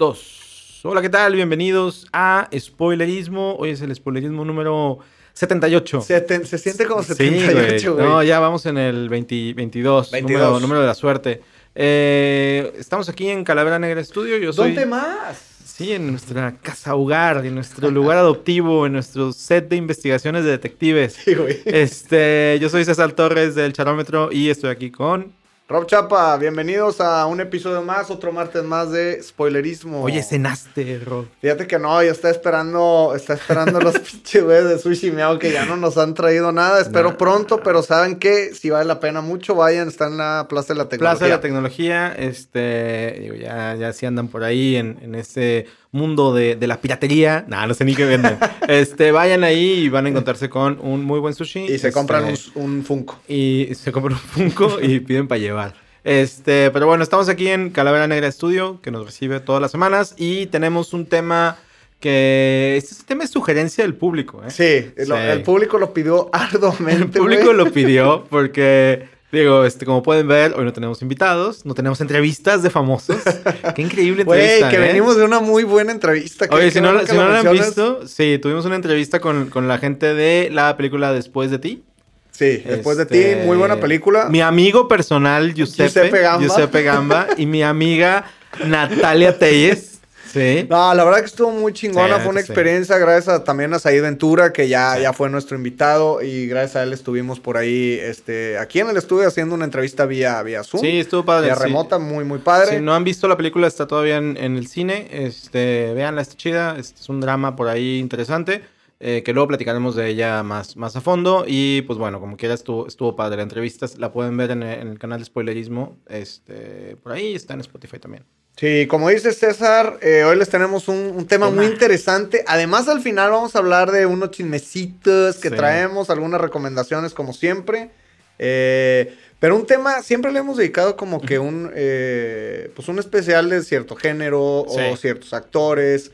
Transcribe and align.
dos. 0.00 0.80
Hola, 0.82 1.02
¿qué 1.02 1.10
tal? 1.10 1.34
Bienvenidos 1.34 2.06
a 2.10 2.48
Spoilerismo. 2.58 3.56
Hoy 3.56 3.68
es 3.68 3.82
el 3.82 3.94
spoilerismo 3.94 4.46
número 4.46 4.98
78. 5.34 6.00
Se, 6.00 6.46
se 6.46 6.56
siente 6.56 6.86
como 6.86 7.02
Sí, 7.02 7.12
78, 7.12 7.94
güey. 7.96 8.06
No, 8.06 8.22
ya 8.22 8.40
vamos 8.40 8.64
en 8.64 8.78
el 8.78 9.10
20 9.10 9.52
22, 9.52 10.10
22. 10.10 10.40
Número, 10.40 10.60
número 10.60 10.80
de 10.80 10.86
la 10.86 10.94
suerte. 10.94 11.42
Eh, 11.74 12.72
estamos 12.78 13.10
aquí 13.10 13.28
en 13.28 13.44
Calavera 13.44 13.78
Negra 13.78 14.02
Studio. 14.02 14.38
Yo 14.38 14.54
soy. 14.54 14.68
¿Dónde 14.68 14.86
más? 14.86 15.38
Sí, 15.66 15.92
en 15.92 16.10
nuestra 16.10 16.56
casa 16.62 16.94
hogar, 16.94 17.44
en 17.44 17.54
nuestro 17.54 17.90
lugar 17.90 18.16
adoptivo, 18.16 18.86
en 18.86 18.94
nuestro 18.94 19.34
set 19.34 19.68
de 19.68 19.76
investigaciones 19.76 20.44
de 20.44 20.52
detectives. 20.52 21.12
Sí, 21.12 21.34
güey. 21.34 21.58
Este, 21.66 22.56
yo 22.58 22.70
soy 22.70 22.86
César 22.86 23.12
Torres 23.12 23.54
del 23.54 23.74
Charómetro 23.74 24.32
y 24.32 24.48
estoy 24.48 24.70
aquí 24.70 24.90
con. 24.90 25.38
Rob 25.70 25.86
Chapa, 25.86 26.36
bienvenidos 26.36 27.00
a 27.00 27.24
un 27.26 27.40
episodio 27.40 27.80
más, 27.80 28.10
otro 28.10 28.32
martes 28.32 28.64
más 28.64 28.90
de 28.90 29.22
spoilerismo. 29.22 30.02
Oye, 30.02 30.20
cenaste, 30.20 30.98
Rob. 30.98 31.26
Fíjate 31.40 31.68
que 31.68 31.78
no, 31.78 32.02
ya 32.02 32.10
está 32.10 32.28
esperando, 32.28 33.12
está 33.14 33.34
esperando 33.34 33.78
los 33.80 33.96
pinches 34.00 34.44
de 34.44 34.78
Sushi 34.80 35.12
Miao 35.12 35.38
que 35.38 35.52
ya 35.52 35.66
no 35.66 35.76
nos 35.76 35.96
han 35.96 36.14
traído 36.14 36.50
nada. 36.50 36.80
Espero 36.80 37.10
Nah. 37.10 37.16
pronto, 37.16 37.60
pero 37.62 37.84
saben 37.84 38.16
que 38.16 38.52
si 38.52 38.68
vale 38.70 38.84
la 38.86 38.98
pena 38.98 39.20
mucho, 39.20 39.54
vayan, 39.54 39.86
está 39.86 40.08
en 40.08 40.16
la 40.16 40.46
Plaza 40.48 40.72
de 40.74 40.78
la 40.78 40.88
Tecnología. 40.88 41.18
Plaza 41.18 41.24
de 41.26 41.30
la 41.30 41.40
Tecnología, 41.40 42.14
este, 42.18 43.18
digo, 43.20 43.36
ya, 43.36 43.76
ya 43.76 43.92
sí 43.92 44.06
andan 44.06 44.26
por 44.26 44.42
ahí 44.42 44.74
en, 44.74 44.98
en 45.02 45.14
este 45.14 45.68
mundo 45.92 46.32
de, 46.34 46.54
de 46.56 46.66
la 46.66 46.80
piratería. 46.80 47.44
Nah, 47.48 47.66
no 47.66 47.74
sé 47.74 47.84
ni 47.84 47.94
qué 47.94 48.04
venden. 48.04 48.38
este, 48.68 49.10
vayan 49.12 49.42
ahí 49.44 49.72
y 49.84 49.88
van 49.88 50.06
a 50.06 50.08
encontrarse 50.08 50.48
con 50.48 50.78
un 50.80 51.04
muy 51.04 51.18
buen 51.20 51.34
sushi. 51.34 51.64
y 51.64 51.68
se 51.68 51.74
Este, 51.74 51.92
compran 51.92 52.24
un, 52.24 52.36
un 52.62 52.84
Funko. 52.84 53.18
Y 53.28 53.68
se 53.74 53.90
compran 53.92 54.14
un 54.14 54.20
Funko 54.52 54.80
y 54.80 55.00
piden 55.00 55.26
para 55.28 55.38
llevar. 55.40 55.74
Este, 56.04 56.70
pero 56.70 56.86
bueno, 56.86 57.02
estamos 57.02 57.28
aquí 57.28 57.48
en 57.48 57.70
Calavera 57.70 58.06
Negra 58.06 58.30
Studio, 58.32 58.80
que 58.80 58.90
nos 58.90 59.04
recibe 59.04 59.40
todas 59.40 59.60
las 59.60 59.70
semanas, 59.70 60.14
y 60.16 60.46
tenemos 60.46 60.94
un 60.94 61.04
tema 61.06 61.58
que. 61.98 62.74
Este 62.78 63.04
tema 63.04 63.24
es 63.24 63.30
sugerencia 63.30 63.84
del 63.84 63.94
público, 63.94 64.42
¿eh? 64.46 64.50
Sí, 64.50 65.04
lo- 65.06 65.16
el 65.18 65.42
público 65.42 65.78
lo 65.78 65.92
pidió 65.92 66.30
arduamente. 66.32 67.18
El 67.18 67.24
público 67.24 67.52
lo 67.52 67.70
pidió 67.72 68.24
porque, 68.30 69.08
digo, 69.32 69.64
este, 69.64 69.86
como 69.86 70.02
pueden 70.02 70.26
ver, 70.28 70.54
hoy 70.56 70.64
no 70.64 70.72
tenemos 70.72 71.02
invitados, 71.02 71.64
no 71.64 71.74
tenemos 71.74 72.00
entrevistas 72.00 72.62
de 72.62 72.70
famosos. 72.70 73.16
Qué 73.74 73.82
increíble 73.82 74.24
Güey, 74.24 74.40
entrevista, 74.40 74.70
que 74.70 74.76
¿eh? 74.76 74.80
venimos 74.88 75.16
de 75.16 75.24
una 75.24 75.40
muy 75.40 75.64
buena 75.64 75.92
entrevista. 75.92 76.46
Oye, 76.50 76.66
que 76.66 76.70
si 76.72 76.80
no, 76.80 77.06
si 77.06 77.14
no 77.14 77.28
la 77.28 77.40
han 77.40 77.52
visto, 77.52 78.06
sí, 78.06 78.38
tuvimos 78.40 78.64
una 78.64 78.76
entrevista 78.76 79.20
con, 79.20 79.50
con 79.50 79.68
la 79.68 79.78
gente 79.78 80.14
de 80.14 80.48
la 80.50 80.76
película 80.76 81.12
Después 81.12 81.50
de 81.50 81.58
ti. 81.58 81.84
Sí, 82.32 82.62
después 82.64 82.96
de 82.96 83.02
Este, 83.02 83.34
ti, 83.34 83.46
muy 83.46 83.56
buena 83.58 83.76
película. 83.76 84.28
Mi 84.30 84.40
amigo 84.40 84.88
personal, 84.88 85.52
Giuseppe, 85.52 85.90
Giuseppe 85.90 86.20
Gamba. 86.20 86.46
Giuseppe 86.46 86.82
Gamba, 86.82 87.26
y 87.36 87.44
mi 87.46 87.62
amiga 87.62 88.24
Natalia 88.64 89.38
Telles. 89.38 89.99
Sí. 90.32 90.66
No, 90.70 90.94
la 90.94 91.02
verdad 91.04 91.20
que 91.20 91.26
estuvo 91.26 91.50
muy 91.50 91.72
chingona, 91.72 92.16
Sí, 92.16 92.20
fue 92.22 92.30
una 92.30 92.40
sí. 92.40 92.46
experiencia 92.46 92.98
gracias 92.98 93.28
a- 93.34 93.44
también 93.44 93.74
a 93.74 93.78
Said 93.78 94.00
Ventura, 94.02 94.52
que 94.52 94.68
ya, 94.68 94.98
ya 94.98 95.12
fue 95.12 95.28
nuestro 95.30 95.56
invitado 95.56 96.22
y 96.22 96.46
gracias 96.46 96.76
a 96.76 96.82
él 96.84 96.92
estuvimos 96.92 97.40
por 97.40 97.56
ahí, 97.56 97.98
este, 98.00 98.56
aquí 98.58 98.80
en 98.80 98.88
el 98.90 98.96
estudio 98.96 99.26
haciendo 99.26 99.54
una 99.54 99.64
entrevista 99.64 100.06
vía, 100.06 100.42
vía 100.42 100.62
Zoom, 100.62 100.82
Sí, 100.82 101.00
estuvo 101.00 101.24
padre. 101.24 101.46
vía 101.46 101.54
remota, 101.56 101.98
muy, 101.98 102.24
muy 102.24 102.38
padre. 102.38 102.76
Si 102.76 102.82
no 102.82 102.94
han 102.94 103.02
visto 103.04 103.26
la 103.28 103.36
película, 103.36 103.66
está 103.66 103.86
todavía 103.86 104.18
en, 104.18 104.36
en 104.36 104.56
el 104.56 104.66
cine. 104.68 105.08
Este, 105.10 105.92
véanla, 105.94 106.22
está 106.22 106.36
chida. 106.36 106.76
Este 106.78 107.00
es 107.00 107.08
un 107.08 107.20
drama 107.20 107.56
por 107.56 107.68
ahí 107.68 107.98
interesante. 107.98 108.62
eh, 109.02 109.22
que 109.24 109.32
luego 109.32 109.48
platicaremos 109.48 109.96
de 109.96 110.08
ella 110.08 110.42
más, 110.42 110.76
más 110.76 110.94
a 110.94 111.00
fondo. 111.00 111.44
Y 111.46 111.80
pues 111.82 111.98
bueno, 111.98 112.20
como 112.20 112.36
quiera, 112.36 112.54
estuvo, 112.54 112.86
estuvo 112.86 113.16
padre. 113.16 113.38
La 113.38 113.44
entrevista 113.44 113.86
la 113.96 114.12
pueden 114.12 114.36
ver 114.36 114.50
en, 114.50 114.62
el- 114.62 114.78
en 114.78 114.88
el 114.88 114.98
canal 114.98 115.20
de 115.20 115.24
Spoilerismo. 115.24 115.96
Este, 116.06 116.96
por 117.02 117.12
ahí 117.12 117.34
está 117.34 117.54
en 117.54 117.60
Spotify 117.60 117.98
también. 117.98 118.24
Sí, 118.56 118.86
como 118.88 119.08
dice 119.08 119.32
César, 119.32 119.98
eh, 120.02 120.24
hoy 120.24 120.36
les 120.36 120.50
tenemos 120.50 120.88
un, 120.88 120.96
un 121.16 121.26
tema 121.26 121.48
muy 121.50 121.64
interesante. 121.64 122.44
Además, 122.46 122.88
al 122.88 123.00
final 123.00 123.30
vamos 123.30 123.56
a 123.56 123.60
hablar 123.60 123.90
de 123.90 124.04
unos 124.04 124.32
chismecitos 124.32 125.36
que 125.36 125.48
Sí. 125.48 125.56
traemos, 125.56 126.10
algunas 126.10 126.40
recomendaciones 126.42 127.14
como 127.14 127.32
siempre. 127.32 127.90
Eh, 128.38 129.16
pero 129.38 129.56
un 129.56 129.66
tema, 129.66 130.02
siempre 130.02 130.30
le 130.30 130.40
hemos 130.40 130.58
dedicado 130.58 130.96
como 130.96 131.22
que 131.22 131.38
un, 131.38 131.70
eh, 131.74 132.70
pues 132.76 132.88
un 132.88 132.98
especial 132.98 133.48
de 133.48 133.62
cierto 133.62 133.96
género 133.96 134.66
Sí. 134.68 134.80
o 134.92 134.96
ciertos 134.96 135.32
actores. 135.32 136.10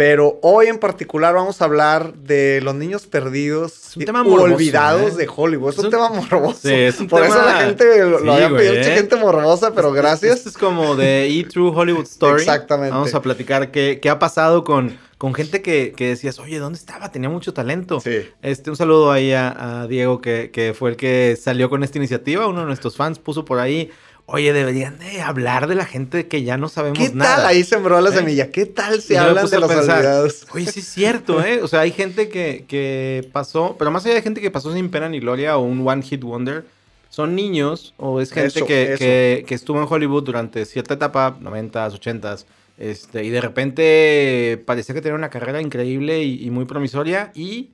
Pero 0.00 0.38
hoy 0.40 0.68
en 0.68 0.78
particular 0.78 1.34
vamos 1.34 1.60
a 1.60 1.66
hablar 1.66 2.14
de 2.14 2.62
los 2.62 2.74
niños 2.74 3.06
perdidos 3.06 3.88
Es 3.88 3.96
un 3.98 4.04
tema 4.06 4.22
u 4.22 4.30
morboso, 4.30 4.54
olvidados 4.54 5.12
¿eh? 5.12 5.16
de 5.16 5.28
Hollywood. 5.36 5.72
Es, 5.72 5.78
Es 5.78 5.84
un, 5.84 5.90
tema 5.90 6.08
morboso. 6.08 6.60
Sí, 6.62 6.72
es 6.72 7.00
un 7.00 7.06
Por 7.06 7.22
eso 7.22 7.34
la 7.34 7.60
gente 7.60 8.02
lo, 8.06 8.20
Sí, 8.20 8.28
había 8.30 8.48
pedido, 8.48 8.74
mucha 8.76 8.92
¿eh? 8.94 8.96
gente 8.96 9.16
morbosa, 9.16 9.74
pero 9.74 9.92
gracias. 9.92 10.38
Esto 10.38 10.48
es 10.48 10.56
como 10.56 10.96
de 10.96 11.28
E! 11.28 11.44
True 11.44 11.70
Hollywood 11.74 12.04
Story. 12.04 12.40
Exactamente. 12.40 12.94
Vamos 12.94 13.14
a 13.14 13.20
platicar 13.20 13.70
qué, 13.70 13.98
qué 14.00 14.08
ha 14.08 14.18
pasado 14.18 14.64
con, 14.64 14.96
con 15.18 15.34
gente 15.34 15.60
que, 15.60 15.92
que 15.94 16.08
decías, 16.08 16.38
oye, 16.38 16.58
¿dónde 16.58 16.78
estaba? 16.78 17.12
Tenía 17.12 17.28
mucho 17.28 17.52
talento. 17.52 18.00
Sí. 18.00 18.26
Este, 18.40 18.70
un 18.70 18.76
saludo 18.76 19.12
ahí 19.12 19.34
a, 19.34 19.82
a 19.82 19.86
Diego, 19.86 20.22
que, 20.22 20.50
que 20.50 20.72
fue 20.72 20.88
el 20.88 20.96
que 20.96 21.36
salió 21.38 21.68
con 21.68 21.84
esta 21.84 21.98
iniciativa. 21.98 22.46
Uno 22.46 22.60
de 22.60 22.66
nuestros 22.66 22.96
fans 22.96 23.18
puso 23.18 23.44
por 23.44 23.58
ahí, 23.58 23.90
oye, 24.32 24.52
deberían 24.52 24.98
de 24.98 25.20
hablar 25.22 25.66
de 25.66 25.74
la 25.74 25.84
gente 25.84 26.26
que 26.28 26.42
ya 26.42 26.56
no 26.56 26.68
sabemos 26.68 26.98
¿Qué 26.98 27.10
nada. 27.14 27.36
tal? 27.36 27.46
Ahí 27.46 27.64
sembró 27.64 28.00
la 28.00 28.10
¿Eh? 28.10 28.12
semilla. 28.12 28.50
¿Qué 28.50 28.66
tal 28.66 29.02
me 29.08 29.18
hablan 29.18 29.48
de 29.50 29.58
los 29.60 29.68
pensar, 29.72 29.96
olvidados? 29.98 30.46
Oye, 30.54 30.66
sí 30.70 30.80
es 30.80 30.86
cierto, 30.88 31.42
¿eh? 31.44 31.60
O 31.62 31.68
sea, 31.68 31.80
hay 31.80 31.92
gente 31.92 32.28
que, 32.28 32.64
que 32.68 33.28
pasó, 33.32 33.76
pero 33.78 33.90
más 33.90 34.04
allá 34.06 34.14
de 34.14 34.22
gente 34.22 34.40
que 34.40 34.50
pasó 34.50 34.72
sin 34.72 34.90
pena 34.90 35.08
ni 35.08 35.20
gloria 35.20 35.56
o 35.58 35.62
un 35.62 35.86
one 35.86 36.02
hit 36.02 36.22
wonder, 36.22 36.64
son 37.08 37.34
niños 37.34 37.92
o 37.96 38.20
es 38.20 38.30
gente 38.32 38.48
Eso, 38.58 38.66
que, 38.66 38.82
eso. 38.92 38.98
que, 38.98 39.44
que 39.46 39.54
estuvo 39.54 39.80
en 39.80 39.86
Hollywood 39.90 40.22
durante 40.24 40.64
cierta 40.64 40.94
etapa, 40.94 41.36
90s, 41.40 41.98
80s, 42.00 42.44
este, 42.78 43.24
y 43.24 43.30
de 43.30 43.40
repente 43.40 44.62
parecía 44.64 44.94
que 44.94 45.02
tenía 45.02 45.16
una 45.16 45.28
carrera 45.28 45.60
increíble 45.60 46.22
y, 46.22 46.44
y 46.44 46.50
muy 46.50 46.64
promisoria 46.64 47.30
y 47.34 47.70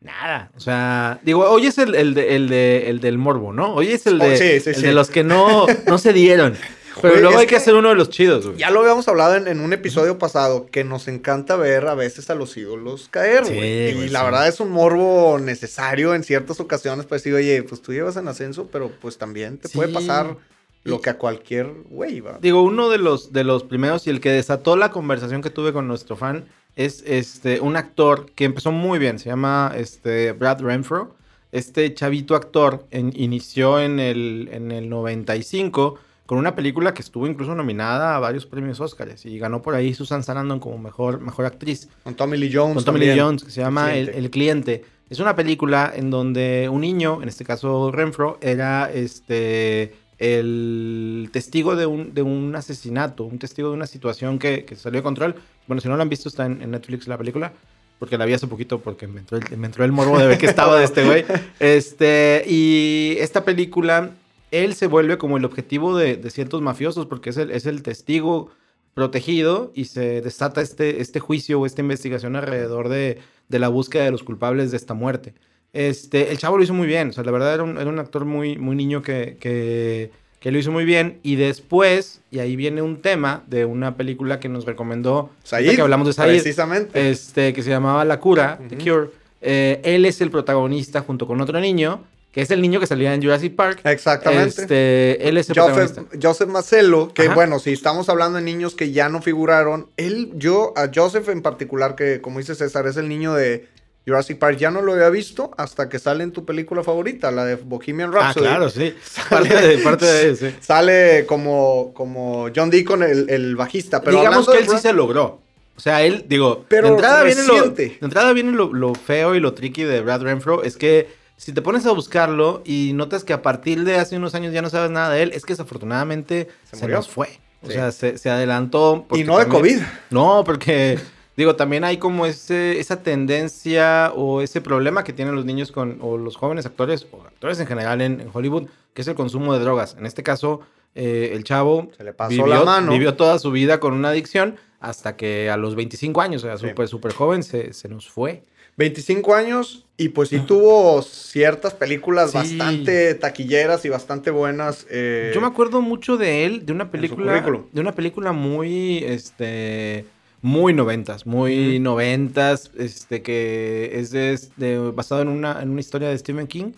nada. 0.00 0.50
O 0.56 0.60
sea, 0.60 1.18
digo, 1.22 1.48
hoy 1.48 1.66
es 1.66 1.78
el, 1.78 1.94
el, 1.94 2.14
de- 2.14 2.36
el, 2.36 2.48
de, 2.48 2.90
el 2.90 3.00
del 3.00 3.18
morbo, 3.18 3.52
¿no? 3.52 3.74
Hoy 3.74 3.88
es 3.92 4.06
el 4.06 4.18
de, 4.18 4.34
Oh, 4.34 4.36
sí, 4.36 4.60
sí, 4.60 4.70
el 4.70 4.76
sí. 4.76 4.82
de 4.82 4.92
los 4.92 5.10
que 5.10 5.24
no, 5.24 5.66
no 5.86 5.98
se 5.98 6.12
dieron. 6.12 6.54
Pero 7.02 7.10
Güey, 7.12 7.22
luego 7.24 7.38
hay 7.40 7.44
que, 7.46 7.50
que 7.50 7.56
hacer 7.56 7.74
uno 7.74 7.90
de 7.90 7.94
los 7.94 8.08
chidos, 8.08 8.46
güey. 8.46 8.56
Ya 8.58 8.70
lo 8.70 8.80
habíamos 8.80 9.06
hablado 9.06 9.34
en, 9.36 9.48
en 9.48 9.60
un 9.60 9.74
episodio 9.74 10.18
pasado, 10.18 10.66
que 10.66 10.82
nos 10.82 11.08
encanta 11.08 11.54
ver 11.56 11.86
a 11.88 11.94
veces 11.94 12.30
a 12.30 12.34
los 12.34 12.56
ídolos 12.56 13.08
caer, 13.10 13.44
Sí, 13.44 13.54
güey. 13.54 13.90
y 13.90 13.94
güey, 13.94 14.08
la 14.08 14.20
sí. 14.20 14.24
verdad 14.24 14.48
es 14.48 14.60
un 14.60 14.70
morbo 14.70 15.38
necesario 15.38 16.14
en 16.14 16.24
ciertas 16.24 16.58
ocasiones 16.58 17.04
para 17.04 17.18
decir, 17.18 17.34
oye, 17.34 17.62
pues 17.64 17.82
tú 17.82 17.92
llevas 17.92 18.16
en 18.16 18.28
ascenso, 18.28 18.68
pero 18.72 18.90
pues 18.98 19.18
también 19.18 19.58
te 19.58 19.68
puede 19.68 19.92
pasar 19.92 20.36
lo 20.84 21.02
que 21.02 21.10
a 21.10 21.18
cualquier 21.18 21.66
güey 21.90 22.20
va. 22.20 22.38
Digo, 22.40 22.62
uno 22.62 22.88
de 22.88 22.96
los, 22.96 23.30
de 23.30 23.44
los 23.44 23.64
primeros 23.64 24.06
y 24.06 24.10
el 24.10 24.20
que 24.22 24.30
desató 24.30 24.76
la 24.78 24.90
conversación 24.90 25.42
que 25.42 25.50
tuve 25.50 25.74
con 25.74 25.86
nuestro 25.88 26.16
fan 26.16 26.46
es 26.76 27.02
este, 27.06 27.60
un 27.60 27.76
actor 27.76 28.30
que 28.34 28.44
empezó 28.44 28.70
muy 28.70 28.98
bien, 28.98 29.18
se 29.18 29.28
llama 29.30 29.72
este, 29.76 30.32
Brad 30.32 30.60
Renfro. 30.60 31.16
Este 31.52 31.92
chavito 31.94 32.34
actor 32.34 32.84
en- 32.90 33.12
inició 33.16 33.80
en 33.80 33.98
el, 33.98 34.48
en 34.52 34.70
el 34.72 34.88
95 34.88 35.98
con 36.26 36.38
una 36.38 36.54
película 36.56 36.92
que 36.92 37.02
estuvo 37.02 37.26
incluso 37.26 37.54
nominada 37.54 38.16
a 38.16 38.18
varios 38.18 38.46
premios 38.46 38.80
Oscars 38.80 39.24
y 39.26 39.38
ganó 39.38 39.62
por 39.62 39.74
ahí 39.74 39.94
Susan 39.94 40.22
Sarandon 40.24 40.58
como 40.58 40.76
mejor, 40.76 41.20
mejor 41.20 41.46
actriz 41.46 41.88
Con 42.02 42.14
Tommy 42.16 42.36
Lee 42.36 42.50
Jones. 42.52 42.74
con 42.74 42.84
Tommy 42.84 42.98
Lee. 43.00 43.18
Jones, 43.18 43.44
que 43.44 43.50
se 43.52 43.60
llama 43.60 43.94
El 43.94 44.08
el, 44.08 44.12
cliente. 44.12 44.18
El 44.18 44.30
cliente. 44.30 44.84
Es 45.08 45.20
una 45.20 45.36
película 45.36 45.92
en 45.94 46.10
donde 46.10 46.68
un 46.70 46.80
niño, 46.80 47.22
en 47.22 47.28
este 47.28 47.44
caso 47.44 47.92
Renfro, 47.92 48.38
era 48.40 48.90
este 48.92 49.94
el 50.18 51.28
testigo 51.32 51.76
de 51.76 51.86
un, 51.86 52.14
de 52.14 52.22
un 52.22 52.54
asesinato, 52.56 53.24
un 53.24 53.38
testigo 53.38 53.68
de 53.68 53.74
una 53.74 53.86
situación 53.86 54.38
que, 54.38 54.64
que 54.64 54.76
salió 54.76 55.00
de 55.00 55.04
control. 55.04 55.34
Bueno, 55.66 55.80
si 55.80 55.88
no 55.88 55.96
lo 55.96 56.02
han 56.02 56.08
visto, 56.08 56.28
está 56.28 56.46
en, 56.46 56.62
en 56.62 56.70
Netflix 56.70 57.06
la 57.06 57.18
película. 57.18 57.52
Porque 57.98 58.18
la 58.18 58.26
vi 58.26 58.34
hace 58.34 58.46
poquito 58.46 58.80
porque 58.80 59.06
me 59.06 59.20
entró 59.20 59.38
el, 59.38 59.56
me 59.56 59.66
entró 59.66 59.82
el 59.82 59.92
morbo 59.92 60.18
de 60.18 60.26
ver 60.26 60.38
que 60.38 60.46
estaba 60.46 60.78
de 60.78 60.84
este 60.84 61.04
güey. 61.04 61.24
Este, 61.60 62.44
y 62.46 63.16
esta 63.20 63.44
película, 63.44 64.10
él 64.50 64.74
se 64.74 64.86
vuelve 64.86 65.16
como 65.16 65.38
el 65.38 65.44
objetivo 65.46 65.96
de, 65.96 66.16
de 66.16 66.30
ciertos 66.30 66.60
mafiosos 66.60 67.06
porque 67.06 67.30
es 67.30 67.38
el, 67.38 67.50
es 67.50 67.64
el 67.64 67.82
testigo 67.82 68.50
protegido 68.92 69.72
y 69.74 69.86
se 69.86 70.20
desata 70.20 70.60
este, 70.60 71.00
este 71.00 71.20
juicio 71.20 71.60
o 71.60 71.66
esta 71.66 71.80
investigación 71.82 72.36
alrededor 72.36 72.88
de, 72.88 73.18
de 73.48 73.58
la 73.58 73.68
búsqueda 73.68 74.04
de 74.04 74.10
los 74.10 74.22
culpables 74.22 74.70
de 74.70 74.76
esta 74.76 74.94
muerte. 74.94 75.34
Este, 75.76 76.30
el 76.30 76.38
chavo 76.38 76.56
lo 76.56 76.64
hizo 76.64 76.72
muy 76.72 76.86
bien, 76.86 77.10
o 77.10 77.12
sea, 77.12 77.22
la 77.22 77.30
verdad 77.30 77.52
era 77.52 77.62
un, 77.62 77.76
era 77.76 77.90
un 77.90 77.98
actor 77.98 78.24
muy, 78.24 78.56
muy 78.56 78.74
niño 78.74 79.02
que, 79.02 79.36
que, 79.38 80.10
que 80.40 80.50
lo 80.50 80.58
hizo 80.58 80.72
muy 80.72 80.84
bien. 80.86 81.18
Y 81.22 81.36
después, 81.36 82.20
y 82.30 82.38
ahí 82.38 82.56
viene 82.56 82.80
un 82.80 83.02
tema 83.02 83.42
de 83.46 83.66
una 83.66 83.96
película 83.96 84.40
que 84.40 84.48
nos 84.48 84.64
recomendó, 84.64 85.30
ahorita 85.52 85.74
que 85.76 85.80
hablamos 85.82 86.06
de 86.06 86.12
Said, 86.14 86.40
Precisamente. 86.40 87.10
este, 87.10 87.52
que 87.52 87.62
se 87.62 87.68
llamaba 87.70 88.04
La 88.06 88.18
Cura, 88.20 88.58
The 88.68 88.76
Ujú. 88.76 88.84
Cure. 88.84 89.10
Eh, 89.42 89.80
él 89.84 90.06
es 90.06 90.20
el 90.22 90.30
protagonista 90.30 91.02
junto 91.02 91.26
con 91.26 91.40
otro 91.42 91.60
niño, 91.60 92.04
que 92.32 92.40
es 92.42 92.50
el 92.50 92.60
niño 92.62 92.80
que 92.80 92.86
salía 92.86 93.14
en 93.14 93.22
Jurassic 93.22 93.54
Park. 93.54 93.80
Exactamente. 93.84 94.62
Este, 94.62 95.28
él 95.28 95.36
es 95.36 95.50
el 95.50 95.58
Joseph, 95.58 95.74
protagonista. 95.92 96.18
Joseph 96.28 96.48
Marcelo, 96.48 97.12
que 97.14 97.22
Ajá. 97.26 97.34
bueno, 97.34 97.58
si 97.58 97.72
estamos 97.72 98.08
hablando 98.08 98.38
de 98.38 98.44
niños 98.44 98.74
que 98.74 98.92
ya 98.92 99.08
no 99.08 99.20
figuraron, 99.22 99.88
él, 99.96 100.30
yo, 100.36 100.72
a 100.76 100.90
Joseph 100.94 101.28
en 101.28 101.42
particular, 101.42 101.94
que 101.94 102.20
como 102.20 102.38
dice 102.38 102.54
César, 102.54 102.86
es 102.86 102.96
el 102.96 103.08
niño 103.08 103.34
de 103.34 103.68
Jurassic 104.06 104.38
Park. 104.38 104.56
Ya 104.58 104.70
no 104.70 104.82
lo 104.82 104.92
había 104.92 105.10
visto 105.10 105.50
hasta 105.56 105.88
que 105.88 105.98
sale 105.98 106.22
en 106.24 106.32
tu 106.32 106.44
película 106.44 106.82
favorita, 106.84 107.30
la 107.30 107.44
de 107.44 107.56
Bohemian 107.56 108.12
Rhapsody. 108.12 108.46
Ah, 108.46 108.48
claro, 108.50 108.70
sí. 108.70 108.94
Parte 109.30 109.54
de, 109.54 109.78
parte 109.78 110.04
de 110.06 110.36
sí. 110.50 110.54
Sale 110.60 111.26
como, 111.26 111.92
como 111.94 112.48
John 112.54 112.70
Deacon, 112.70 113.02
el, 113.02 113.28
el 113.28 113.56
bajista. 113.56 114.00
Pero 114.02 114.18
Digamos 114.18 114.48
que 114.48 114.58
él 114.58 114.68
sí 114.68 114.78
se 114.78 114.92
logró. 114.92 115.40
O 115.76 115.80
sea, 115.80 116.02
él, 116.02 116.24
digo, 116.26 116.64
Pero 116.68 116.86
de 116.88 116.94
entrada 116.94 117.22
viene, 117.22 117.42
lo, 117.42 117.68
de 117.70 117.98
entrada 118.00 118.32
viene 118.32 118.52
lo, 118.52 118.72
lo 118.72 118.94
feo 118.94 119.34
y 119.34 119.40
lo 119.40 119.52
tricky 119.52 119.82
de 119.82 120.00
Brad 120.00 120.22
Renfro. 120.22 120.62
Es 120.62 120.76
que 120.78 121.08
si 121.36 121.52
te 121.52 121.60
pones 121.60 121.84
a 121.84 121.90
buscarlo 121.92 122.62
y 122.64 122.92
notas 122.94 123.24
que 123.24 123.34
a 123.34 123.42
partir 123.42 123.84
de 123.84 123.96
hace 123.96 124.16
unos 124.16 124.34
años 124.34 124.54
ya 124.54 124.62
no 124.62 124.70
sabes 124.70 124.90
nada 124.90 125.10
de 125.12 125.22
él, 125.22 125.32
es 125.34 125.44
que 125.44 125.52
desafortunadamente 125.52 126.48
Se 126.70 126.76
se, 126.76 126.88
nos 126.88 127.08
fue. 127.08 127.28
O 127.62 127.66
Sí. 127.66 127.74
sea, 127.74 127.92
se, 127.92 128.16
se 128.16 128.30
adelantó. 128.30 129.06
Y 129.12 129.24
no 129.24 129.38
de 129.38 129.48
COVID. 129.48 129.80
No, 130.10 130.44
porque, 130.46 130.98
digo, 131.36 131.56
también 131.56 131.84
hay 131.84 131.98
como 131.98 132.26
ese, 132.26 132.78
esa 132.80 133.02
tendencia 133.02 134.12
o 134.14 134.40
ese 134.40 134.60
problema 134.60 135.04
que 135.04 135.12
tienen 135.12 135.34
los 135.34 135.44
niños 135.44 135.72
con, 135.72 135.98
o 136.00 136.16
los 136.18 136.36
jóvenes 136.36 136.66
actores, 136.66 137.06
o 137.12 137.22
actores 137.22 137.60
en 137.60 137.66
general 137.66 138.00
en, 138.00 138.20
en 138.20 138.30
Hollywood, 138.32 138.68
que 138.94 139.02
es 139.02 139.08
el 139.08 139.14
consumo 139.14 139.52
de 139.54 139.60
drogas. 139.60 139.96
En 139.98 140.06
este 140.06 140.22
caso, 140.22 140.60
eh, 140.94 141.30
el 141.34 141.44
chavo 141.44 141.90
Se 141.96 142.04
le 142.04 142.12
pasó 142.12 142.30
vivió, 142.30 142.46
la 142.46 142.64
mano. 142.64 142.92
vivió 142.92 143.14
toda 143.14 143.38
su 143.38 143.50
vida 143.50 143.80
con 143.80 143.92
una 143.92 144.08
adicción 144.10 144.56
hasta 144.80 145.16
que 145.16 145.50
a 145.50 145.56
los 145.56 145.74
25 145.74 146.20
años, 146.20 146.42
o 146.44 146.46
sea, 146.46 146.56
Sí. 146.58 146.68
súper, 146.68 146.88
súper 146.88 147.12
joven, 147.12 147.42
se, 147.42 147.72
se 147.72 147.88
nos 147.88 148.08
fue. 148.08 148.42
25 148.78 149.34
años 149.34 149.86
y 149.96 150.10
pues 150.10 150.28
sí 150.28 150.38
tuvo 150.40 151.00
ciertas 151.00 151.72
películas 151.72 152.32
Sí. 152.32 152.36
bastante 152.36 153.14
taquilleras 153.14 153.84
y 153.86 153.88
bastante 153.88 154.30
buenas. 154.30 154.86
eh, 154.90 155.32
Yo 155.34 155.40
me 155.40 155.46
acuerdo 155.46 155.80
mucho 155.80 156.18
de 156.18 156.44
él, 156.44 156.66
de 156.66 156.72
una 156.74 156.90
película, 156.90 157.42
de 157.72 157.80
una 157.80 157.92
película 157.92 158.32
muy, 158.32 158.98
este, 158.98 160.04
muy 160.46 160.72
noventas, 160.72 161.26
muy 161.26 161.80
noventas, 161.80 162.70
este, 162.78 163.20
que 163.20 163.90
es 163.94 164.10
de, 164.12 164.38
de- 164.56 164.90
basado 164.92 165.20
en 165.22 165.28
una, 165.28 165.60
en 165.60 165.70
una 165.70 165.80
historia 165.80 166.08
de 166.08 166.16
Stephen 166.18 166.46
King 166.46 166.72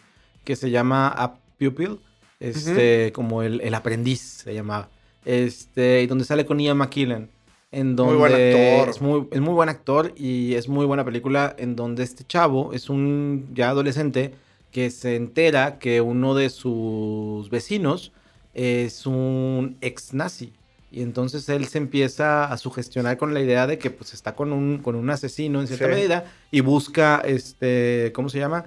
que 0.44 0.56
se 0.56 0.70
llama 0.70 1.08
A 1.08 1.34
Pupil, 1.58 1.98
este, 2.40 3.12
como 3.12 3.42
el, 3.42 3.60
el 3.60 3.74
aprendiz 3.74 4.20
se 4.44 4.54
llamaba, 4.54 4.88
este, 5.24 6.02
y 6.02 6.06
donde 6.06 6.24
sale 6.24 6.46
con 6.46 6.58
Ian 6.58 6.78
McKellen. 6.78 7.28
En 7.70 7.96
donde 7.96 8.14
Muy 8.14 8.18
buen 8.20 8.32
actor. 8.32 8.88
Es 8.88 9.00
muy, 9.02 9.28
es 9.30 9.40
muy 9.42 9.52
buen 9.52 9.68
actor 9.68 10.14
y 10.16 10.54
es 10.54 10.68
muy 10.68 10.86
buena 10.86 11.04
película 11.04 11.54
en 11.58 11.76
donde 11.76 12.02
este 12.04 12.24
chavo 12.24 12.72
es 12.72 12.88
un 12.88 13.48
ya 13.54 13.68
adolescente 13.68 14.32
que 14.72 14.90
se 14.90 15.16
entera 15.16 15.78
que 15.78 16.00
uno 16.00 16.34
de 16.34 16.48
sus 16.48 17.50
vecinos 17.50 18.12
es 18.54 19.04
un 19.04 19.76
ex 19.82 20.14
nazi. 20.14 20.54
Y 20.90 21.02
entonces 21.02 21.48
él 21.50 21.66
se 21.66 21.78
empieza 21.78 22.44
a 22.50 22.56
sugestionar 22.56 23.18
con 23.18 23.34
la 23.34 23.40
idea 23.40 23.66
de 23.66 23.78
que 23.78 23.90
pues 23.90 24.14
está 24.14 24.34
con 24.34 24.52
un, 24.52 24.78
con 24.78 24.94
un 24.94 25.10
asesino 25.10 25.60
en 25.60 25.66
cierta 25.66 25.84
Sí. 25.86 25.90
medida 25.92 26.24
y 26.50 26.60
busca, 26.60 27.20
este, 27.24 28.10
¿cómo 28.14 28.28
se 28.30 28.38
llama? 28.38 28.64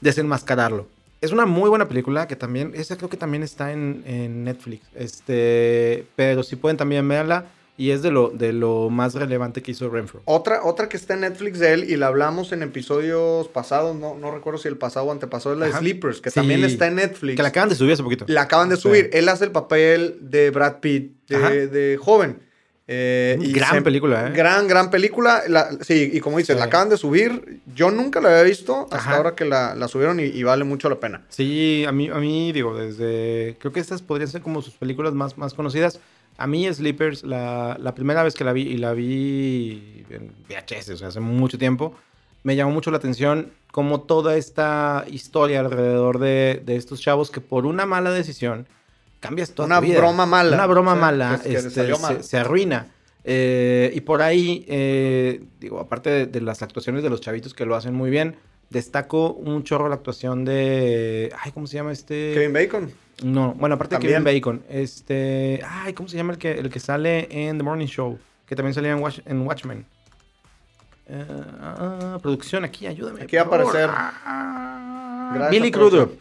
Desenmascararlo. 0.00 0.88
Es 1.20 1.32
una 1.32 1.44
muy 1.44 1.68
buena 1.68 1.86
película 1.86 2.26
que 2.26 2.34
también, 2.36 2.72
esa 2.74 2.96
creo 2.96 3.10
que 3.10 3.18
también 3.18 3.42
está 3.42 3.72
en, 3.72 4.02
en 4.06 4.44
Netflix. 4.44 4.86
Este, 4.94 6.06
pero 6.16 6.42
si 6.42 6.56
pueden 6.56 6.78
también 6.78 7.06
verla 7.06 7.44
y 7.80 7.92
es 7.92 8.02
de 8.02 8.10
lo, 8.10 8.28
de 8.28 8.52
lo 8.52 8.90
más 8.90 9.14
relevante 9.14 9.62
que 9.62 9.70
hizo 9.70 9.88
Renfro. 9.88 10.20
Otra, 10.26 10.62
otra 10.64 10.88
que 10.88 10.96
está 10.98 11.14
en 11.14 11.20
Netflix 11.20 11.58
de 11.58 11.72
él 11.72 11.84
y 11.88 11.96
la 11.96 12.08
hablamos 12.08 12.52
en 12.52 12.62
episodios 12.62 13.48
pasados, 13.48 13.96
no, 13.96 14.14
no 14.16 14.30
recuerdo 14.30 14.58
si 14.58 14.68
el 14.68 14.76
pasado 14.76 15.06
o 15.06 15.12
antepasado, 15.12 15.54
es 15.54 15.60
la 15.60 15.66
de. 15.66 15.72
Sleepers, 15.72 16.20
que 16.20 16.30
Sí. 16.30 16.34
también 16.34 16.62
está 16.64 16.86
en 16.88 16.96
Netflix. 16.96 17.36
Que 17.36 17.42
la 17.42 17.48
acaban 17.48 17.68
de 17.70 17.74
subir 17.74 17.92
hace 17.94 18.02
poquito. 18.02 18.24
La 18.28 18.42
acaban 18.42 18.68
de 18.68 18.76
Sí. 18.76 18.82
subir. 18.82 19.08
Él 19.14 19.28
hace 19.30 19.44
el 19.46 19.50
papel 19.52 20.18
de 20.20 20.50
Brad 20.50 20.80
Pitt 20.80 21.12
de, 21.28 21.68
de 21.68 21.96
joven. 21.96 22.40
Eh, 22.92 23.38
y 23.40 23.52
Gran 23.52 23.76
se- 23.76 23.82
película, 23.82 24.26
¿eh? 24.26 24.32
Gran, 24.34 24.66
gran 24.66 24.90
película. 24.90 25.42
La- 25.48 25.70
sí, 25.80 26.10
y 26.12 26.18
como 26.18 26.38
dices, 26.38 26.56
Sí. 26.56 26.58
la 26.58 26.64
acaban 26.66 26.88
de 26.88 26.96
subir. 26.96 27.60
Yo 27.74 27.92
nunca 27.92 28.20
la 28.20 28.30
había 28.30 28.42
visto 28.42 28.82
hasta 28.90 28.96
Ajá. 28.96 29.16
ahora 29.16 29.34
que 29.36 29.44
la, 29.44 29.76
la 29.76 29.86
subieron 29.86 30.18
y, 30.18 30.24
y 30.24 30.42
vale 30.42 30.64
mucho 30.64 30.88
la 30.90 30.98
pena. 30.98 31.24
Sí, 31.28 31.84
a 31.86 31.92
mí, 31.92 32.08
a 32.08 32.16
mí, 32.16 32.50
digo, 32.52 32.76
desde. 32.76 33.56
Creo 33.60 33.72
que 33.72 33.78
estas 33.80 34.02
podrían 34.02 34.28
ser 34.28 34.40
como 34.42 34.60
sus 34.60 34.74
películas 34.74 35.14
más, 35.14 35.38
más 35.38 35.54
conocidas. 35.54 36.00
A 36.40 36.46
mí, 36.46 36.72
Sleepers, 36.72 37.22
la, 37.22 37.76
la 37.80 37.94
primera 37.94 38.22
vez 38.22 38.34
que 38.34 38.44
la 38.44 38.52
vi, 38.52 38.62
y 38.62 38.76
la 38.78 38.92
vi 38.94 40.04
en 40.10 40.32
VHS, 40.48 40.90
o 40.90 40.96
sea, 40.96 41.08
hace 41.08 41.20
mucho 41.20 41.58
tiempo, 41.58 41.94
me 42.42 42.56
llamó 42.56 42.72
mucho 42.72 42.90
la 42.90 42.96
atención 42.96 43.50
como 43.70 44.00
toda 44.00 44.36
esta 44.36 45.04
historia 45.10 45.60
alrededor 45.60 46.18
de, 46.18 46.62
de 46.64 46.76
estos 46.76 47.00
chavos 47.00 47.30
que 47.30 47.40
por 47.40 47.66
una 47.66 47.86
mala 47.86 48.10
decisión 48.10 48.66
cambias 49.20 49.52
toda 49.52 49.66
Una 49.66 49.80
tu 49.80 49.86
vida. 49.86 49.98
broma 49.98 50.26
mala. 50.26 50.56
Una 50.56 50.66
broma 50.66 50.92
sea, 50.92 51.00
mala 51.00 51.40
que 51.42 51.52
este, 51.54 51.70
se, 51.70 52.22
se 52.22 52.36
arruina. 52.38 52.88
Eh, 53.22 53.92
y 53.94 54.00
por 54.00 54.22
ahí, 54.22 54.64
eh, 54.66 55.44
digo, 55.60 55.78
aparte 55.78 56.08
de, 56.10 56.26
de 56.26 56.40
las 56.40 56.62
actuaciones 56.62 57.02
de 57.02 57.10
los 57.10 57.20
chavitos 57.20 57.52
que 57.52 57.66
lo 57.66 57.76
hacen 57.76 57.94
muy 57.94 58.08
bien, 58.10 58.36
destaco 58.70 59.32
un 59.34 59.62
chorro 59.62 59.88
la 59.88 59.96
actuación 59.96 60.44
de. 60.44 61.30
Ay, 61.38 61.52
¿cómo 61.52 61.66
se 61.66 61.76
llama 61.76 61.92
este? 61.92 62.32
Kevin 62.32 62.52
Bacon. 62.54 62.90
No, 63.22 63.54
bueno, 63.54 63.74
aparte 63.74 63.96
También. 63.96 64.22
de 64.24 64.30
Kevin 64.30 64.40
Bacon. 64.40 64.62
Este. 64.68 65.60
Ay, 65.68 65.92
¿cómo 65.92 66.08
se 66.08 66.16
llama 66.16 66.32
el 66.32 66.38
que, 66.38 66.52
el 66.52 66.70
que 66.70 66.80
sale 66.80 67.28
en 67.30 67.58
The 67.58 67.62
Morning 67.64 67.86
Show? 67.86 68.18
Que 68.46 68.56
también 68.56 68.74
salía 68.74 68.92
en, 68.92 68.98
Watch- 69.00 69.22
en 69.26 69.42
Watchmen. 69.46 69.86
Ah, 71.12 72.18
producción 72.22 72.64
aquí, 72.64 72.86
ayúdame. 72.86 73.22
Aquí 73.22 73.36
va 73.36 73.42
a 73.42 73.44
aparecer. 73.46 73.90
Ah, 73.92 75.48
Billy. 75.50 75.70
Crudup. 75.70 76.18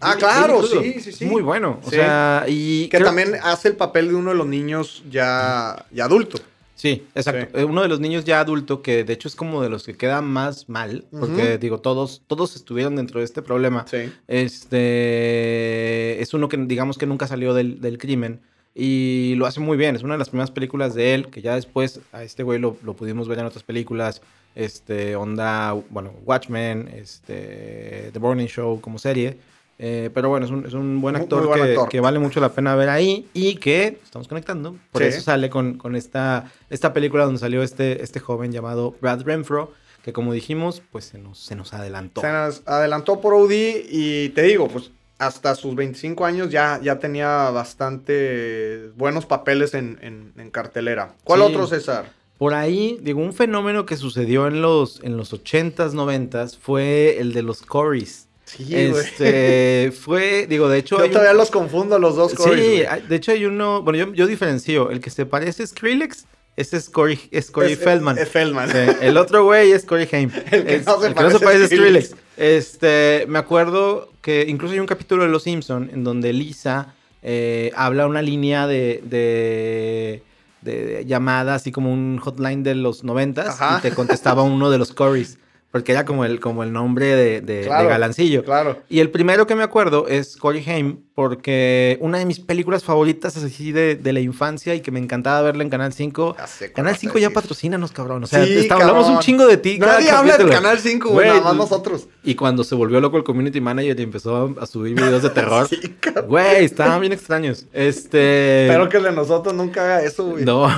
Ah, 0.00 0.10
Billy- 0.12 0.18
claro, 0.18 0.56
Billy 0.60 0.68
Crudup. 0.68 0.82
sí, 0.84 1.00
sí, 1.00 1.12
sí. 1.12 1.24
Muy 1.26 1.42
bueno. 1.42 1.80
O 1.82 1.90
Sí. 1.90 1.96
sea, 1.96 2.44
y. 2.48 2.88
Que 2.88 2.98
creo- 2.98 3.06
también 3.08 3.34
hace 3.42 3.68
el 3.68 3.76
papel 3.76 4.08
de 4.08 4.14
uno 4.14 4.30
de 4.30 4.36
los 4.36 4.46
niños 4.46 5.02
ya, 5.10 5.84
ya 5.90 6.04
adulto. 6.04 6.38
Sí, 6.84 7.02
exacto. 7.14 7.46
Sí. 7.54 7.62
Eh, 7.62 7.64
Uno 7.64 7.80
de 7.80 7.88
los 7.88 7.98
niños 7.98 8.26
ya 8.26 8.40
adulto 8.40 8.82
que 8.82 9.04
de 9.04 9.14
hecho 9.14 9.26
es 9.26 9.34
como 9.34 9.62
de 9.62 9.70
los 9.70 9.84
que 9.84 9.96
queda 9.96 10.20
más 10.20 10.68
mal, 10.68 11.06
porque 11.18 11.56
digo, 11.56 11.80
todos, 11.80 12.20
todos 12.26 12.56
estuvieron 12.56 12.94
dentro 12.96 13.20
de 13.20 13.24
este 13.24 13.40
problema. 13.40 13.86
Sí. 13.88 14.12
Este 14.28 16.20
es 16.20 16.34
uno 16.34 16.50
que 16.50 16.58
digamos 16.58 16.98
que 16.98 17.06
nunca 17.06 17.26
salió 17.26 17.54
del, 17.54 17.80
del 17.80 17.96
crimen 17.96 18.40
y 18.74 19.34
lo 19.36 19.46
hace 19.46 19.60
muy 19.60 19.78
bien. 19.78 19.96
Es 19.96 20.02
una 20.02 20.12
de 20.14 20.18
las 20.18 20.28
primeras 20.28 20.50
películas 20.50 20.94
de 20.94 21.14
él 21.14 21.28
que 21.28 21.40
ya 21.40 21.54
después 21.54 22.00
a 22.12 22.22
este 22.22 22.42
güey 22.42 22.58
lo, 22.58 22.76
lo 22.82 22.94
pudimos 22.94 23.28
ver 23.28 23.38
en 23.38 23.46
otras 23.46 23.62
películas. 23.64 24.20
Este, 24.54 25.16
onda, 25.16 25.72
bueno, 25.88 26.12
Watchmen, 26.26 26.90
este, 26.94 28.10
The 28.12 28.18
Morning 28.20 28.46
Show 28.46 28.80
como 28.82 28.98
serie. 28.98 29.38
Eh, 29.78 30.10
pero 30.14 30.28
bueno, 30.28 30.46
es 30.46 30.52
un, 30.52 30.64
es 30.66 30.72
un 30.72 31.00
buen 31.00 31.14
Muy- 31.14 31.22
actor, 31.22 31.40
muy 31.40 31.48
buen 31.48 31.62
que, 31.64 31.70
actor. 31.72 31.88
que 31.88 32.00
vale 32.00 32.18
mucho 32.20 32.38
la 32.40 32.50
pena 32.50 32.76
ver 32.76 32.88
ahí 32.88 33.28
y 33.34 33.56
que 33.56 33.98
estamos 34.02 34.28
conectando. 34.28 34.76
Por 34.92 35.02
Sí. 35.02 35.08
eso 35.08 35.20
sale 35.22 35.50
con, 35.50 35.74
con 35.78 35.96
esta, 35.96 36.52
esta 36.70 36.92
película 36.92 37.24
donde 37.24 37.40
salió 37.40 37.62
este, 37.62 38.02
este 38.02 38.20
joven 38.20 38.52
llamado 38.52 38.94
Brad 39.00 39.22
Renfro, 39.22 39.72
que 40.04 40.12
como 40.12 40.32
dijimos, 40.32 40.80
pues 40.92 41.06
se 41.06 41.18
nos, 41.18 41.38
se 41.40 41.56
nos 41.56 41.72
adelantó. 41.74 42.20
Se 42.20 42.30
nos 42.30 42.62
adelantó 42.66 43.20
por 43.20 43.34
OD 43.34 43.50
y 43.90 44.28
te 44.30 44.42
digo, 44.42 44.68
pues 44.68 44.90
hasta 45.18 45.54
sus 45.54 45.74
25 45.74 46.24
años 46.26 46.50
ya, 46.50 46.78
ya 46.82 46.98
tenía 46.98 47.50
bastante 47.50 48.90
buenos 48.96 49.26
papeles 49.26 49.74
en, 49.74 49.98
en- 50.02 50.32
en 50.36 50.50
cartelera. 50.50 51.14
¿Cuál 51.24 51.40
Sí. 51.40 51.46
otro, 51.46 51.66
César? 51.66 52.12
Por 52.38 52.52
ahí, 52.54 52.98
digo, 53.00 53.20
un 53.20 53.32
fenómeno 53.32 53.86
que 53.86 53.96
sucedió 53.96 54.46
en 54.48 54.60
los, 54.60 55.00
en 55.02 55.16
los 55.16 55.32
80s, 55.32 55.92
90s 55.94 56.58
fue 56.58 57.18
el 57.20 57.32
de 57.32 57.42
los 57.42 57.62
Corys. 57.62 58.28
Sí, 58.56 58.74
este, 58.74 59.92
fue, 59.98 60.46
digo, 60.48 60.68
de 60.68 60.78
hecho... 60.78 60.98
Yo 60.98 61.04
un- 61.06 61.10
todavía 61.10 61.32
los 61.32 61.50
confundo 61.50 61.98
los 61.98 62.16
dos 62.16 62.34
Corys, 62.34 62.64
Sí, 62.64 62.82
güey. 62.84 63.02
de 63.08 63.16
hecho 63.16 63.32
hay 63.32 63.44
uno, 63.46 63.82
bueno, 63.82 63.98
yo, 63.98 64.12
yo 64.14 64.26
diferencio, 64.26 64.90
el 64.90 65.00
que 65.00 65.10
se 65.10 65.26
parece 65.26 65.62
a 65.62 65.66
Skrillex, 65.66 66.26
ese 66.56 66.76
es 66.76 66.88
Corey, 66.88 67.18
es 67.32 67.50
Corey 67.50 67.72
Es- 67.72 67.80
Feldman. 67.80 68.16
Es, 68.18 68.28
Feldman. 68.28 68.70
Sí, 68.70 68.78
el 69.00 69.16
otro 69.16 69.44
güey 69.44 69.72
es 69.72 69.84
Corey 69.84 70.08
Haim. 70.12 70.30
El 70.52 70.64
que 70.64 70.74
Es- 70.76 70.86
no 70.86 71.00
se 71.00 71.08
el 71.08 71.14
que 71.14 71.22
no 71.24 71.30
se 71.30 71.40
parece 71.40 71.64
a 71.64 71.66
Skrillex. 71.66 72.14
Este, 72.36 73.24
me 73.28 73.38
acuerdo 73.40 74.10
que 74.22 74.44
incluso 74.48 74.72
hay 74.74 74.80
un 74.80 74.86
capítulo 74.86 75.24
de 75.24 75.30
Los 75.30 75.42
Simpson 75.44 75.90
en 75.92 76.04
donde 76.04 76.32
Lisa 76.32 76.94
eh, 77.22 77.72
habla 77.74 78.06
una 78.06 78.22
línea 78.22 78.66
de, 78.68 79.00
de, 79.04 80.22
de- 80.62 81.04
llamada, 81.06 81.54
así 81.56 81.72
como 81.72 81.92
un 81.92 82.18
hotline 82.18 82.62
de 82.62 82.74
los 82.76 83.02
noventas, 83.02 83.58
y 83.78 83.82
te 83.82 83.90
contestaba 83.92 84.42
uno 84.42 84.70
de 84.70 84.78
los 84.78 84.92
Corys, 84.92 85.38
porque 85.74 85.90
era 85.90 86.04
como 86.04 86.24
el, 86.24 86.38
como 86.38 86.62
el 86.62 86.72
nombre 86.72 87.06
de, 87.16 87.40
de- 87.40 87.62
de 87.62 87.66
galancillo. 87.68 88.44
Claro. 88.44 88.78
Y 88.88 89.00
el 89.00 89.10
primero 89.10 89.44
que 89.48 89.56
me 89.56 89.64
acuerdo 89.64 90.06
es 90.06 90.36
Corey 90.36 90.62
Haim, 90.70 91.00
porque 91.16 91.98
una 92.00 92.18
de 92.18 92.26
mis 92.26 92.38
películas 92.38 92.84
favoritas 92.84 93.36
así 93.36 93.72
de, 93.72 93.96
de 93.96 94.12
la 94.12 94.20
infancia 94.20 94.72
y 94.76 94.80
que 94.82 94.92
me 94.92 95.00
encantaba 95.00 95.42
verla 95.42 95.64
en 95.64 95.70
Canal 95.70 95.92
5. 95.92 96.36
Ya 96.38 96.46
sé 96.46 96.66
cuál 96.66 96.74
Canal 96.74 96.92
vas 96.92 96.98
a 96.98 97.00
5 97.00 97.18
ya 97.18 97.30
patrocínanos, 97.30 97.90
cabrón. 97.90 98.22
O 98.22 98.26
sea, 98.28 98.44
Sí, 98.46 98.54
está- 98.56 98.74
hablamos 98.76 99.08
un 99.08 99.18
chingo 99.18 99.48
de 99.48 99.56
ti. 99.56 99.80
cada 99.80 99.94
Nadie 99.94 100.10
habla 100.12 100.32
capítulo. 100.34 100.54
Canal 100.54 100.78
5, 100.78 101.08
güey, 101.10 101.26
nada 101.26 101.40
más 101.40 101.56
nosotros. 101.56 102.06
Y 102.22 102.36
cuando 102.36 102.62
se 102.62 102.76
volvió 102.76 103.00
loco 103.00 103.16
el 103.16 103.24
community 103.24 103.60
manager 103.60 103.98
y 103.98 104.02
empezó 104.04 104.54
a, 104.56 104.62
a 104.62 104.66
subir 104.66 104.94
videos 104.94 105.24
de 105.24 105.30
terror. 105.30 105.66
Sí, 105.66 105.80
cabrón. 105.98 106.26
Güey, 106.28 106.64
estaban 106.66 107.00
bien 107.00 107.12
extraños. 107.12 107.66
Este. 107.72 108.66
Espero 108.66 108.88
que 108.88 108.98
el 108.98 109.02
de 109.02 109.12
nosotros 109.12 109.52
nunca 109.54 109.82
haga 109.82 110.04
eso, 110.04 110.24
güey. 110.24 110.44
No. 110.44 110.68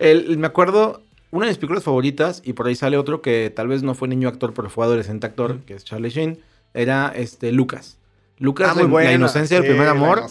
El- 0.00 0.38
me 0.38 0.48
acuerdo, 0.48 1.02
una 1.30 1.46
de 1.46 1.50
mis 1.52 1.58
películas 1.58 1.84
favoritas, 1.84 2.42
y 2.44 2.52
por 2.54 2.66
ahí 2.66 2.74
sale 2.74 2.96
otro 2.96 3.22
que 3.22 3.52
tal 3.54 3.68
vez 3.68 3.82
no 3.82 3.94
fue 3.94 4.08
niño 4.08 4.28
actor, 4.28 4.52
pero 4.54 4.68
fue 4.70 4.84
adolescente 4.84 5.26
actor, 5.26 5.60
que 5.66 5.74
es 5.74 5.84
Charlie 5.84 6.10
Sheen, 6.10 6.38
era 6.74 7.12
este 7.14 7.52
Lucas. 7.52 7.96
Lucas, 8.38 8.68
Ah, 8.70 8.74
muy 8.74 8.84
la- 8.84 8.88
buena. 8.88 9.10
la 9.10 9.16
inocencia 9.16 9.56
del 9.58 9.64
Sí, 9.66 9.70
primer 9.70 9.88
amor. 9.88 10.22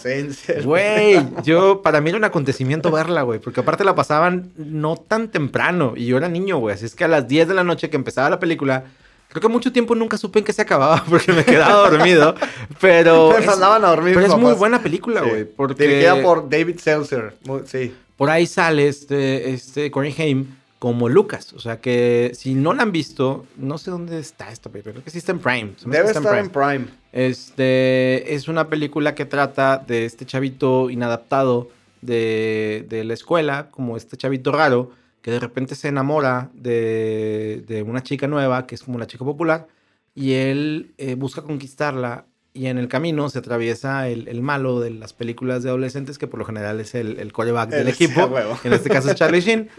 Güey, 0.63 1.19
yo, 1.43 1.81
para 1.81 2.01
mí 2.01 2.09
era 2.09 2.17
un 2.17 2.23
acontecimiento 2.23 2.91
verla, 2.91 3.21
güey, 3.21 3.39
porque 3.39 3.59
aparte 3.61 3.83
la 3.83 3.93
pasaban 3.95 4.51
no 4.57 4.95
tan 4.97 5.29
temprano 5.29 5.93
y 5.95 6.07
yo 6.07 6.17
era 6.17 6.27
niño, 6.27 6.57
güey, 6.57 6.73
así 6.75 6.85
es 6.85 6.95
que 6.95 7.03
a 7.03 7.07
las 7.07 7.27
10 7.27 7.47
de 7.47 7.53
la 7.53 7.63
noche 7.63 7.89
que 7.89 7.97
empezaba 7.97 8.29
la 8.29 8.39
película, 8.39 8.85
Creo 9.31 9.41
que 9.43 9.47
mucho 9.47 9.71
tiempo 9.71 9.93
nunca 9.93 10.17
supe 10.17 10.39
en 10.39 10.45
qué 10.45 10.51
se 10.53 10.63
acababa 10.63 11.03
porque 11.07 11.31
me 11.31 11.45
quedaba 11.45 11.87
dormido. 11.87 12.33
Pero. 12.81 13.31
Me 13.39 13.45
mandaban 13.45 13.85
a 13.85 13.89
dormir 13.89 14.15
Pero 14.15 14.25
es 14.25 14.35
muy 14.35 14.53
buena 14.55 14.81
película, 14.81 15.21
Sí. 15.23 15.29
güey. 15.29 15.45
Porque 15.45 15.83
Dirigida 15.83 16.19
por 16.23 16.49
David 16.49 16.79
Seltzer. 16.79 17.35
Muy- 17.45 17.61
sí. 17.67 17.93
por 18.17 18.31
ahí 18.31 18.47
sale 18.47 18.87
este, 18.87 19.51
este 19.51 19.91
Corey 19.91 20.15
Haim 20.17 20.47
como 20.79 21.09
Lucas. 21.09 21.53
O 21.53 21.59
sea 21.59 21.81
que 21.81 22.31
si 22.33 22.55
no 22.55 22.73
la 22.73 22.83
han 22.83 22.91
visto, 22.91 23.45
no 23.57 23.77
sé 23.77 23.91
dónde 23.91 24.17
está 24.19 24.49
esta 24.51 24.69
película. 24.69 24.93
Creo 24.93 25.03
que 25.03 25.11
sí 25.11 25.17
está 25.17 25.33
en 25.33 25.39
Prime. 25.39 25.73
Debe 25.85 26.07
está 26.07 26.19
estar 26.19 26.37
en 26.37 26.49
Prime. 26.49 26.85
Este 27.11 28.33
es 28.33 28.47
una 28.47 28.69
película 28.69 29.13
que 29.15 29.25
trata 29.25 29.77
de 29.85 30.05
este 30.05 30.25
chavito 30.25 30.89
inadaptado 30.89 31.69
de, 32.01 32.85
de 32.89 33.03
la 33.03 33.13
escuela, 33.13 33.67
como 33.71 33.97
este 33.97 34.15
chavito 34.17 34.51
raro, 34.51 34.91
que 35.21 35.31
de 35.31 35.39
repente 35.39 35.75
se 35.75 35.89
enamora 35.89 36.49
de, 36.53 37.63
de 37.67 37.83
una 37.83 38.01
chica 38.03 38.27
nueva, 38.27 38.65
que 38.67 38.75
es 38.75 38.83
como 38.83 38.97
la 38.99 39.05
chica 39.07 39.25
popular, 39.25 39.67
y 40.15 40.33
él 40.33 40.93
eh, 40.97 41.15
busca 41.15 41.41
conquistarla, 41.41 42.25
y 42.53 42.67
en 42.67 42.77
el 42.77 42.87
camino 42.87 43.29
se 43.29 43.39
atraviesa 43.39 44.07
el, 44.07 44.27
el 44.29 44.41
malo 44.41 44.79
de 44.79 44.91
las 44.91 45.11
películas 45.13 45.61
de 45.63 45.69
adolescentes, 45.69 46.17
que 46.17 46.27
por 46.27 46.39
lo 46.39 46.45
general 46.45 46.79
es 46.79 46.95
el, 46.95 47.19
el 47.19 47.33
coreback 47.33 47.69
del 47.69 47.81
El- 47.87 47.93
equipo, 47.93 48.29
en 48.63 48.73
este 48.73 48.89
caso 48.89 49.09
es 49.11 49.15
Charlie 49.15 49.41
Sheen, 49.41 49.69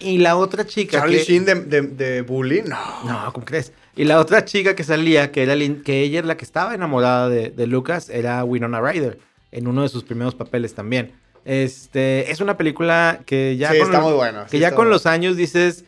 y 0.00 0.18
la 0.18 0.36
otra 0.36 0.66
chica... 0.66 0.98
Charlie 1.00 1.18
que- 1.18 1.24
Sheen 1.24 1.44
de, 1.44 1.54
de, 1.54 1.82
de 1.82 2.22
Bully. 2.22 2.62
No. 2.62 2.78
no, 3.04 3.32
¿cómo 3.32 3.44
crees? 3.46 3.72
Y 3.96 4.04
la 4.04 4.18
otra 4.18 4.44
chica 4.44 4.74
que 4.74 4.82
salía, 4.84 5.30
que, 5.32 5.42
era 5.44 5.54
que 5.84 6.00
ella 6.02 6.20
es 6.20 6.26
la 6.26 6.36
que 6.36 6.44
estaba 6.44 6.74
enamorada 6.74 7.28
de, 7.28 7.50
de 7.50 7.66
Lucas, 7.66 8.08
era 8.10 8.42
Winona 8.44 8.80
Ryder, 8.80 9.18
en 9.52 9.68
uno 9.68 9.82
de 9.82 9.88
sus 9.88 10.02
primeros 10.04 10.34
papeles 10.34 10.74
también. 10.74 11.12
Este, 11.44 12.30
es 12.32 12.40
una 12.40 12.56
película 12.56 13.20
que 13.26 13.56
ya 13.56 13.70
sí, 13.72 13.78
con, 13.78 13.86
está 13.88 14.00
muy 14.00 14.12
buena. 14.14 14.46
que 14.46 14.58
ya 14.58 14.74
con 14.74 14.90
los 14.90 15.06
años 15.06 15.36
dices, 15.36 15.84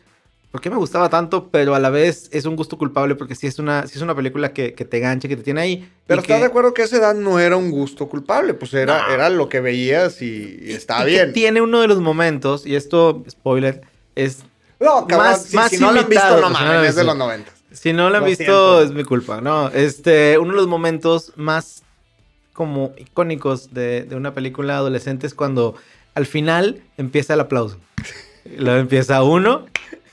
¿por 0.51 0.61
qué 0.61 0.69
me 0.69 0.77
gustaba 0.77 1.09
tanto? 1.09 1.49
Pero 1.49 1.75
a 1.75 1.79
la 1.79 1.89
vez 1.89 2.29
es 2.31 2.45
un 2.45 2.55
gusto 2.55 2.77
culpable 2.77 3.15
porque 3.15 3.35
sí 3.35 3.47
es 3.47 3.59
una, 3.59 3.85
sí 3.87 3.93
es 3.97 4.01
una 4.01 4.15
película 4.15 4.53
que, 4.53 4.73
que 4.73 4.85
te 4.85 4.99
gancha, 4.99 5.27
que 5.27 5.35
te 5.35 5.43
tiene 5.43 5.59
ahí. 5.61 5.89
Pero 6.05 6.21
estás 6.21 6.37
que- 6.37 6.41
de 6.41 6.47
acuerdo 6.47 6.73
que 6.73 6.83
a 6.83 6.85
esa 6.85 6.97
edad 6.97 7.15
no 7.15 7.39
era 7.39 7.57
un 7.57 7.71
gusto 7.71 8.07
culpable, 8.07 8.53
pues 8.53 8.73
era, 8.73 9.07
No. 9.07 9.13
era 9.13 9.29
lo 9.29 9.49
que 9.49 9.59
veías 9.59 10.21
y, 10.21 10.59
y 10.61 10.71
estaba 10.71 11.03
y 11.09 11.11
bien. 11.13 11.33
tiene 11.33 11.59
uno 11.59 11.81
de 11.81 11.87
los 11.89 11.99
momentos, 11.99 12.65
y 12.65 12.75
esto, 12.75 13.25
spoiler, 13.29 13.81
es 14.25 14.43
No, 14.79 15.07
cabrón, 15.07 15.31
más- 15.31 15.43
si, 15.45 15.55
más 15.55 15.69
si 15.71 15.77
no 15.77 15.91
lo 15.91 15.99
han 16.01 16.09
visto, 16.09 16.41
no 16.41 16.49
mames, 16.49 16.89
es 16.89 16.95
de 16.95 17.03
los 17.03 17.15
90. 17.17 17.51
Si 17.71 17.93
no 17.93 18.09
lo 18.09 18.15
han 18.17 18.21
Lo 18.23 18.27
visto, 18.27 18.43
siento. 18.43 18.81
es 18.81 18.91
mi 18.91 19.03
culpa. 19.03 19.39
No, 19.41 19.69
este, 19.69 20.37
uno 20.39 20.51
de 20.51 20.57
los 20.57 20.67
momentos 20.67 21.33
más 21.35 21.83
como 22.53 22.91
icónicos 22.97 23.73
de, 23.73 24.03
de 24.03 24.15
una 24.15 24.33
película 24.33 24.77
adolescente 24.77 25.27
es 25.27 25.33
cuando 25.35 25.75
al 26.15 26.25
final 26.25 26.81
empieza 26.97 27.35
el 27.35 27.39
aplauso. 27.41 27.77
Luego 28.57 28.79
empieza 28.79 29.21
uno 29.23 29.65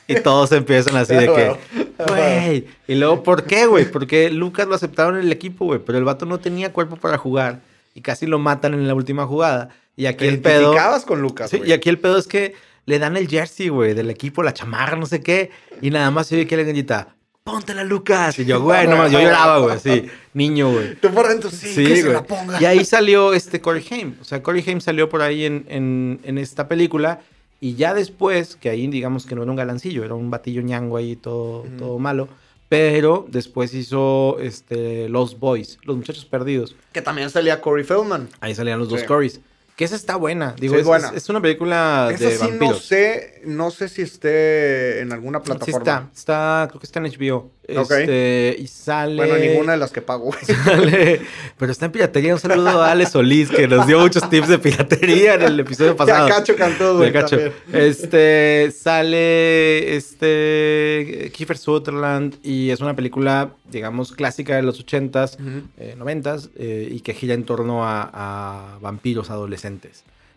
y 0.06 0.16
todos 0.16 0.52
empiezan 0.52 0.96
así 0.96 1.14
de 1.14 1.26
que, 1.26 1.56
güey. 2.08 2.66
Y 2.86 2.96
luego, 2.96 3.22
¿por 3.22 3.44
qué, 3.44 3.66
güey? 3.66 3.90
Porque 3.90 4.28
Lucas 4.30 4.66
lo 4.66 4.74
aceptaron 4.74 5.16
en 5.16 5.22
el 5.22 5.32
equipo, 5.32 5.64
güey, 5.64 5.80
pero 5.80 5.96
el 5.96 6.04
vato 6.04 6.26
no 6.26 6.38
tenía 6.40 6.72
cuerpo 6.72 6.96
para 6.96 7.16
jugar 7.16 7.60
y 7.94 8.00
casi 8.02 8.26
lo 8.26 8.38
matan 8.38 8.74
en 8.74 8.86
la 8.86 8.94
última 8.94 9.26
jugada. 9.26 9.70
Y 9.96 10.06
aquí 10.06 10.24
Te 10.24 10.28
el 10.28 10.40
pedo. 10.40 10.74
con 11.06 11.22
Lucas, 11.22 11.50
Sí, 11.50 11.62
y 11.64 11.72
aquí 11.72 11.88
el 11.88 11.98
pedo 11.98 12.18
es 12.18 12.26
que 12.26 12.54
le 12.86 12.98
dan 12.98 13.16
el 13.16 13.28
jersey, 13.28 13.68
güey, 13.68 13.94
del 13.94 14.10
equipo, 14.10 14.42
la 14.42 14.52
chamarra, 14.54 14.96
no 14.96 15.06
sé 15.06 15.20
qué. 15.20 15.50
Y 15.80 15.90
nada 15.90 16.10
más 16.10 16.26
se 16.26 16.36
oye 16.36 16.46
que 16.46 16.56
le 16.56 16.64
grita, 16.64 17.14
póntela, 17.42 17.84
Lucas. 17.84 18.38
Y 18.38 18.44
yo, 18.44 18.60
güey, 18.60 18.86
no 18.86 18.96
más, 18.96 19.10
yo 19.10 19.20
lloraba, 19.22 19.58
güey, 19.58 19.78
sí, 19.78 20.06
niño, 20.32 20.72
güey. 20.72 20.94
Tú 20.96 21.10
por 21.10 21.28
dentro, 21.28 21.50
sí, 21.50 21.84
que 21.84 21.96
se 22.02 22.12
la 22.12 22.24
ponga. 22.24 22.60
Y 22.60 22.64
ahí 22.64 22.84
salió 22.84 23.32
este 23.34 23.60
Corey 23.60 23.84
Haim. 23.90 24.14
O 24.20 24.24
sea, 24.24 24.42
Corey 24.42 24.62
Haim 24.66 24.80
salió 24.80 25.08
por 25.08 25.22
ahí 25.22 25.44
en, 25.44 25.64
en, 25.68 26.20
en 26.24 26.38
esta 26.38 26.68
película. 26.68 27.20
Y 27.60 27.76
ya 27.76 27.94
después, 27.94 28.56
que 28.56 28.68
ahí 28.68 28.86
digamos 28.88 29.24
que 29.24 29.34
no 29.34 29.42
era 29.42 29.50
un 29.50 29.56
galancillo, 29.56 30.04
era 30.04 30.14
un 30.14 30.30
batillo 30.30 30.60
ñango 30.60 30.98
ahí 30.98 31.16
todo, 31.16 31.64
todo 31.78 31.98
malo. 31.98 32.28
Pero 32.68 33.26
después 33.30 33.72
hizo 33.72 34.38
este, 34.40 35.08
Los 35.08 35.38
Boys, 35.38 35.78
Los 35.84 35.96
Muchachos 35.96 36.24
Perdidos. 36.24 36.74
Que 36.92 37.00
también 37.02 37.30
salía 37.30 37.60
Corey 37.60 37.84
Feldman. 37.84 38.28
Ahí 38.40 38.54
salían 38.54 38.78
los 38.78 38.88
dos 38.88 39.00
Sí. 39.00 39.06
Corys. 39.06 39.40
Que 39.76 39.84
esa 39.84 39.96
está 39.96 40.14
buena. 40.14 40.54
Digo, 40.58 40.74
Sí, 40.74 40.76
es 40.76 40.80
es, 40.82 40.86
buena. 40.86 41.08
es- 41.08 41.14
es 41.16 41.28
una 41.28 41.40
película 41.42 42.08
Esa 42.14 42.24
de 42.24 42.30
sí 42.36 42.42
no 42.44 42.48
vampiros. 42.48 42.84
sé, 42.84 43.40
no 43.44 43.70
sé 43.72 43.88
si 43.88 44.02
esté 44.02 45.00
en 45.00 45.12
alguna 45.12 45.40
Sí 45.40 45.46
plataforma. 45.46 45.78
está, 45.78 46.10
está, 46.14 46.66
creo 46.68 46.80
que 46.80 46.86
está 46.86 47.00
en 47.00 47.06
HBO. 47.06 47.50
Ok. 47.76 47.90
Este, 47.92 48.56
y 48.58 48.66
sale. 48.68 49.16
Bueno, 49.16 49.36
ninguna 49.38 49.72
de 49.72 49.78
las 49.78 49.90
que 49.90 50.00
pago. 50.02 50.30
sale- 50.64 51.22
pero 51.58 51.72
está 51.72 51.86
en 51.86 51.92
piratería. 51.92 52.34
Un 52.34 52.38
saludo 52.38 52.82
a 52.82 52.90
Ale 52.92 53.06
Solís, 53.06 53.50
que 53.50 53.66
nos 53.66 53.86
dio 53.86 53.98
muchos 53.98 54.28
tips 54.30 54.48
de 54.48 54.58
piratería 54.58 55.34
en 55.34 55.42
el 55.42 55.58
episodio 55.60 55.96
pasado. 55.96 56.28
Ya 56.28 56.34
Cacho 56.36 56.54
cantó, 56.56 56.96
güey. 56.98 57.12
Cacho. 57.12 57.38
Este 57.72 58.70
sale 58.70 59.96
este 59.96 61.30
Kiefer 61.34 61.58
Sutherland 61.58 62.36
y 62.42 62.70
es 62.70 62.80
una 62.80 62.94
película, 62.94 63.54
digamos, 63.70 64.12
clásica 64.12 64.56
de 64.56 64.62
los 64.62 64.78
80s, 64.84 65.34
Ujú. 65.40 65.66
eh, 65.78 65.94
90s 65.98 66.50
eh, 66.56 66.88
y 66.90 67.00
que 67.00 67.14
gira 67.14 67.34
en 67.34 67.44
torno 67.44 67.84
a, 67.86 68.10
a 68.12 68.78
vampiros 68.80 69.30
adolescentes. 69.30 69.63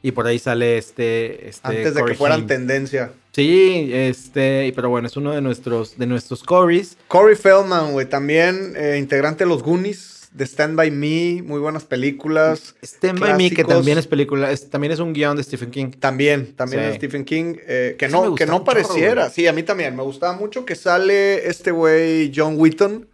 Y 0.01 0.11
por 0.11 0.27
ahí 0.27 0.37
sale 0.39 0.77
este. 0.77 1.49
este 1.49 1.67
Antes 1.67 1.95
de 1.95 2.05
que 2.05 2.13
fueran 2.13 2.45
tendencia. 2.47 3.11
Sí, 3.31 3.89
este, 3.93 4.71
pero 4.75 4.89
bueno, 4.89 5.07
es 5.07 5.17
uno 5.17 5.31
de 5.33 5.41
nuestros, 5.41 5.97
de 5.97 6.05
nuestros 6.07 6.43
Corys. 6.43 6.97
Corey 7.07 7.35
Feldman, 7.35 7.91
güey, 7.91 8.07
también 8.07 8.73
eh, 8.77 8.97
integrante 8.99 9.43
de 9.43 9.49
los 9.49 9.61
Goonies, 9.63 10.29
de 10.31 10.43
Stand 10.45 10.75
By 10.75 10.91
Me, 10.91 11.41
muy 11.43 11.59
buenas 11.59 11.83
películas. 11.83 12.75
Stand 12.81 13.19
By 13.19 13.35
Me, 13.37 13.49
que 13.51 13.63
también 13.63 13.97
es 13.97 14.07
película, 14.07 14.51
es- 14.51 14.69
también 14.69 14.93
es 14.93 14.99
un 14.99 15.13
guion 15.13 15.35
de 15.37 15.43
Stephen 15.43 15.71
King. 15.71 15.91
También, 15.99 16.53
también 16.55 16.83
Sí. 16.83 16.87
de 16.89 16.95
Stephen 16.95 17.25
King, 17.25 17.55
eh, 17.67 17.95
que, 17.97 18.07
no, 18.07 18.33
que 18.35 18.45
no 18.45 18.63
pareciera. 18.63 19.29
sí, 19.31 19.45
a 19.47 19.53
mí 19.53 19.63
también, 19.63 19.95
me 19.95 20.03
gustaba 20.03 20.33
mucho 20.33 20.63
que 20.65 20.75
sale 20.75 21.47
este 21.47 21.71
güey 21.71 22.31
John 22.35 22.55
Wheaton. 22.59 23.07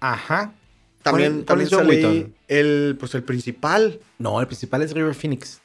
Ajá. 0.00 0.52
También, 1.10 1.32
¿Cuál- 1.32 1.44
cuál 1.44 1.46
también 1.46 1.66
es 1.66 1.72
John 2.04 2.12
sale 2.14 2.30
el, 2.48 2.96
pues 2.98 3.14
el 3.14 3.22
principal. 3.22 4.00
No, 4.18 4.40
el 4.40 4.46
principal 4.46 4.82
es 4.82 4.92
River 4.92 5.14
Phoenix. 5.14 5.60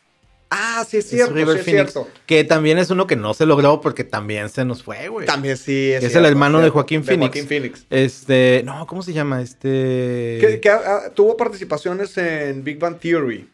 Ah, 0.53 0.85
sí 0.87 0.97
es 0.97 1.05
Es 1.05 1.11
cierto, 1.11 1.33
River 1.33 1.55
sí 1.55 1.59
es 1.61 1.65
Phoenix. 1.65 1.91
cierto. 1.93 2.09
Que 2.25 2.43
también 2.43 2.77
es 2.77 2.89
uno 2.89 3.07
que 3.07 3.15
no 3.15 3.33
se 3.33 3.45
logró 3.45 3.79
porque 3.79 4.03
también 4.03 4.49
se 4.49 4.65
nos 4.65 4.83
fue, 4.83 5.07
güey. 5.07 5.25
También 5.25 5.55
sí 5.57 5.91
es 5.93 6.03
Es 6.03 6.13
el 6.15 6.25
hermano 6.25 6.59
de 6.59 6.69
Joaquín 6.69 7.03
Phoenix. 7.05 7.27
Joaquín 7.29 7.47
Phoenix. 7.47 7.85
Este, 7.89 8.61
no, 8.65 8.85
¿cómo 8.85 9.01
se 9.01 9.13
llama? 9.13 9.41
Este. 9.41 10.37
Que, 10.41 10.59
que, 10.61 10.71
tuvo 11.15 11.37
participaciones 11.37 12.17
en 12.17 12.63
Big 12.65 12.77
Bang 12.79 12.99
Theory. 12.99 13.47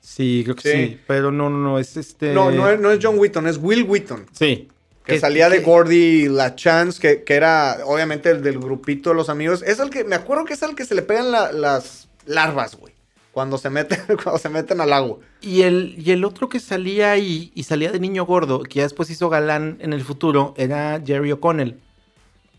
Sí, 0.00 0.42
creo 0.44 0.56
que 0.56 0.62
Sí. 0.70 0.86
sí. 0.88 1.00
Pero 1.06 1.30
no, 1.32 1.48
no, 1.48 1.58
no, 1.58 1.78
es 1.78 1.96
este. 1.96 2.34
No, 2.34 2.50
no 2.50 2.68
es, 2.68 2.78
no 2.78 2.90
es 2.90 2.98
John 3.02 3.18
Wheaton, 3.18 3.46
es 3.46 3.56
Will 3.56 3.84
Wheaton. 3.84 4.26
Sí. 4.32 4.68
Que 5.04 5.18
salía 5.18 5.48
de 5.48 5.60
Gordy 5.60 6.28
La 6.28 6.54
Chance, 6.54 7.00
que, 7.00 7.24
que 7.24 7.34
era 7.34 7.78
obviamente 7.84 8.30
el 8.30 8.42
del 8.42 8.58
grupito 8.58 9.10
de 9.10 9.16
los 9.16 9.28
amigos. 9.28 9.62
Es 9.66 9.78
el 9.80 9.90
que, 9.90 10.04
me 10.04 10.14
acuerdo 10.14 10.44
que 10.44 10.54
es 10.54 10.62
el 10.62 10.74
que 10.76 10.84
se 10.84 10.94
le 10.94 11.02
pegan 11.02 11.30
la- 11.32 11.50
las 11.52 12.08
larvas, 12.26 12.76
güey. 12.76 12.92
Cuando 13.32 13.58
se 13.58 13.70
meten, 13.70 13.98
cuando 14.22 14.38
se 14.38 14.48
meten 14.48 14.80
al 14.80 14.92
agua. 14.92 15.18
Y 15.40 15.62
el, 15.62 15.94
y 15.98 16.10
el 16.12 16.24
otro 16.24 16.48
que 16.48 16.60
salía 16.60 17.10
ahí 17.12 17.50
y 17.54 17.64
salía 17.64 17.90
de 17.90 17.98
niño 17.98 18.24
gordo, 18.26 18.62
que 18.62 18.76
ya 18.76 18.82
después 18.82 19.10
hizo 19.10 19.28
galán 19.28 19.78
en 19.80 19.92
el 19.92 20.02
futuro, 20.04 20.54
era 20.56 21.02
Jerry 21.04 21.32
O'Connell. 21.32 21.80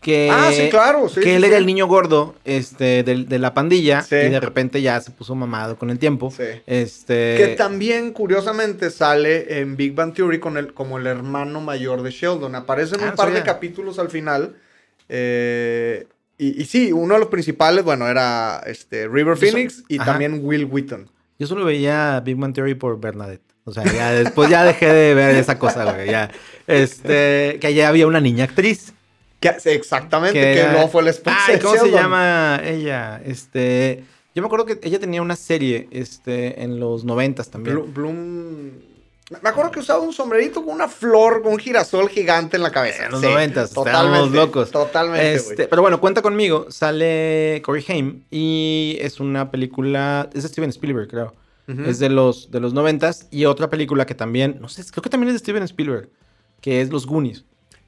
Que, 0.04 0.28
ah, 0.30 0.50
sí, 0.52 0.68
claro. 0.68 1.08
Sí, 1.08 1.14
que 1.14 1.22
sí, 1.22 1.30
él 1.30 1.44
era 1.44 1.56
el 1.56 1.64
niño 1.64 1.86
gordo 1.86 2.34
este, 2.44 3.02
del- 3.04 3.26
de, 3.26 3.38
la 3.38 3.54
pandilla 3.54 4.04
y 4.10 4.14
de 4.14 4.38
repente 4.38 4.82
ya 4.82 5.00
se 5.00 5.10
puso 5.10 5.34
mamado 5.34 5.78
con 5.78 5.88
el 5.88 5.98
tiempo. 5.98 6.30
Este, 6.66 7.36
Que 7.38 7.54
también, 7.56 8.12
curiosamente, 8.12 8.90
sale 8.90 9.60
en 9.60 9.76
Big 9.78 9.94
Bang 9.94 10.12
Theory 10.12 10.40
con 10.40 10.58
el, 10.58 10.74
como 10.74 10.98
el 10.98 11.06
hermano 11.06 11.62
mayor 11.62 12.02
de 12.02 12.10
Sheldon. 12.10 12.54
Aparece 12.54 12.96
en 12.96 13.04
Ah, 13.04 13.10
un 13.10 13.16
par 13.16 13.32
de 13.32 13.42
capítulos 13.42 13.98
al 13.98 14.10
final. 14.10 14.56
eh, 15.08 16.06
y, 16.36 16.60
y 16.60 16.64
sí, 16.66 16.92
uno 16.92 17.14
de 17.14 17.20
los 17.20 17.28
principales, 17.28 17.84
bueno, 17.84 18.08
era 18.08 18.60
este, 18.66 19.06
River 19.08 19.36
so- 19.36 19.40
Phoenix 19.46 19.84
y 19.88 19.96
Ajá. 19.98 20.12
también 20.12 20.40
Will 20.42 20.64
Wheaton. 20.66 21.08
Yo 21.38 21.46
solo 21.46 21.64
veía 21.64 22.20
Big 22.24 22.36
Man 22.36 22.52
Theory 22.52 22.74
por 22.74 22.98
Bernadette. 23.00 23.42
O 23.64 23.72
sea, 23.72 23.84
ya 23.84 24.10
después 24.12 24.50
ya 24.50 24.64
dejé 24.64 24.92
de 24.92 25.14
ver 25.14 25.36
esa 25.36 25.58
cosa, 25.58 25.90
güey. 25.94 26.10
Ya, 26.10 26.30
este, 26.66 27.58
que 27.60 27.66
allá 27.68 27.88
había 27.88 28.06
una 28.06 28.20
niña 28.20 28.44
actriz. 28.44 28.92
Que- 29.52 29.72
exactamente, 29.74 30.38
que, 30.40 30.58
era- 30.60 30.72
luego 30.72 30.88
fue 30.88 31.02
la 31.02 31.10
esposa 31.10 31.36
Ay, 31.48 31.58
¿cómo 31.60 31.76
se 31.76 31.90
llama 31.90 32.60
ella? 32.64 33.20
Este, 33.24 34.04
yo 34.34 34.42
me 34.42 34.46
acuerdo 34.46 34.66
que 34.66 34.78
ella 34.82 34.98
tenía 34.98 35.22
una 35.22 35.36
serie, 35.36 35.88
este, 35.90 36.62
en 36.62 36.80
los 36.80 37.04
noventas 37.04 37.50
también. 37.50 37.92
Bloom. 37.92 38.70
Me 39.42 39.48
acuerdo 39.48 39.70
que 39.70 39.80
usaba 39.80 40.00
un 40.00 40.12
sombrerito 40.12 40.62
con 40.64 40.74
una 40.74 40.86
flor, 40.86 41.42
con 41.42 41.52
un 41.54 41.58
girasol 41.58 42.10
gigante 42.10 42.56
en 42.58 42.62
la 42.62 42.70
cabeza. 42.70 43.06
En 43.06 43.12
los 43.12 43.20
Sí, 43.22 43.26
noventas, 43.26 43.72
totalmente, 43.72 44.36
locos. 44.36 44.70
Totalmente. 44.70 45.34
Este, 45.34 45.66
pero 45.66 45.80
bueno, 45.80 45.98
cuenta 45.98 46.20
conmigo. 46.20 46.66
Sale 46.70 47.62
Corey 47.64 47.82
Haim 47.88 48.22
y 48.30 48.98
es 49.00 49.20
una 49.20 49.50
película, 49.50 50.28
es 50.34 50.42
de 50.42 50.48
Steven 50.50 50.70
Spielberg, 50.70 51.08
creo. 51.08 51.34
Es 51.86 51.98
de 51.98 52.10
los, 52.10 52.50
de 52.50 52.60
los 52.60 52.74
noventas. 52.74 53.26
Y 53.30 53.46
otra 53.46 53.70
película 53.70 54.04
que 54.04 54.14
también, 54.14 54.58
no 54.60 54.68
sé, 54.68 54.84
creo 54.90 55.02
que 55.02 55.08
también 55.08 55.28
es 55.28 55.34
de 55.36 55.38
Steven 55.38 55.62
Spielberg, 55.62 56.10
que 56.60 56.82
es 56.82 56.90
Los 56.90 57.06
Goonies. 57.06 57.44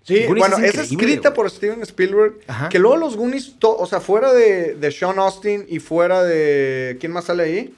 Sí, 0.07 0.25
Goonies 0.25 0.49
bueno, 0.49 0.65
es 0.65 0.79
escrita 0.79 1.35
por 1.35 1.51
Steven 1.51 1.83
Spielberg. 1.83 2.39
Ajá. 2.47 2.69
Que 2.69 2.79
luego 2.79 2.97
los 2.97 3.17
Goonies, 3.17 3.57
o 3.61 3.87
sea, 3.87 3.99
fuera 4.01 4.33
de, 4.33 4.77
de 4.77 4.93
Sean 4.93 5.19
Austin 5.19 5.67
y 5.69 5.81
fuera 5.81 6.23
de. 6.23 6.97
¿Quién 7.01 7.11
más 7.11 7.25
sale 7.25 7.43
ahí? 7.43 7.75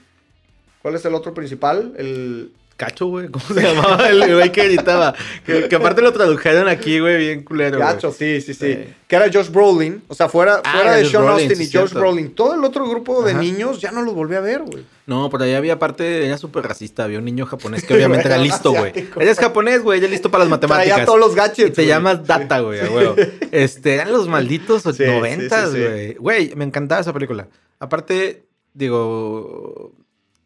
¿Cuál 0.83 0.95
es 0.95 1.05
el 1.07 1.15
otro 1.15 1.33
principal? 1.33 1.95
El. 1.97 2.53
Cacho, 2.79 3.07
güey. 3.07 3.29
¿Cómo 3.29 3.45
se 3.45 3.61
llamaba 3.75 4.09
el 4.09 4.35
güey 4.35 4.53
que 4.53 4.65
gritaba? 4.67 5.13
Que, 5.45 5.69
que 5.69 5.75
aparte 5.77 6.01
lo 6.01 6.13
tradujeron 6.13 6.69
aquí, 6.69 7.01
güey, 7.01 7.19
bien 7.19 7.43
culero. 7.43 7.79
Gacho, 7.81 8.13
sí, 8.13 8.41
sí, 8.41 8.55
sí, 8.55 8.73
Sí. 8.75 8.95
Que 9.09 9.17
era 9.17 9.27
Josh 9.33 9.51
Brolin. 9.51 10.03
O 10.07 10.15
sea, 10.15 10.29
fuera, 10.29 10.61
Ah, 10.65 10.71
fuera 10.73 10.89
era 10.91 10.97
de 10.97 11.03
Josh 11.03 11.11
Sean 11.11 11.25
Brolin, 11.25 11.49
Austin 11.49 11.63
y 11.63 11.65
sí, 11.67 11.77
Josh 11.77 11.89
cierto. 11.89 11.99
Brolin. 11.99 12.35
Todo 12.37 12.55
el 12.55 12.63
otro 12.65 12.89
grupo 12.89 13.25
de 13.25 13.33
Ajá. 13.33 13.41
niños 13.41 13.81
ya 13.81 13.91
no 13.91 14.03
los 14.03 14.15
volví 14.15 14.37
a 14.37 14.41
ver, 14.41 14.63
güey. 14.63 14.85
No, 15.07 15.29
por 15.29 15.43
ahí 15.43 15.55
había 15.55 15.73
aparte, 15.73 16.27
era 16.27 16.39
súper 16.39 16.65
racista. 16.69 17.03
Había 17.05 17.19
un 17.19 17.25
niño 17.25 17.47
japonés 17.47 17.83
que 17.85 17.95
obviamente 17.97 18.29
era 18.29 18.39
listo, 18.39 18.71
güey. 18.73 18.93
Eres 19.19 19.39
japonés, 19.41 19.83
güey, 19.83 19.99
eres 19.99 20.11
listo 20.13 20.31
para 20.31 20.45
las 20.45 20.51
matemáticas. 20.51 20.89
Traía 20.95 21.05
todos 21.07 21.19
los 21.19 21.35
gadgets. 21.35 21.59
Y 21.59 21.73
te 21.73 21.83
güey. 21.83 21.87
llamas 21.89 22.25
Data, 22.27 22.61
güey. 22.61 22.79
Este, 23.51 23.95
eran 23.97 24.13
los 24.13 24.29
malditos 24.29 24.85
noventas, 25.01 25.71
güey. 25.75 26.15
Güey, 26.15 26.55
me 26.55 26.65
encantaba 26.65 27.01
esa 27.01 27.13
película. 27.13 27.49
Aparte, 27.81 28.45
digo, 28.75 29.93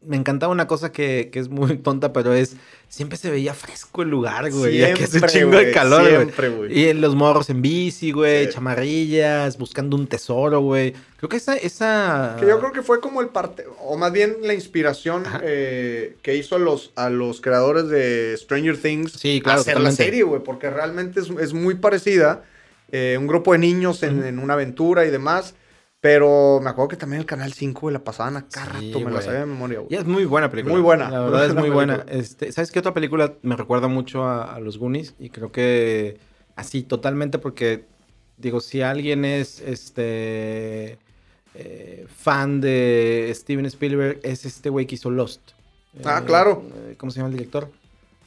me 0.04 0.16
encantaba 0.16 0.52
una 0.52 0.66
cosa 0.66 0.92
que, 0.92 1.30
que 1.32 1.38
es 1.38 1.48
muy 1.48 1.76
tonta, 1.82 2.12
pero 2.12 2.32
es, 2.34 2.56
siempre 2.88 3.16
se 3.16 3.30
veía 3.30 3.54
fresco 3.54 4.02
el 4.02 4.08
lugar, 4.10 4.50
güey. 4.50 4.78
Ya 4.78 4.94
que 4.94 5.04
hace 5.04 5.18
un 5.18 5.28
Siempre, 5.28 5.32
chingo 5.32 5.56
de 5.56 5.72
calor, 5.72 6.02
güey. 6.02 6.16
Siempre, 6.16 6.48
güey. 6.48 6.78
Y 6.78 6.88
en 6.88 7.00
los 7.00 7.14
morros 7.14 7.48
en 7.50 7.62
bici, 7.62 8.12
güey, 8.12 8.46
Sí. 8.46 8.52
chamarrillas, 8.52 9.58
buscando 9.58 9.96
un 9.96 10.06
tesoro, 10.06 10.60
güey. 10.60 10.94
Creo 11.16 11.28
que 11.28 11.36
esa, 11.36 11.56
esa... 11.56 12.36
Que 12.40 12.46
yo 12.46 12.58
creo 12.58 12.72
que 12.72 12.82
fue 12.82 13.00
como 13.00 13.20
el 13.20 13.28
parte, 13.28 13.64
o 13.80 13.96
más 13.96 14.12
bien 14.12 14.36
la 14.42 14.54
inspiración 14.54 15.24
eh, 15.42 16.16
que 16.22 16.36
hizo 16.36 16.56
a 16.56 16.58
los, 16.58 16.92
a 16.96 17.08
los 17.10 17.40
creadores 17.40 17.88
de 17.88 18.34
Stranger 18.36 18.76
Things 18.76 19.12
Sí, 19.12 19.40
claro, 19.40 19.60
hacer 19.60 19.74
totalmente. 19.74 20.02
la 20.02 20.06
serie, 20.06 20.22
güey, 20.24 20.42
porque 20.42 20.68
realmente 20.70 21.20
es, 21.20 21.30
es 21.40 21.52
muy 21.54 21.76
parecida. 21.76 22.42
eh, 22.90 23.16
un 23.18 23.26
grupo 23.26 23.52
de 23.52 23.58
niños 23.58 24.02
en, 24.02 24.24
en 24.24 24.38
una 24.38 24.54
aventura 24.54 25.06
y 25.06 25.10
demás. 25.10 25.54
Pero 26.02 26.58
me 26.60 26.68
acuerdo 26.68 26.88
que 26.88 26.96
también 26.96 27.20
el 27.20 27.26
Canal 27.26 27.52
5, 27.52 27.80
güey, 27.82 27.92
la 27.92 28.02
pasaban 28.02 28.36
a 28.36 28.48
cada 28.48 28.80
Sí, 28.80 28.92
rato, 28.92 29.04
me 29.06 29.12
la 29.12 29.22
sabía 29.22 29.40
de 29.40 29.46
memoria, 29.46 29.78
güey. 29.78 29.94
Y 29.94 29.96
es 29.96 30.04
muy 30.04 30.24
buena 30.24 30.50
película. 30.50 30.74
Muy 30.74 30.82
buena, 30.82 31.08
La 31.08 31.20
verdad 31.20 31.46
es 31.46 31.54
muy 31.54 31.70
buena. 31.70 32.04
Este, 32.08 32.50
¿Sabes 32.50 32.72
qué 32.72 32.80
otra 32.80 32.92
película 32.92 33.34
me 33.42 33.54
recuerda 33.54 33.86
mucho 33.86 34.24
a, 34.24 34.52
a 34.52 34.58
los 34.58 34.78
Goonies? 34.78 35.14
Y 35.20 35.30
creo 35.30 35.52
que 35.52 36.18
así 36.56 36.82
totalmente 36.82 37.38
porque, 37.38 37.84
digo, 38.36 38.58
si 38.60 38.82
alguien 38.82 39.24
es 39.24 39.60
este 39.60 40.98
eh, 41.54 42.06
fan 42.12 42.60
de 42.60 43.30
Steven 43.32 43.66
Spielberg, 43.66 44.18
es 44.24 44.44
este 44.44 44.70
güey 44.70 44.86
que 44.86 44.96
hizo 44.96 45.08
Lost. 45.08 45.40
Ah, 46.04 46.18
Eh, 46.20 46.26
claro. 46.26 46.64
eh, 46.74 46.94
¿Cómo 46.98 47.12
se 47.12 47.18
llama 47.20 47.28
el 47.30 47.36
director? 47.36 47.70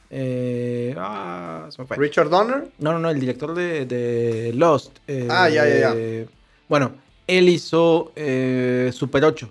Eh, 0.08 0.94
ah, 0.96 1.66
se 1.68 1.82
me 1.82 1.86
fue. 1.88 1.98
Richard 1.98 2.30
Donner. 2.30 2.68
No, 2.78 2.92
no, 2.94 3.00
no, 3.00 3.10
el 3.10 3.20
director 3.20 3.52
de, 3.54 3.84
de 3.84 4.52
Lost. 4.54 4.96
eh, 5.08 5.28
Ah, 5.30 5.50
ya, 5.50 5.68
ya, 5.68 5.78
ya. 5.78 5.92
eh, 5.94 6.26
Bueno, 6.70 6.92
él 7.26 7.48
hizo 7.48 8.12
eh, 8.16 8.90
Super 8.94 9.24
8. 9.24 9.50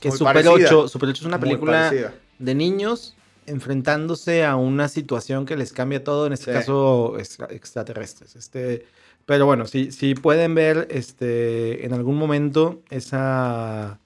Que 0.00 0.10
Super 0.10 0.44
parecida. 0.44 0.52
8, 0.52 0.88
Super 0.88 1.08
8 1.08 1.20
es 1.22 1.26
una 1.26 1.40
película 1.40 1.92
de 2.38 2.54
niños 2.54 3.14
enfrentándose 3.46 4.44
a 4.44 4.56
una 4.56 4.88
situación 4.88 5.46
que 5.46 5.56
les 5.56 5.72
cambia 5.72 6.04
todo, 6.04 6.26
en 6.26 6.32
este 6.34 6.46
Sí. 6.46 6.50
caso 6.52 7.18
extra- 7.18 7.48
extraterrestres. 7.50 8.36
Este, 8.36 8.86
pero 9.26 9.46
bueno, 9.46 9.66
si, 9.66 9.90
si 9.90 10.14
pueden 10.14 10.54
ver 10.54 10.86
este, 10.90 11.84
en 11.84 11.92
algún 11.94 12.16
momento 12.16 12.80
esa, 12.90 13.98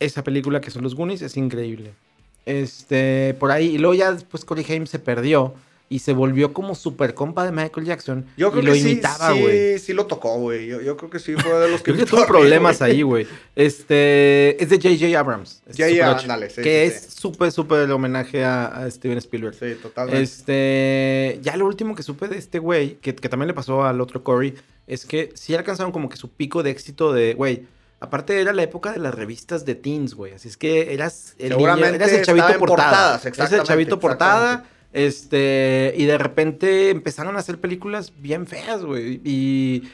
esa 0.00 0.24
película 0.24 0.60
que 0.60 0.70
son 0.70 0.82
los 0.82 0.94
Goonies, 0.94 1.22
es 1.22 1.36
increíble. 1.36 1.92
Este, 2.46 3.34
por 3.38 3.50
ahí, 3.50 3.66
y 3.74 3.78
luego 3.78 3.94
ya 3.94 4.12
después 4.12 4.44
Corey 4.44 4.64
Haim 4.68 4.86
se 4.86 4.98
perdió 4.98 5.54
y 5.88 5.98
se 5.98 6.12
volvió 6.14 6.52
como 6.54 6.74
super 6.74 7.12
compa 7.14 7.44
de 7.44 7.52
Michael 7.52 7.86
Jackson 7.86 8.24
Yo 8.38 8.50
creo 8.50 8.62
y 8.62 8.66
lo 8.66 8.72
que 8.72 8.80
sí, 8.80 8.90
imitaba, 8.92 9.32
sí, 9.34 9.40
güey. 9.40 9.78
sí 9.78 9.92
lo 9.92 10.06
tocó, 10.06 10.38
güey. 10.38 10.66
Yo, 10.66 10.80
yo 10.80 10.96
creo 10.96 11.10
que 11.10 11.18
sí 11.18 11.34
fue 11.34 11.52
de 11.52 11.68
los 11.70 11.82
que... 11.82 11.90
Imitó 11.90 12.06
tuvo 12.16 12.26
problemas 12.26 12.80
ahí, 12.80 13.02
güey. 13.02 13.26
Este, 13.54 14.62
es 14.62 14.68
de 14.70 14.76
J.J. 14.76 15.18
Abrams. 15.18 15.62
J.J. 15.76 16.10
8, 16.10 16.20
ándale, 16.22 16.50
sí, 16.50 16.62
Que 16.62 16.88
sí, 16.90 16.96
es 16.96 17.02
sí. 17.04 17.20
súper, 17.20 17.52
súper 17.52 17.80
el 17.80 17.90
homenaje 17.90 18.44
a, 18.44 18.66
a 18.66 18.90
Steven 18.90 19.18
Spielberg. 19.18 19.54
Sí, 19.54 19.74
totalmente. 19.82 20.22
Este, 20.22 21.38
ya 21.42 21.56
lo 21.56 21.66
último 21.66 21.94
que 21.94 22.02
supe 22.02 22.28
de 22.28 22.38
este 22.38 22.58
güey, 22.58 22.94
que, 22.96 23.14
que 23.14 23.28
también 23.28 23.48
le 23.48 23.54
pasó 23.54 23.84
al 23.84 24.00
otro 24.00 24.22
Corey, 24.22 24.54
es 24.86 25.06
que 25.06 25.30
sí 25.34 25.54
alcanzaron 25.54 25.92
como 25.92 26.08
que 26.08 26.16
su 26.16 26.30
pico 26.30 26.62
de 26.62 26.70
éxito 26.70 27.12
de, 27.12 27.34
güey, 27.34 27.66
aparte 28.00 28.40
era 28.40 28.52
la 28.52 28.62
época 28.62 28.92
de 28.92 28.98
las 28.98 29.14
revistas 29.14 29.64
de 29.64 29.74
teens, 29.74 30.14
güey, 30.14 30.32
así 30.34 30.48
es 30.48 30.56
que 30.56 30.92
eras 30.92 31.34
el, 31.38 31.44
niño- 31.50 31.54
Seguramente 31.56 31.96
eras 31.96 32.12
el 32.12 32.24
chavito 32.24 32.46
portada. 32.58 32.66
portadas, 32.66 33.20
eras 33.20 33.24
el 33.24 33.28
exactamente, 33.28 33.68
chavito 33.68 34.00
portada, 34.00 34.44
exactamente. 34.52 34.71
Este, 34.92 35.94
y 35.96 36.04
de 36.04 36.18
repente 36.18 36.90
empezaron 36.90 37.36
a 37.36 37.40
hacer 37.40 37.58
películas 37.58 38.12
bien 38.18 38.46
feas, 38.46 38.82
güey, 38.84 39.20
y 39.24 39.84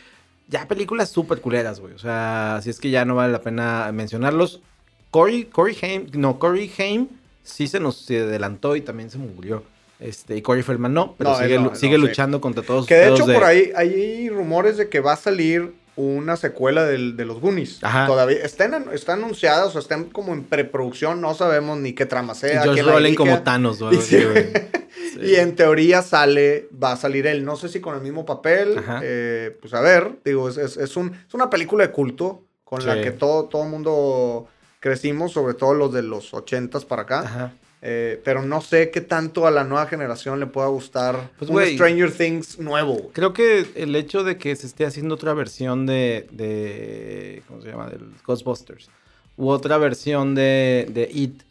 ya 0.49 0.67
películas 0.69 1.11
súper 1.11 1.41
culeras, 1.41 1.81
güey, 1.81 1.95
o 1.95 1.99
sea, 1.99 2.57
así 2.57 2.71
es 2.71 2.79
que 2.81 2.91
ya 2.91 3.05
no 3.05 3.15
vale 3.15 3.33
la 3.33 3.41
pena 3.43 3.91
mencionarlos. 3.93 4.61
Corey, 5.11 5.45
Corey 5.45 5.77
Haim, 5.83 6.07
no, 6.15 6.39
Corey 6.39 6.71
Haim 6.79 7.09
sí 7.43 7.67
se 7.67 7.81
nos 7.81 8.09
adelantó 8.11 8.77
y 8.77 8.81
también 8.83 9.11
se 9.11 9.19
murió. 9.19 9.63
Este, 10.01 10.37
y 10.37 10.43
Corey 10.43 10.63
Feldman 10.63 10.95
no, 10.95 11.15
pero 11.19 11.31
No, 11.31 11.37
sigue, 11.39 11.55
él 11.55 11.61
no, 11.63 11.67
lu- 11.69 11.71
él 11.73 11.77
sigue 11.77 11.99
no, 11.99 12.05
sí. 12.05 12.09
luchando 12.09 12.41
contra 12.41 12.63
todos 12.63 12.87
Que 12.87 12.95
de 12.95 13.09
hecho 13.09 13.25
por 13.27 13.43
ahí 13.43 13.73
hay 13.75 14.29
rumores 14.29 14.77
de 14.77 14.89
que 14.89 15.01
va 15.01 15.15
a 15.15 15.17
salir 15.17 15.73
una 15.99 16.37
secuela 16.37 16.85
del- 16.85 17.17
de 17.17 17.25
los 17.25 17.41
Goonies. 17.41 17.83
Ajá. 17.83 18.07
Todavía 18.07 18.39
están, 18.45 18.87
está 18.93 19.15
anunciada, 19.15 19.67
o 19.67 19.71
sea, 19.71 19.81
están 19.81 20.05
como 20.05 20.33
en 20.33 20.45
preproducción, 20.45 21.21
no 21.21 21.35
sabemos 21.35 21.77
ni 21.79 21.93
qué 21.93 22.07
trama 22.07 22.33
Y 22.37 22.37
sea. 22.37 22.63
Dirige. 23.09 23.17
como 23.17 23.43
Thanos, 23.43 23.83
güey. 23.83 23.97
Y 23.97 24.01
sí, 24.01 24.19
sí. 25.13 25.21
Y 25.21 25.35
en 25.37 25.57
teoría 25.57 26.03
sale, 26.03 26.69
va 26.83 26.93
a 26.93 26.97
salir 26.97 27.27
él, 27.27 27.45
no 27.45 27.57
sé 27.57 27.69
si 27.69 27.81
con 27.81 27.95
el 27.97 28.01
mismo 28.01 28.25
papel, 28.25 28.81
eh, 29.03 29.57
pues 29.61 29.75
a 29.75 29.81
ver, 29.81 30.19
digo, 30.25 30.49
es, 30.49 30.57
es, 30.57 30.77
es 30.77 30.97
un, 30.97 31.13
es 31.27 31.35
una 31.35 31.51
película 31.51 31.85
de 31.87 31.93
culto 31.93 32.45
con 32.65 32.87
la 32.87 33.01
que 33.01 33.11
todo, 33.11 33.45
todo 33.45 33.65
el 33.65 33.69
mundo 33.71 34.47
crecimos, 34.81 35.33
sobre 35.33 35.55
todo 35.55 35.75
los 35.75 35.93
de 35.93 36.03
los 36.03 36.33
ochentas 36.35 36.85
para 36.85 37.03
acá. 37.03 37.21
Ajá. 37.21 37.53
Eh, 37.81 38.21
pero 38.25 38.43
no 38.43 38.61
sé 38.61 38.91
qué 38.91 39.01
tanto 39.01 39.47
a 39.47 39.53
la 39.53 39.63
nueva 39.63 39.87
generación 39.87 40.41
le 40.41 40.47
pueda 40.47 40.67
gustar 40.67 41.31
Pues, 41.39 41.49
un. 41.51 41.65
Stranger 41.65 42.11
Things 42.11 42.59
nuevo. 42.59 43.11
Creo 43.13 43.33
que 43.33 43.67
el 43.77 43.95
hecho 43.95 44.25
de 44.25 44.37
que 44.37 44.57
se 44.57 44.67
esté 44.67 44.85
haciendo 44.85 45.15
otra 45.15 45.33
versión 45.33 45.87
de, 45.87 46.27
de 46.33 47.43
¿cómo 47.47 47.63
se 47.63 47.69
llama? 47.69 47.89
Del 47.89 48.01
Ghostbusters. 48.27 48.91
U 49.37 49.49
otra 49.51 49.79
versión 49.79 50.35
de, 50.35 50.89
de 50.91 51.09
It. 51.13 51.43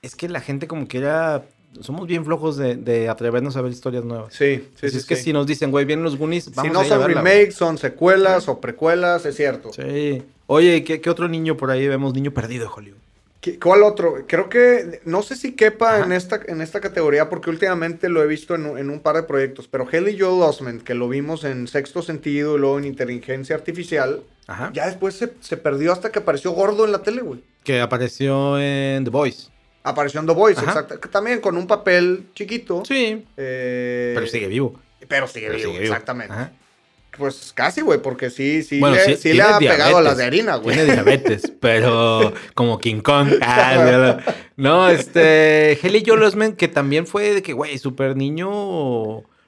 Es 0.00 0.16
que 0.16 0.28
la 0.28 0.40
gente 0.40 0.66
como 0.66 0.88
que 0.88 0.98
era... 0.98 1.44
Somos 1.80 2.06
bien 2.06 2.24
flojos 2.24 2.56
de, 2.56 2.76
de 2.76 3.10
atrevernos 3.10 3.54
a 3.56 3.60
ver 3.60 3.70
historias 3.70 4.02
nuevas. 4.02 4.32
Sí, 4.32 4.64
sí, 4.76 4.86
Así 4.86 4.90
sí. 4.92 4.96
es 4.96 5.04
que 5.04 5.14
si 5.16 5.34
nos 5.34 5.46
dicen, 5.46 5.70
güey, 5.70 5.84
vienen 5.84 6.04
los 6.04 6.16
Goonies, 6.16 6.44
Si 6.44 6.50
vamos 6.54 6.72
no 6.72 6.80
a 6.80 6.84
son 6.86 6.98
verla, 7.00 7.20
remakes, 7.20 7.54
son 7.54 7.76
secuelas 7.76 8.48
o 8.48 8.62
precuelas, 8.62 9.26
es 9.26 9.36
cierto. 9.36 9.70
Sí. 9.74 10.22
Oye, 10.46 10.82
¿qué, 10.84 11.02
qué 11.02 11.10
otro 11.10 11.28
niño 11.28 11.58
por 11.58 11.70
ahí 11.70 11.86
vemos? 11.86 12.14
Niño 12.14 12.30
perdido 12.30 12.64
de 12.64 12.70
Hollywood. 12.74 13.00
¿Qué- 13.46 13.58
¿Cuál 13.60 13.84
otro? 13.84 14.24
Creo 14.26 14.48
que 14.48 15.00
no 15.04 15.22
sé 15.22 15.36
si 15.36 15.52
quepa 15.54 15.96
Ajá. 15.96 16.04
en 16.04 16.10
esta, 16.12 16.40
en 16.48 16.60
esta 16.60 16.80
categoría 16.80 17.28
porque 17.28 17.48
últimamente 17.50 18.08
lo 18.08 18.20
he 18.22 18.26
visto 18.26 18.56
en, 18.56 18.66
un- 18.66 18.76
en 18.78 18.90
un 18.90 18.98
par 19.00 19.14
de 19.14 19.22
proyectos, 19.22 19.68
pero 19.68 19.86
Haley 19.90 20.18
Joel 20.18 20.42
Osment, 20.42 20.82
que 20.82 20.94
lo 20.94 21.08
vimos 21.08 21.44
en 21.44 21.68
Sexto 21.68 22.02
Sentido 22.02 22.56
y 22.56 22.58
luego 22.58 22.78
en 22.78 22.84
Inteligencia 22.86 23.54
Artificial, 23.54 24.24
Ajá. 24.48 24.70
ya 24.74 24.86
después 24.86 25.14
se, 25.14 25.32
se 25.40 25.56
perdió 25.56 25.92
hasta 25.92 26.10
que 26.10 26.18
apareció 26.18 26.50
gordo 26.50 26.84
en 26.84 26.90
la 26.92 27.02
tele, 27.04 27.22
güey. 27.22 27.40
Que 27.62 27.80
apareció 27.80 28.58
en 28.58 29.04
The 29.04 29.10
Voice. 29.10 29.48
Apareció 29.84 30.18
en 30.18 30.26
The 30.26 30.34
Voice, 30.34 30.60
Ajá. 30.60 30.80
exacto. 30.80 31.08
También 31.08 31.40
con 31.40 31.56
un 31.56 31.68
papel 31.68 32.26
chiquito. 32.34 32.82
Sí. 32.84 33.24
eh, 33.36 34.12
Pero 34.16 34.26
sigue 34.26 34.48
vivo. 34.48 34.80
Pero 35.06 35.28
sigue 35.28 35.46
Pero 35.46 35.58
vivo, 35.58 35.70
sigue 35.70 35.82
vivo. 35.82 35.92
exactamente. 35.94 36.34
Pues 37.18 37.52
casi, 37.54 37.80
güey, 37.80 38.00
porque 38.00 38.30
sí, 38.30 38.62
sí, 38.62 38.78
Bueno, 38.78 38.96
le, 38.96 39.04
sí, 39.04 39.16
sí 39.16 39.32
le 39.32 39.42
ha 39.42 39.58
pegado 39.58 39.98
a 39.98 40.02
las 40.02 40.16
de 40.16 40.24
harina, 40.24 40.56
güey. 40.56 40.76
Tiene 40.76 40.92
diabetes, 40.92 41.52
pero 41.60 42.32
como 42.54 42.78
King 42.78 43.00
Kong. 43.00 43.28
Ah, 43.40 44.18
no, 44.56 44.88
este. 44.88 45.78
Haley 45.82 46.04
Joel 46.06 46.22
Osment, 46.22 46.56
que 46.56 46.68
también 46.68 47.06
fue 47.06 47.34
de 47.34 47.42
que, 47.42 47.52
güey, 47.52 47.78
súper 47.78 48.16
niño. 48.16 48.48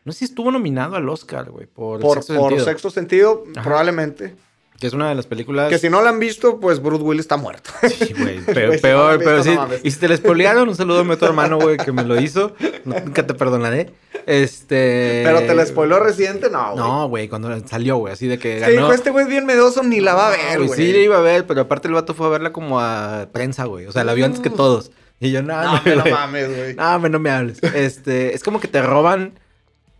No 0.04 0.12
sé 0.12 0.20
si 0.20 0.24
estuvo 0.26 0.50
nominado 0.50 0.96
al 0.96 1.08
Oscar, 1.08 1.50
güey, 1.50 1.66
por, 1.66 2.00
Por, 2.00 2.16
Sexto 2.16 2.34
por 2.36 2.50
Sentido, 2.50 2.64
sexto 2.64 2.90
sentido, 2.90 3.44
Ajá. 3.54 3.64
probablemente. 3.64 4.34
Que 4.80 4.86
es 4.86 4.92
una 4.92 5.08
de 5.08 5.16
las 5.16 5.26
películas. 5.26 5.70
Que 5.70 5.78
si 5.78 5.90
no 5.90 6.00
la 6.02 6.10
han 6.10 6.20
visto, 6.20 6.60
pues 6.60 6.80
Bruce 6.80 7.02
Willis 7.02 7.22
está 7.22 7.36
muerto. 7.36 7.70
Sí, 7.88 8.14
güey. 8.16 8.40
Peor, 8.80 9.18
pero 9.18 9.42
sí. 9.42 9.56
y 9.82 9.90
si 9.90 9.98
te 9.98 10.08
la 10.08 10.16
spoilearon, 10.16 10.68
un 10.68 10.76
saludo 10.76 11.00
a 11.00 11.04
mi 11.04 11.12
otro 11.12 11.28
hermano, 11.28 11.58
güey, 11.58 11.76
que 11.78 11.90
me 11.90 12.04
lo 12.04 12.20
hizo. 12.20 12.54
Nunca 12.84 13.26
te 13.26 13.34
perdonaré. 13.34 13.92
Este. 14.26 15.22
Pero 15.24 15.40
te 15.40 15.54
la 15.54 15.66
spoiló 15.66 15.98
Residente, 15.98 16.48
no, 16.50 16.72
güey. 16.72 16.76
No, 16.84 17.08
güey, 17.08 17.28
cuando 17.28 17.66
salió, 17.66 17.96
güey, 17.96 18.12
así 18.12 18.28
de 18.28 18.38
que 18.38 18.60
ganó. 18.60 18.72
dijo, 18.72 18.92
este 18.92 19.10
güey 19.10 19.24
es 19.24 19.30
bien 19.30 19.46
medoso, 19.46 19.82
ni 19.82 20.00
la 20.00 20.14
va 20.14 20.28
a 20.28 20.36
No, 20.36 20.36
ver, 20.36 20.58
güey. 20.68 20.78
Sí, 20.78 20.92
la 20.92 20.98
iba 20.98 21.18
a 21.18 21.22
ver, 21.22 21.46
pero 21.46 21.62
aparte 21.62 21.88
el 21.88 21.94
vato 21.94 22.14
fue 22.14 22.26
a 22.26 22.30
verla 22.30 22.52
como 22.52 22.78
a 22.78 23.28
prensa, 23.32 23.64
güey. 23.64 23.86
O 23.86 23.92
sea, 23.92 24.04
la 24.04 24.14
vio 24.14 24.26
antes 24.26 24.40
que 24.40 24.50
todos. 24.50 24.92
Y 25.18 25.32
yo, 25.32 25.42
no, 25.42 25.60
No, 25.60 25.72
no, 25.72 25.82
me 25.84 25.96
no 25.96 26.04
mames, 26.04 26.56
güey. 26.56 26.74
No, 26.76 26.98
no 27.00 27.18
me 27.18 27.30
hables. 27.30 27.58
Este, 27.74 28.34
es 28.34 28.44
como 28.44 28.60
que 28.60 28.68
te 28.68 28.80
roban 28.82 29.38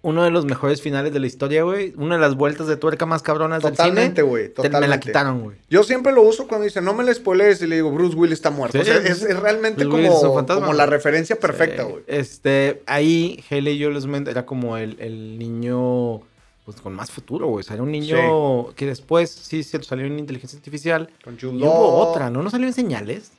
uno 0.09 0.25
de 0.25 0.31
los 0.31 0.45
mejores 0.45 0.83
finales 0.83 1.13
de 1.13 1.21
la 1.21 1.27
historia, 1.27 1.63
güey. 1.63 1.93
Una 1.97 2.17
de 2.17 2.21
las 2.21 2.35
vueltas 2.37 2.67
de 2.67 2.77
tuerca 2.77 3.07
más 3.07 3.23
cabronas 3.23 3.63
Totalmente, 3.63 4.23
del 4.23 4.31
güey, 4.31 4.43
cine. 4.45 4.49
te- 4.49 4.55
totalmente. 4.55 4.81
Me 4.81 4.89
la 4.89 5.01
quitaron, 5.01 5.43
güey. 5.43 5.57
Yo 5.71 5.83
siempre 5.85 6.13
lo 6.13 6.23
uso 6.23 6.47
cuando 6.49 6.65
dice, 6.65 6.81
no 6.81 6.95
me 6.95 7.05
la 7.05 7.13
spoilees, 7.15 7.63
y 7.63 7.67
le 7.67 7.77
digo, 7.77 7.91
Bruce 7.91 8.17
Willis 8.17 8.35
está 8.35 8.51
muerto. 8.51 8.77
Sí, 8.77 8.83
o 8.83 8.85
sea, 8.85 8.97
es, 8.97 9.23
realmente 9.41 9.85
Bruce 9.85 10.07
es 10.07 10.11
como, 10.13 10.73
la 10.73 10.85
güey. 10.85 10.91
referencia 10.91 11.37
perfecta, 11.39 11.85
Sí. 11.85 11.91
güey. 11.91 12.03
Este, 12.07 12.83
ahí 12.87 13.43
Haley 13.51 13.83
Joel 13.83 13.97
Osment 13.97 14.29
era 14.29 14.45
como 14.47 14.77
el, 14.77 14.97
el 15.01 15.39
niño 15.39 16.21
pues 16.65 16.81
con 16.83 16.93
más 16.95 17.11
futuro, 17.11 17.47
güey. 17.47 17.61
O 17.61 17.63
sea, 17.65 17.75
era 17.75 17.83
un 17.83 17.91
niño 17.93 18.75
que 18.75 18.85
después, 18.85 19.31
sí, 19.31 19.63
cierto, 19.63 19.89
salió 19.89 20.05
en 20.05 20.19
inteligencia 20.19 20.59
artificial. 20.59 21.09
Con 21.25 21.39
Jude 21.41 21.55
Y 21.55 21.63
hubo 21.63 21.97
otra, 21.97 22.29
¿no? 22.29 22.43
¿No 22.43 22.51
salió 22.51 22.67
en 22.67 22.75
señales? 22.75 23.31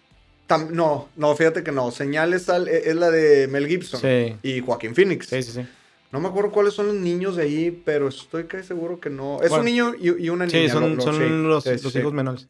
Tam- 0.47 0.71
no, 0.71 1.10
no, 1.15 1.36
fíjate 1.36 1.62
que 1.63 1.71
no. 1.71 1.91
Señales 1.91 2.49
al- 2.49 2.67
e, 2.67 2.89
es 2.89 2.95
la 2.95 3.12
de 3.12 3.47
Mel 3.47 3.67
Gibson 3.67 4.01
Sí. 4.01 4.36
y 4.41 4.62
Joaquín 4.62 4.95
Phoenix. 4.95 5.27
Sí, 5.27 5.43
sí, 5.43 5.51
sí. 5.51 5.62
No 6.11 6.19
me 6.19 6.27
acuerdo 6.27 6.51
cuáles 6.51 6.73
son 6.73 6.87
los 6.87 6.95
niños 6.95 7.35
de 7.35 7.43
ahí, 7.43 7.81
pero 7.85 8.07
estoy 8.07 8.45
casi 8.45 8.67
seguro 8.67 8.99
que 8.99 9.11
no. 9.11 9.41
Es 9.43 9.49
Bueno. 9.49 9.57
un 9.61 9.65
niño 9.65 9.93
y, 9.99 10.25
y 10.25 10.29
una 10.29 10.45
niña. 10.47 10.59
Sí, 10.59 10.69
son, 10.69 10.81
lo- 10.81 10.95
lo- 10.95 11.01
son 11.01 11.15
sí, 11.15 11.21
los, 11.29 11.63
sí, 11.63 11.69
los 11.83 11.93
sí. 11.93 11.99
hijos 11.99 12.13
menores. 12.13 12.47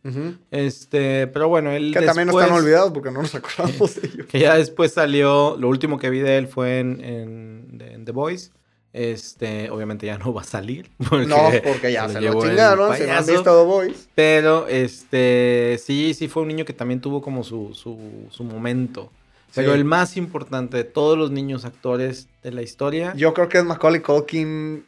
Este, 0.52 1.28
pero 1.28 1.50
bueno, 1.50 1.72
él 1.72 1.94
Que 1.94 2.06
también 2.06 2.28
no 2.30 2.40
están 2.40 2.56
olvidados 2.56 2.92
porque 2.94 3.12
no 3.12 3.22
nos 3.22 3.36
acordamos 3.36 3.96
de 4.02 4.08
ellos. 4.08 4.28
Que 4.32 4.40
ya 4.40 4.56
después 4.56 4.94
salió, 4.94 5.58
lo 5.60 5.68
último 5.68 5.98
que 6.00 6.10
vi 6.10 6.20
de 6.20 6.38
él 6.38 6.48
fue 6.48 6.80
en, 6.80 7.04
en- 7.04 7.82
en 7.86 8.06
The 8.06 8.12
Voice. 8.12 8.52
Este, 8.92 9.70
obviamente 9.70 10.08
ya 10.08 10.18
no 10.18 10.34
va 10.34 10.42
a 10.42 10.46
salir. 10.46 10.90
Porque 11.10 11.26
No, 11.28 11.38
porque 11.64 11.92
ya 11.92 12.08
se 12.08 12.14
se 12.16 12.22
lo 12.22 12.28
lo 12.28 12.32
llevó 12.32 12.44
el 12.44 12.50
chingaron, 12.52 12.96
se 12.98 13.06
lo 13.08 13.14
han 13.14 13.26
visto 13.26 13.44
The 13.62 13.66
Boys. 13.68 14.10
Pero, 14.16 14.68
este, 14.68 15.80
sí, 15.84 16.14
sí 16.16 16.28
fue 16.28 16.42
un 16.44 16.48
niño 16.48 16.66
que 16.66 16.74
también 16.74 17.00
tuvo 17.00 17.22
como 17.22 17.44
su, 17.44 17.74
su, 17.76 18.00
su 18.32 18.44
momento. 18.44 19.12
Pero 19.56 19.74
Sí. 19.74 19.78
el 19.80 19.86
más 19.86 20.16
importante 20.18 20.78
de 20.78 20.84
todos 20.84 21.18
los 21.18 21.32
niños 21.32 21.66
actores 21.66 22.28
de 22.44 22.52
la 22.52 22.62
historia. 22.62 23.14
Yo 23.16 23.34
creo 23.34 23.50
que 23.50 23.58
es 23.58 23.64
Macaulay 23.66 24.02
Culkin. 24.02 24.86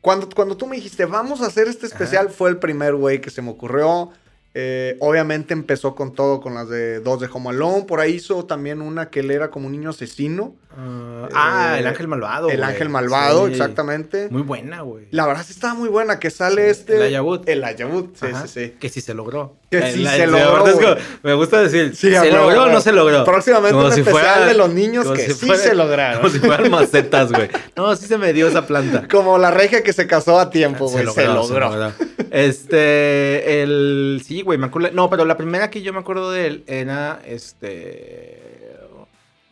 Cuando, 0.00 0.28
cuando 0.28 0.56
tú 0.56 0.66
me 0.66 0.76
dijiste, 0.76 1.04
vamos 1.04 1.40
a 1.40 1.46
hacer 1.46 1.66
este 1.66 1.86
especial, 1.86 2.30
fue 2.30 2.48
el 2.50 2.58
primer 2.58 2.94
güey 2.94 3.20
que 3.20 3.30
se 3.30 3.42
me 3.42 3.50
ocurrió. 3.50 4.10
Eh, 4.56 4.96
obviamente 5.00 5.52
empezó 5.52 5.96
con 5.96 6.14
todo, 6.14 6.40
con 6.40 6.54
las 6.54 6.68
de 6.68 7.00
dos 7.00 7.18
de 7.20 7.28
Home 7.32 7.50
Alone. 7.50 7.84
Por 7.84 7.98
ahí 7.98 8.14
hizo 8.14 8.44
también 8.44 8.80
una 8.82 9.10
que 9.10 9.18
él 9.20 9.32
era 9.32 9.50
como 9.50 9.66
un 9.66 9.72
niño 9.72 9.90
asesino. 9.90 10.54
Ah, 10.76 11.28
ah, 11.34 11.72
Eh, 11.76 11.80
el 11.80 11.86
ángel 11.86 12.08
malvado. 12.08 12.50
el 12.50 12.62
ángel 12.62 12.88
malvado, 12.88 13.46
Sí. 13.46 13.52
exactamente. 13.52 14.28
Muy 14.30 14.42
buena, 14.42 14.82
güey. 14.82 15.06
La 15.10 15.26
verdad 15.26 15.42
sí 15.46 15.52
estaba 15.52 15.74
muy 15.74 15.88
buena, 15.88 16.18
que 16.18 16.30
sale 16.30 16.64
Sí, 16.64 16.70
este... 16.70 16.96
Elijah 16.96 17.22
Wood. 17.22 17.48
El 17.48 17.64
Wood, 17.90 18.06
sí, 18.14 18.26
Ajá, 18.26 18.46
sí, 18.46 18.66
sí. 18.66 18.74
Que 18.80 18.88
sí 18.88 19.00
se 19.00 19.14
logró. 19.14 19.56
Que 19.70 19.90
sí 19.92 20.00
la- 20.02 20.12
se 20.12 20.26
logró, 20.28 20.66
es 20.68 20.98
me 21.22 21.34
gusta 21.34 21.60
decir, 21.62 21.96
Sí, 21.96 22.10
¿se 22.14 22.30
logró 22.30 22.64
o 22.64 22.68
no 22.70 22.80
se 22.80 22.92
logró? 22.92 23.24
Próximamente 23.24 23.72
Como 23.74 23.86
un 23.86 23.92
si 23.92 24.00
especial 24.00 24.24
fuera- 24.34 24.46
de 24.46 24.54
los 24.54 24.70
niños 24.72 25.10
que 25.10 25.26
si 25.32 25.32
sí 25.46 25.56
se 25.56 25.74
lograron. 25.74 26.18
Como 26.20 26.32
si 26.32 26.38
fueran 26.38 26.70
macetas, 26.70 27.32
güey. 27.32 27.48
No, 27.76 27.94
sí 27.96 28.06
se 28.06 28.16
me 28.18 28.32
dio 28.32 28.46
esa 28.46 28.66
planta. 28.66 29.08
Como 29.10 29.36
la 29.38 29.50
regia 29.50 29.82
que 29.82 29.92
se 29.92 30.06
casó 30.06 30.38
a 30.38 30.50
tiempo, 30.50 30.86
güey. 30.88 31.06
Se 31.08 31.24
logró. 31.24 31.58
logró. 31.70 31.92
Este, 32.30 33.62
el, 33.62 34.22
sí, 34.24 34.42
güey, 34.42 34.58
me 34.58 34.66
acuerdo. 34.66 34.90
No, 34.92 35.10
pero 35.10 35.24
la 35.24 35.36
primera 35.36 35.70
que 35.70 35.82
yo 35.82 35.92
me 35.92 35.98
acuerdo 36.00 36.30
de 36.30 36.46
él 36.46 36.64
era, 36.66 37.20
este, 37.26 38.43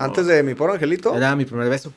Antes 0.05 0.27
de 0.27 0.43
mi 0.43 0.55
pobre 0.55 0.75
angelito. 0.75 1.15
era 1.17 1.35
mi 1.37 1.45
primer 1.45 1.69
beso. 1.69 1.93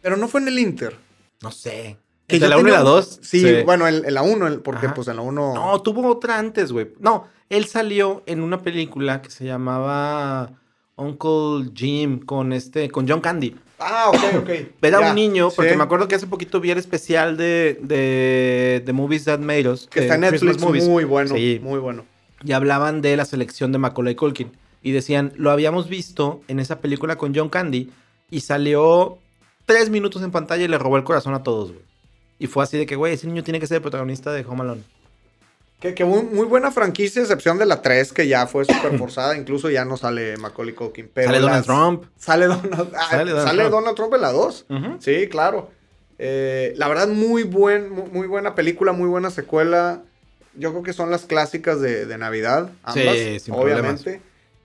Pero 0.00 0.16
no 0.16 0.28
fue 0.28 0.40
en 0.40 0.48
el 0.48 0.58
Inter. 0.58 0.96
No 1.42 1.50
sé. 1.50 1.96
Que 2.26 2.36
¿Entre 2.36 2.48
yo 2.48 2.54
la 2.54 2.58
1 2.58 2.68
y 2.68 2.72
la 2.72 2.78
un- 2.80 2.84
2? 2.86 3.20
Sí, 3.22 3.44
bueno, 3.64 3.86
en, 3.86 4.04
en 4.04 4.14
la 4.14 4.22
1, 4.22 4.62
porque 4.62 4.86
Ajá. 4.86 4.94
pues 4.94 5.08
en 5.08 5.16
la 5.16 5.22
1... 5.22 5.54
No, 5.54 5.82
tuvo 5.82 6.06
otra 6.08 6.38
antes, 6.38 6.72
güey. 6.72 6.88
No, 6.98 7.26
él 7.48 7.66
salió 7.66 8.22
en 8.26 8.42
una 8.42 8.62
película 8.62 9.20
que 9.22 9.30
se 9.30 9.44
llamaba 9.44 10.50
Uncle 10.96 11.70
Jim 11.74 12.20
con 12.20 12.52
este, 12.52 12.90
con 12.90 13.08
John 13.08 13.20
Candy. 13.20 13.56
Ah, 13.78 14.06
ok, 14.08 14.36
ok. 14.38 14.48
Era 14.82 15.00
Ya, 15.00 15.08
un 15.10 15.14
niño, 15.16 15.50
porque 15.54 15.72
sí. 15.72 15.76
me 15.76 15.82
acuerdo 15.82 16.06
que 16.08 16.14
hace 16.14 16.26
poquito 16.26 16.60
vi 16.60 16.70
el 16.70 16.78
especial 16.78 17.36
de, 17.36 17.78
de, 17.82 18.82
de 18.84 18.92
Movies 18.92 19.24
That 19.24 19.40
Made 19.40 19.68
Us. 19.68 19.88
Que 19.88 20.00
está 20.00 20.14
en 20.14 20.20
Christmas 20.22 20.42
Netflix, 20.56 20.62
Movies. 20.64 20.88
muy 20.88 21.04
bueno, 21.04 21.34
Sí. 21.34 21.60
muy 21.62 21.80
bueno. 21.80 22.06
y 22.44 22.52
hablaban 22.52 23.02
de 23.02 23.16
la 23.16 23.24
selección 23.24 23.72
de 23.72 23.78
Macaulay 23.78 24.14
Culkin. 24.14 24.52
Y 24.82 24.92
decían, 24.92 25.32
lo 25.36 25.50
habíamos 25.50 25.88
visto 25.88 26.42
en 26.48 26.58
esa 26.58 26.80
película 26.80 27.16
con 27.16 27.34
John 27.34 27.48
Candy 27.48 27.90
y 28.30 28.40
salió 28.40 29.18
tres 29.66 29.90
minutos 29.90 30.22
en 30.22 30.30
pantalla 30.30 30.64
y 30.64 30.68
le 30.68 30.78
robó 30.78 30.96
el 30.96 31.04
corazón 31.04 31.34
a 31.34 31.42
todos, 31.42 31.70
güey. 31.72 31.84
Y 32.38 32.48
fue 32.48 32.64
así 32.64 32.76
de 32.76 32.86
que, 32.86 32.96
güey, 32.96 33.14
ese 33.14 33.26
niño 33.28 33.44
tiene 33.44 33.60
que 33.60 33.66
ser 33.68 33.76
el 33.76 33.82
protagonista 33.82 34.32
de 34.32 34.44
Home 34.44 34.62
Alone. 34.62 34.82
Que, 35.78 35.94
que 35.94 36.04
muy, 36.04 36.22
muy 36.22 36.46
buena 36.46 36.70
franquicia, 36.72 37.22
excepción 37.22 37.58
de 37.58 37.66
la 37.66 37.82
3, 37.82 38.12
que 38.12 38.26
ya 38.26 38.46
fue 38.46 38.64
súper 38.64 38.98
forzada. 38.98 39.36
Incluso 39.36 39.70
ya 39.70 39.84
no 39.84 39.96
sale 39.96 40.36
Macaulay 40.36 40.74
Culkin. 40.74 41.10
Pero 41.12 41.28
Sale 41.28 41.40
Donald 41.40 41.64
Trump. 41.64 42.04
Sale 42.16 42.46
Donald, 42.46 42.92
ah, 42.96 43.06
Sale 43.10 43.30
Donald 43.30 43.46
sale 43.48 43.62
Trump. 43.62 43.72
Donald 43.72 43.96
Trump 43.96 44.14
en 44.14 44.20
la 44.20 44.32
2. 44.32 44.66
Ujú. 44.68 44.96
Sí, 45.00 45.28
claro. 45.28 45.70
Eh, 46.18 46.72
la 46.76 46.88
verdad, 46.88 47.08
muy, 47.08 47.42
buen, 47.42 47.90
muy, 47.90 48.08
muy 48.10 48.26
buena 48.26 48.54
película, 48.54 48.92
muy 48.92 49.08
buena 49.08 49.30
secuela. 49.30 50.02
Yo 50.54 50.70
creo 50.70 50.82
que 50.82 50.92
son 50.92 51.10
las 51.10 51.24
clásicas 51.24 51.80
de, 51.80 52.06
de 52.06 52.18
Navidad, 52.18 52.70
ambas, 52.82 53.16
Sí, 53.16 53.40
sin 53.40 53.54
obviamente. 53.54 54.20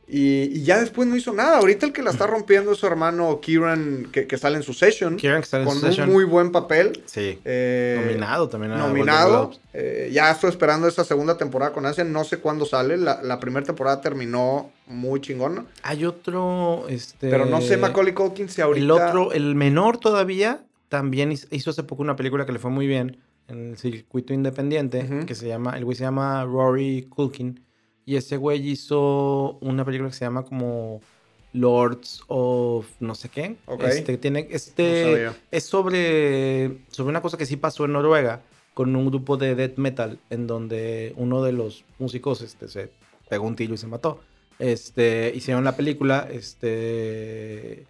Y, 0.10 0.44
y 0.60 0.64
ya 0.64 0.80
después 0.80 1.06
no 1.08 1.18
hizo 1.18 1.34
nada. 1.34 1.58
Ahorita 1.58 1.86
el 1.86 1.92
que 1.92 2.02
la 2.02 2.12
está 2.12 2.28
rompiendo 2.28 2.72
es 2.72 2.78
su 2.78 2.88
hermano 2.88 3.42
Kieran, 3.42 4.08
que, 4.12 4.26
que 4.26 4.38
sale 4.38 4.56
en 4.56 4.64
Succession, 4.64 5.18
Kieran 5.18 5.42
que 5.42 5.44
está 5.46 5.60
en 5.60 5.66
con 5.66 5.74
Succession. 5.76 6.08
un 6.08 6.14
muy 6.16 6.24
buen 6.24 6.54
papel. 6.54 7.04
Sí. 7.06 7.40
Eh, 7.44 8.02
Nominado 8.06 8.48
también 8.48 8.72
a 8.72 8.78
nominado. 8.78 9.52
Eh, 9.74 10.10
ya 10.14 10.32
estoy 10.32 10.50
esperando 10.50 10.88
esa 10.88 11.04
segunda 11.04 11.38
temporada 11.38 11.74
con 11.74 11.86
ansia. 11.86 12.06
No 12.06 12.24
sé 12.24 12.38
cuándo 12.38 12.66
sale. 12.66 12.96
La, 12.96 13.22
la 13.22 13.40
primera 13.42 13.66
temporada 13.66 14.00
terminó 14.00 14.72
muy 14.88 15.20
chingona. 15.20 15.66
Hay 15.84 16.06
otro, 16.06 16.86
este... 16.88 17.30
Pero 17.30 17.46
no 17.46 17.60
sé 17.60 17.76
Macaulay 17.76 18.14
Culkin 18.14 18.48
si 18.48 18.62
ahorita... 18.62 18.86
El 18.86 18.92
otro, 18.92 19.34
el 19.34 19.56
menor 19.56 19.98
todavía, 19.98 20.62
también 20.88 21.32
hiz- 21.32 21.48
hizo 21.52 21.72
hace 21.72 21.84
poco 21.84 22.02
una 22.02 22.16
película 22.16 22.46
que 22.46 22.54
le 22.54 22.60
fue 22.60 22.72
muy 22.72 22.88
bien 22.88 23.18
en 23.50 23.72
el 23.72 23.78
circuito 23.78 24.34
independiente, 24.34 25.08
que 25.26 25.36
se 25.36 25.48
llama, 25.48 25.78
el 25.78 25.84
güey 25.86 25.96
se 25.98 26.04
llama 26.04 26.44
Rory 26.46 27.08
Culkin, 27.10 27.62
y 28.08 28.16
ese 28.16 28.38
güey 28.38 28.66
hizo 28.66 29.58
una 29.60 29.84
película 29.84 30.10
que 30.10 30.16
se 30.16 30.24
llama 30.24 30.44
como 30.44 31.02
Lords 31.52 32.22
of 32.28 32.88
no 33.02 33.14
sé 33.16 33.28
qué. 33.28 33.58
Ok. 33.66 33.84
Este, 33.84 34.18
tiene, 34.18 34.48
este, 34.50 35.30
es 35.52 35.66
sobre, 35.66 36.78
sobre 36.90 37.10
una 37.10 37.22
cosa 37.22 37.38
que 37.38 37.46
sí 37.46 37.58
pasó 37.58 37.84
en 37.84 37.92
Noruega, 37.92 38.42
con 38.74 38.96
un 38.96 39.08
grupo 39.08 39.36
de 39.36 39.56
death 39.56 39.78
metal, 39.78 40.20
en 40.30 40.48
donde 40.48 41.14
uno 41.18 41.44
de 41.44 41.52
los 41.52 41.84
músicos 42.00 42.42
este, 42.42 42.70
se 42.70 42.92
pegó 43.30 43.46
un 43.46 43.58
tiro 43.58 43.74
y 43.74 43.78
se 43.78 43.88
mató. 43.88 44.22
Este, 44.58 45.34
hicieron 45.36 45.66
la 45.66 45.76
película, 45.76 46.30
este, 46.32 47.86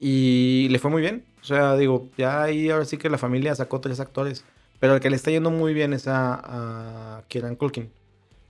y 0.00 0.68
le 0.70 0.78
fue 0.78 0.90
muy 0.90 1.02
bien. 1.02 1.26
O 1.42 1.44
sea, 1.44 1.76
digo, 1.76 2.08
ya 2.16 2.42
ahí 2.44 2.70
ahora 2.70 2.86
sí 2.86 2.96
que 2.96 3.10
la 3.10 3.18
familia 3.18 3.54
sacó 3.54 3.82
tres 3.82 4.00
actores. 4.00 4.46
Pero 4.80 4.94
el 4.94 5.00
que 5.00 5.10
le 5.10 5.16
está 5.16 5.30
yendo 5.30 5.50
muy 5.50 5.74
bien 5.74 5.92
es 5.92 6.08
a, 6.08 7.18
a 7.18 7.22
Kieran 7.28 7.54
Culkin. 7.54 7.90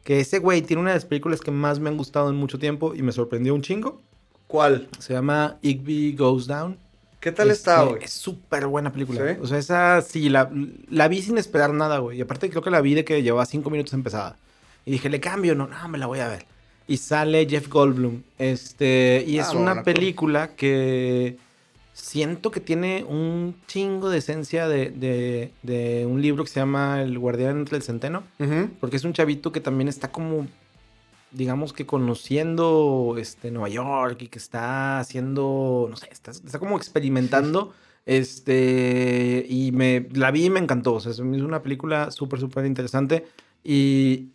Que 0.08 0.20
ese 0.20 0.38
güey 0.38 0.62
tiene 0.62 0.80
una 0.80 0.92
de 0.92 0.96
las 0.96 1.04
películas 1.04 1.42
que 1.42 1.50
más 1.50 1.80
me 1.80 1.90
han 1.90 1.98
gustado 1.98 2.30
en 2.30 2.36
mucho 2.36 2.58
tiempo 2.58 2.94
y 2.94 3.02
me 3.02 3.12
sorprendió 3.12 3.54
un 3.54 3.60
chingo. 3.60 4.00
¿Cuál? 4.46 4.88
Se 4.98 5.12
llama 5.12 5.58
Igby 5.60 6.16
Goes 6.16 6.46
Down. 6.46 6.78
¿Qué 7.20 7.30
tal 7.30 7.50
Este, 7.50 7.58
está, 7.70 7.82
güey? 7.82 8.04
Es 8.04 8.12
súper 8.14 8.66
buena 8.68 8.90
película. 8.90 9.20
¿Sí? 9.20 9.38
O 9.42 9.46
sea, 9.46 9.58
esa 9.58 10.00
sí, 10.00 10.30
la, 10.30 10.50
la 10.88 11.08
vi 11.08 11.20
sin 11.20 11.36
esperar 11.36 11.74
nada, 11.74 11.98
güey. 11.98 12.16
Y 12.16 12.20
aparte 12.22 12.48
creo 12.48 12.62
que 12.62 12.70
la 12.70 12.80
vi 12.80 12.94
de 12.94 13.04
que 13.04 13.22
llevaba 13.22 13.44
cinco 13.44 13.68
minutos 13.68 13.92
empezada. 13.92 14.36
Y 14.86 14.92
dije, 14.92 15.10
¿le 15.10 15.20
cambio? 15.20 15.54
No, 15.54 15.66
no, 15.66 15.88
me 15.90 15.98
la 15.98 16.06
voy 16.06 16.20
a 16.20 16.28
ver. 16.28 16.46
Y 16.86 16.96
sale 16.96 17.46
Jeff 17.46 17.68
Goldblum. 17.68 18.22
Este, 18.38 19.22
y 19.26 19.38
Ah, 19.38 19.42
es 19.42 19.48
bueno, 19.48 19.60
una 19.72 19.82
película 19.82 20.54
que 20.56 21.36
siento 22.00 22.50
que 22.50 22.60
tiene 22.60 23.04
un 23.04 23.56
chingo 23.66 24.08
de 24.08 24.18
esencia 24.18 24.68
de, 24.68 24.90
de- 24.90 25.52
de 25.62 26.06
un 26.06 26.22
libro 26.22 26.44
que 26.44 26.50
se 26.50 26.60
llama 26.60 27.02
El 27.02 27.18
Guardián 27.18 27.58
entre 27.58 27.76
el 27.76 27.82
Centeno. 27.82 28.22
Ujú. 28.38 28.70
Porque 28.80 28.96
es 28.96 29.04
un 29.04 29.12
chavito 29.12 29.50
que 29.52 29.60
también 29.60 29.88
está 29.88 30.10
como, 30.12 30.46
digamos 31.32 31.72
que 31.72 31.86
conociendo 31.86 33.16
este, 33.18 33.50
Nueva 33.50 33.68
York 33.68 34.22
y 34.22 34.28
que 34.28 34.38
está 34.38 35.00
haciendo, 35.00 35.88
no 35.90 35.96
sé, 35.96 36.08
está, 36.10 36.30
está 36.30 36.58
como 36.58 36.76
experimentando. 36.76 37.72
Este, 38.08 39.44
y 39.50 39.70
me 39.72 40.08
la 40.14 40.30
vi 40.30 40.46
y 40.46 40.50
me 40.50 40.60
encantó. 40.60 40.94
O 40.94 41.00
sea, 41.00 41.12
es 41.12 41.18
una 41.18 41.62
película 41.62 42.10
súper, 42.10 42.40
súper 42.40 42.64
interesante. 42.64 43.26
Y, 43.62 44.28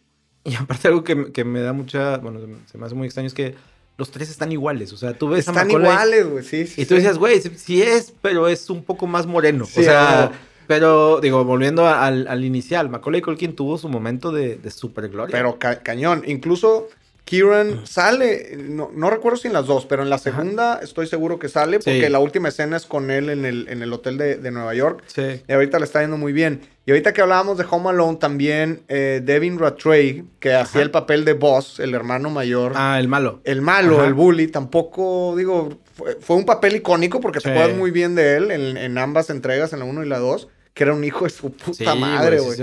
y 0.43 0.54
aparte, 0.60 0.89
algo 0.89 1.04
que, 1.04 1.32
que 1.32 1.43
me 1.43 1.60
da 1.62 1.73
mucha, 1.73 2.17
bueno, 2.17 2.39
se 2.67 2.78
me 2.78 2.86
hace 2.86 2.93
muy 2.93 3.06
extraño 3.08 3.26
es 3.28 3.34
que 3.34 3.56
los 3.98 4.12
tres 4.12 4.30
están 4.30 4.52
iguales. 4.52 4.92
O 4.94 4.98
sea, 4.98 5.14
tú 5.18 5.30
ves 5.30 5.48
a 5.48 5.52
Están 5.52 5.68
Macaulay 5.68 5.92
iguales, 5.92 6.28
güey, 6.30 6.44
sí, 6.44 6.66
sí. 6.68 6.82
y 6.82 6.86
tú 6.86 6.90
sí. 6.90 6.96
decías, 6.96 7.18
güey, 7.18 7.42
sí, 7.42 7.82
es, 7.82 8.14
pero 8.22 8.48
es 8.48 8.70
un 8.70 8.84
poco 8.84 9.06
más 9.08 9.26
moreno. 9.28 9.66
O 9.66 9.68
sea, 9.68 10.32
pero 10.68 11.20
digo, 11.22 11.44
volviendo 11.44 11.88
al, 11.88 12.28
al 12.28 12.44
inicial, 12.46 12.90
Macaulay 12.90 13.22
Culkin 13.22 13.56
tuvo 13.56 13.78
su 13.78 13.90
momento 13.90 14.32
de, 14.32 14.56
de 14.56 14.72
super 14.72 15.10
gloria. 15.10 15.32
Pero 15.32 15.60
ca- 15.60 15.80
cañón. 15.84 16.24
Incluso 16.26 16.88
Kieran 17.26 17.88
sale, 17.88 18.58
no, 18.58 18.92
no 18.94 19.10
recuerdo 19.10 19.38
si 19.38 19.48
en 19.48 19.54
las 19.54 19.66
dos, 19.66 19.86
pero 19.86 20.04
en 20.04 20.10
la 20.10 20.18
segunda 20.18 20.80
estoy 20.84 21.08
seguro 21.08 21.40
que 21.40 21.48
sale 21.48 21.78
porque 21.80 22.04
Sí. 22.06 22.10
la 22.10 22.20
última 22.20 22.50
escena 22.50 22.76
es 22.76 22.86
con 22.86 23.12
él 23.12 23.30
en 23.30 23.46
el, 23.46 23.68
en 23.70 23.82
el 23.82 23.94
hotel 23.94 24.18
de, 24.18 24.36
de 24.36 24.52
Nueva 24.52 24.74
York. 24.76 25.04
Sí. 25.08 25.42
Y 25.48 25.52
ahorita 25.54 25.80
le 25.80 25.86
está 25.86 26.02
yendo 26.02 26.18
muy 26.18 26.34
bien. 26.34 26.62
Y 26.86 26.92
ahorita 26.92 27.14
que 27.14 27.22
hablábamos 27.22 27.58
de 27.58 27.66
Home 27.70 27.92
Alone, 27.92 28.18
también 28.18 28.84
eh, 28.90 29.22
Devin 29.24 29.58
Rattray, 29.58 30.26
que 30.42 30.54
hacía 30.54 30.82
el 30.82 30.92
papel 30.92 31.24
de 31.24 31.32
Boss, 31.32 31.80
el 31.80 31.94
hermano 31.96 32.30
mayor. 32.30 32.74
Ah, 32.76 33.00
el 33.00 33.08
malo. 33.08 33.40
El 33.46 33.62
malo, 33.62 34.00
Ajá. 34.00 34.08
el 34.08 34.14
bully, 34.14 34.48
tampoco, 34.50 35.34
digo, 35.38 35.70
fue, 35.96 36.18
fue 36.20 36.36
un 36.36 36.46
papel 36.46 36.76
icónico 36.76 37.22
porque 37.22 37.40
te 37.40 37.46
Sí. 37.46 37.50
acuerdas 37.52 37.78
muy 37.78 37.92
bien 37.92 38.16
de 38.16 38.36
él 38.36 38.52
en, 38.52 38.76
en 38.76 38.98
ambas 38.98 39.30
entregas, 39.30 39.72
en 39.72 39.80
la 39.80 39.86
1 39.86 40.04
y 40.04 40.10
la 40.10 40.20
2, 40.20 40.50
que 40.74 40.84
era 40.84 40.94
un 40.94 41.06
hijo 41.06 41.24
de 41.24 41.30
su 41.30 41.54
puta 41.54 41.96
madre, 41.96 42.40
sí, 42.40 42.46
güey. 42.46 42.58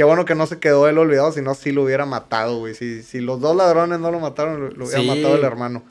Qué 0.00 0.04
bueno 0.04 0.24
que 0.24 0.34
no 0.34 0.46
se 0.46 0.58
quedó 0.58 0.88
él 0.88 0.96
olvidado, 0.96 1.30
si 1.30 1.42
no, 1.42 1.54
sí 1.54 1.72
lo 1.72 1.82
hubiera 1.82 2.06
matado, 2.06 2.60
güey. 2.60 2.74
Si, 2.74 3.02
si 3.02 3.20
los 3.20 3.38
dos 3.38 3.54
ladrones 3.54 4.00
no 4.00 4.10
lo 4.10 4.18
mataron, 4.18 4.58
lo, 4.58 4.70
lo 4.70 4.86
hubiera 4.86 5.02
Sí. 5.02 5.06
matado 5.06 5.36
el 5.36 5.44
hermano. 5.44 5.82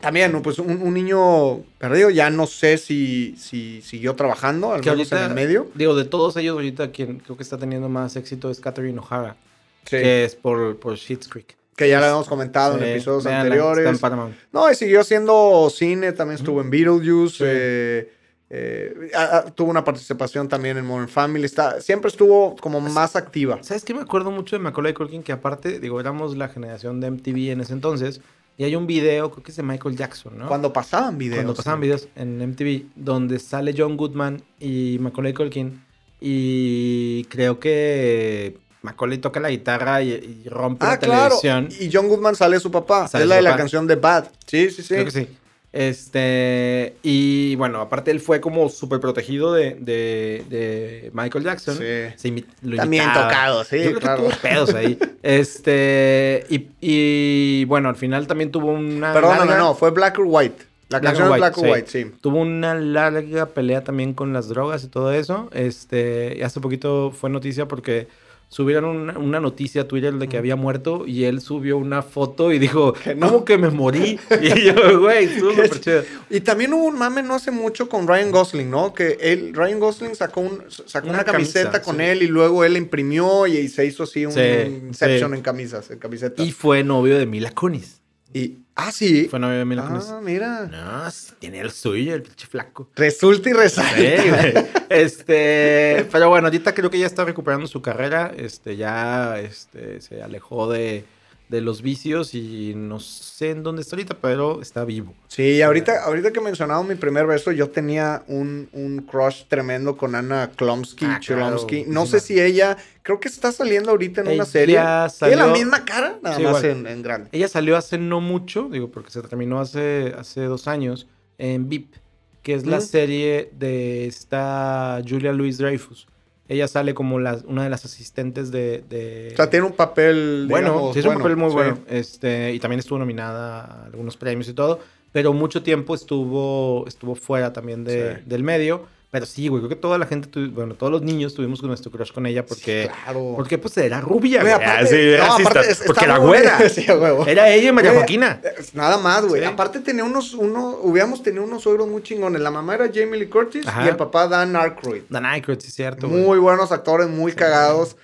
También, 0.00 0.32
¿no? 0.32 0.42
pues 0.42 0.58
un, 0.58 0.82
un 0.82 0.92
niño 0.92 1.58
perdido, 1.78 2.10
ya 2.10 2.30
no 2.30 2.48
sé 2.48 2.78
si, 2.78 3.36
si 3.38 3.80
siguió 3.82 4.16
trabajando, 4.16 4.72
al 4.72 4.80
Que 4.80 4.90
menos 4.90 5.12
ahorita, 5.12 5.24
en 5.24 5.30
el 5.30 5.34
medio. 5.36 5.68
digo, 5.76 5.94
de 5.94 6.04
todos 6.04 6.36
ellos, 6.36 6.54
ahorita 6.54 6.90
quien 6.90 7.20
creo 7.20 7.36
que 7.36 7.44
está 7.44 7.56
teniendo 7.58 7.88
más 7.88 8.16
éxito 8.16 8.50
es 8.50 8.58
Catherine 8.58 8.98
O'Hara, 8.98 9.36
Sí. 9.84 9.98
que 9.98 10.24
es 10.24 10.34
por, 10.34 10.76
por 10.80 10.96
Schitt's 10.98 11.28
Creek. 11.28 11.56
Que 11.76 11.88
ya 11.88 12.00
lo 12.00 12.06
habíamos 12.06 12.26
comentado 12.26 12.76
Sí, 12.76 12.82
en 12.82 12.90
episodios 12.90 13.26
anteriores. 13.26 13.84
está 13.84 13.90
en 13.90 13.98
Paramount. 13.98 14.34
No, 14.52 14.68
y 14.68 14.74
siguió 14.74 15.00
haciendo 15.02 15.70
cine, 15.72 16.10
también 16.10 16.38
estuvo 16.40 16.60
en 16.60 16.70
Beetlejuice. 16.70 17.36
Sí. 17.36 17.44
eh, 17.46 18.12
eh, 18.48 19.10
ah, 19.14 19.42
ah, 19.46 19.50
tuvo 19.50 19.70
una 19.70 19.82
participación 19.84 20.48
también 20.48 20.76
en 20.76 20.84
Modern 20.86 21.08
Family. 21.08 21.44
Está, 21.44 21.80
siempre 21.80 22.08
estuvo 22.08 22.56
como 22.56 22.80
más 22.80 23.16
activa. 23.16 23.58
¿Sabes 23.62 23.84
qué? 23.84 23.92
Me 23.94 24.02
acuerdo 24.02 24.30
mucho 24.30 24.56
de 24.56 24.60
Macaulay 24.62 24.94
Culkin, 24.94 25.22
que 25.22 25.32
aparte, 25.32 25.80
digo, 25.80 25.98
éramos 26.00 26.36
la 26.36 26.48
generación 26.48 27.00
de 27.00 27.10
MTV 27.10 27.50
en 27.52 27.60
ese 27.60 27.72
entonces. 27.72 28.20
Y 28.58 28.64
hay 28.64 28.74
un 28.74 28.86
video, 28.86 29.30
creo 29.30 29.42
que 29.44 29.50
es 29.50 29.56
de 29.56 29.62
Michael 29.62 29.96
Jackson, 29.96 30.38
¿no? 30.38 30.48
Cuando 30.48 30.72
pasaban 30.72 31.18
videos. 31.18 31.38
Cuando 31.38 31.54
pasaban 31.54 31.80
videos 31.80 32.08
en 32.16 32.38
MTV, 32.38 32.86
donde 32.94 33.38
sale 33.38 33.74
John 33.76 33.96
Goodman 33.96 34.42
y 34.60 34.96
Macaulay 35.00 35.34
Culkin. 35.34 35.84
Y 36.20 37.24
creo 37.24 37.60
que 37.60 38.56
Macaulay 38.82 39.18
toca 39.18 39.40
la 39.40 39.50
guitarra 39.50 40.02
y, 40.02 40.42
y 40.44 40.48
rompe 40.48 40.86
Ah, 40.86 40.90
la 40.92 40.98
claro. 40.98 41.38
televisión. 41.40 41.68
Y 41.80 41.90
John 41.92 42.08
Goodman 42.08 42.34
sale 42.34 42.58
su 42.60 42.70
papá. 42.70 43.08
Sale 43.08 43.24
es 43.24 43.28
su 43.28 43.30
la 43.30 43.36
de 43.36 43.42
la 43.42 43.56
canción 43.56 43.86
de 43.86 43.96
Bad. 43.96 44.28
Sí, 44.46 44.70
sí, 44.70 44.82
sí. 44.82 44.88
Creo 44.94 45.04
que 45.04 45.10
sí. 45.10 45.28
Este, 45.76 46.96
y 47.02 47.54
bueno, 47.56 47.80
aparte 47.80 48.10
él 48.10 48.20
fue 48.20 48.40
como 48.40 48.68
súper 48.68 49.00
protegido 49.00 49.52
de, 49.52 49.74
de, 49.80 50.44
de 50.48 51.10
Michael 51.12 51.44
Jackson. 51.44 51.74
Sí. 51.76 51.84
Se 52.16 52.28
imi- 52.28 52.46
lo 52.62 52.76
También 52.76 53.04
imitaba. 53.04 53.28
tocado, 53.28 53.64
sí, 53.64 53.76
Yo 53.78 53.84
creo 53.90 54.00
claro. 54.00 54.22
que 54.24 54.28
tuvo 54.30 54.40
pedos 54.42 54.74
ahí. 54.74 54.98
Este, 55.22 56.44
y, 56.48 56.68
y, 56.80 57.64
bueno, 57.64 57.88
al 57.88 57.96
final 57.96 58.26
también 58.26 58.50
tuvo 58.52 58.68
una. 58.70 59.12
Perdóname, 59.12 59.46
larga- 59.52 59.58
no, 59.58 59.74
fue 59.74 59.90
Black 59.90 60.18
or 60.18 60.26
White. 60.28 60.64
La 60.88 61.00
Black 61.00 61.14
canción 61.14 61.32
or 61.32 61.38
Black 61.38 61.58
or 61.58 61.64
sí. 61.64 61.70
White, 61.72 61.88
sí. 61.90 62.06
Tuvo 62.20 62.38
una 62.40 62.74
larga 62.76 63.46
pelea 63.46 63.82
también 63.82 64.14
con 64.14 64.32
las 64.32 64.48
drogas 64.48 64.84
y 64.84 64.88
todo 64.88 65.12
eso. 65.12 65.50
Este, 65.52 66.36
y 66.38 66.42
hace 66.42 66.60
poquito 66.60 67.10
fue 67.10 67.28
noticia 67.28 67.66
porque 67.66 68.06
subieron 68.48 68.84
una, 68.84 69.18
una 69.18 69.40
noticia 69.40 69.82
a 69.82 69.88
Twitter 69.88 70.14
de 70.14 70.28
que 70.28 70.38
había 70.38 70.56
muerto 70.56 71.04
y 71.06 71.24
él 71.24 71.40
subió 71.40 71.76
una 71.78 72.02
foto 72.02 72.52
y 72.52 72.58
dijo, 72.58 72.94
no. 73.16 73.26
¿cómo 73.26 73.44
que 73.44 73.58
me 73.58 73.70
morí? 73.70 74.18
Y 74.40 74.64
yo, 74.64 75.00
güey, 75.00 75.24
estuvo 75.24 75.50
¿Qué? 75.50 75.64
súper 75.64 75.80
chido. 75.80 76.02
Y 76.30 76.40
también 76.40 76.72
hubo 76.72 76.84
un 76.84 76.98
mame 76.98 77.22
no 77.22 77.34
hace 77.34 77.50
mucho 77.50 77.88
con 77.88 78.06
Ryan 78.06 78.30
Gosling, 78.30 78.70
¿no? 78.70 78.94
Que 78.94 79.18
él, 79.20 79.52
Ryan 79.54 79.80
Gosling 79.80 80.14
sacó, 80.14 80.40
un, 80.40 80.62
sacó 80.68 81.08
Una 81.08 81.18
una, 81.18 81.24
camiseta 81.24 81.70
camisa, 81.70 81.82
con 81.82 81.96
sí. 81.96 82.02
él 82.02 82.22
y 82.22 82.26
luego 82.28 82.64
él 82.64 82.76
imprimió 82.76 83.46
y, 83.46 83.68
se 83.68 83.86
hizo 83.86 84.04
así 84.04 84.26
un 84.26 84.32
Sí, 84.32 84.40
Inception 84.40 85.30
sí. 85.30 85.36
en 85.36 85.42
camisas, 85.42 85.90
en 85.90 85.98
camisetas. 85.98 86.46
Y 86.46 86.52
fue 86.52 86.84
novio 86.84 87.18
de 87.18 87.26
Mila 87.26 87.50
Kunis. 87.50 88.00
Y- 88.36 88.58
ah, 88.74 88.92
sí. 88.92 89.28
Fue 89.30 89.38
novio 89.38 89.56
de 89.58 89.64
Mila 89.64 89.86
Kunis. 89.86 90.08
Ah, 90.10 90.20
mira. 90.22 90.66
No, 90.66 91.04
tiene 91.38 91.60
el 91.60 91.70
suyo, 91.70 92.14
el 92.14 92.22
pinche 92.22 92.46
flaco. 92.46 92.88
Resulta 92.94 93.48
y 93.48 93.52
resalta. 93.54 93.96
Sí, 93.96 94.28
güey. 94.28 94.66
Este, 94.90 96.06
pero 96.12 96.28
bueno, 96.28 96.46
ahorita 96.48 96.74
creo 96.74 96.90
que 96.90 96.98
ya 96.98 97.06
está 97.06 97.24
recuperando 97.24 97.66
su 97.66 97.80
carrera. 97.80 98.32
Este, 98.36 98.76
ya 98.76 99.38
este, 99.40 100.00
se 100.02 100.22
alejó 100.22 100.70
de, 100.70 101.04
de 101.48 101.60
los 101.60 101.80
vicios 101.80 102.34
y 102.34 102.72
no 102.74 102.98
sé 102.98 103.50
en 103.50 103.62
dónde 103.62 103.82
está 103.82 103.94
ahorita, 103.94 104.16
pero 104.20 104.60
está 104.60 104.84
vivo. 104.84 105.14
Sí, 105.28 105.62
ahorita, 105.62 106.02
ahorita 106.04 106.32
que 106.32 106.40
mencionaba 106.40 106.82
mi 106.82 106.96
primer 106.96 107.24
beso, 107.26 107.52
yo 107.52 107.70
tenía 107.70 108.24
un, 108.26 108.68
un 108.72 108.98
crush 109.02 109.44
tremendo 109.46 109.96
con 109.96 110.16
Anna 110.16 110.50
Klumsky, 110.56 111.04
Ah, 111.04 111.20
claro. 111.24 111.64
No 111.86 112.06
sé 112.06 112.18
si 112.18 112.40
ella, 112.40 112.76
creo 113.02 113.20
que 113.20 113.28
está 113.28 113.52
saliendo 113.52 113.90
ahorita 113.92 114.22
en 114.22 114.26
Ella 114.26 114.34
una 114.36 114.44
serie. 114.44 114.74
Tiene 114.74 114.88
la 114.88 115.08
salió- 115.08 115.52
misma 115.52 115.84
cara, 115.84 116.18
nada 116.20 116.36
Sí, 116.36 116.42
más 116.42 116.64
en, 116.64 116.86
en 116.86 117.02
grande. 117.02 117.28
Ella 117.32 117.46
salió 117.46 117.76
hace 117.76 117.96
no 117.96 118.20
mucho, 118.20 118.68
digo, 118.68 118.90
porque 118.90 119.10
se 119.12 119.22
terminó 119.22 119.60
hace, 119.60 120.14
hace 120.18 120.42
dos 120.46 120.66
años, 120.66 121.06
en 121.38 121.68
VIP, 121.68 121.94
que 122.42 122.54
es 122.54 122.66
la 122.66 122.78
Mm. 122.78 122.82
serie 122.82 123.50
de 123.56 124.06
esta 124.06 125.00
Julia 125.08 125.32
Louis 125.32 125.58
Dreyfus. 125.58 126.08
Ella 126.48 126.68
sale 126.68 126.94
como 126.94 127.18
la, 127.18 127.38
una 127.46 127.64
de 127.64 127.70
las 127.70 127.84
asistentes 127.84 128.50
de... 128.52 128.84
de- 128.88 129.30
O 129.32 129.36
sea, 129.36 129.50
tiene 129.50 129.66
un 129.66 129.72
papel, 129.72 130.46
bueno, 130.48 130.68
digamos, 130.70 130.92
sí, 130.94 131.00
es 131.00 131.06
un 131.06 131.14
papel 131.14 131.36
muy 131.36 131.48
sí. 131.50 131.54
bueno. 131.54 131.78
Este, 131.88 132.52
y 132.54 132.60
también 132.60 132.78
estuvo 132.78 132.98
nominada 132.98 133.64
a 133.64 133.84
algunos 133.86 134.16
premios 134.16 134.48
y 134.48 134.54
todo. 134.54 134.78
Pero 135.12 135.32
mucho 135.32 135.62
tiempo 135.62 135.94
estuvo, 135.94 136.84
estuvo 136.86 137.14
fuera 137.14 137.52
también 137.52 137.84
de- 137.84 138.16
Sí. 138.16 138.22
del 138.26 138.42
medio. 138.42 138.84
Pero 139.10 139.24
sí, 139.24 139.46
güey, 139.48 139.60
creo 139.60 139.68
que 139.68 139.76
toda 139.76 139.98
la 139.98 140.06
gente, 140.06 140.28
tuvi- 140.28 140.52
bueno, 140.52 140.74
todos 140.74 140.90
los 140.92 141.00
niños 141.00 141.32
tuvimos 141.32 141.62
nuestro 141.62 141.90
crush 141.92 142.10
con 142.12 142.26
ella 142.26 142.44
porque... 142.44 142.88
Sí, 142.92 142.98
claro. 143.04 143.34
Porque 143.36 143.56
pues 143.56 143.76
era 143.78 144.00
rubia, 144.00 144.40
Güey, 144.42 144.52
aparte- 144.52 144.66
Ah, 144.82 144.86
sí, 144.86 144.96
no, 145.16 145.32
así 145.34 145.42
aparte 145.42 145.70
está, 145.70 145.84
porque 145.86 146.04
era 146.04 146.16
güera. 146.18 146.58
Era 147.26 147.48
ella 147.50 147.68
y 147.68 147.72
María 147.72 147.90
Güey, 147.92 148.00
Joaquina. 148.00 148.40
Nada 148.74 148.98
más, 148.98 149.24
güey. 149.24 149.42
Sí. 149.42 149.46
Aparte 149.46 149.78
tenía 149.80 150.02
unos, 150.04 150.34
uno, 150.34 150.78
hubiéramos 150.82 151.22
tenido 151.22 151.44
unos 151.44 151.62
suegros 151.62 151.86
muy 151.88 152.02
chingones. 152.02 152.42
La 152.42 152.50
mamá 152.50 152.74
era 152.74 152.86
Jamie 152.92 153.18
Lee 153.18 153.26
Curtis 153.28 153.66
Ajá. 153.66 153.84
y 153.86 153.88
el 153.88 153.96
papá 153.96 154.26
Dan 154.28 154.54
Aykroyd. 154.56 155.02
Dan 155.08 155.24
Aykroyd, 155.24 155.60
sí 155.60 155.68
es 155.68 155.74
cierto. 155.74 156.08
güey. 156.08 156.22
Muy 156.22 156.38
buenos 156.38 156.72
actores, 156.72 157.08
muy 157.08 157.32
cagados. 157.32 157.96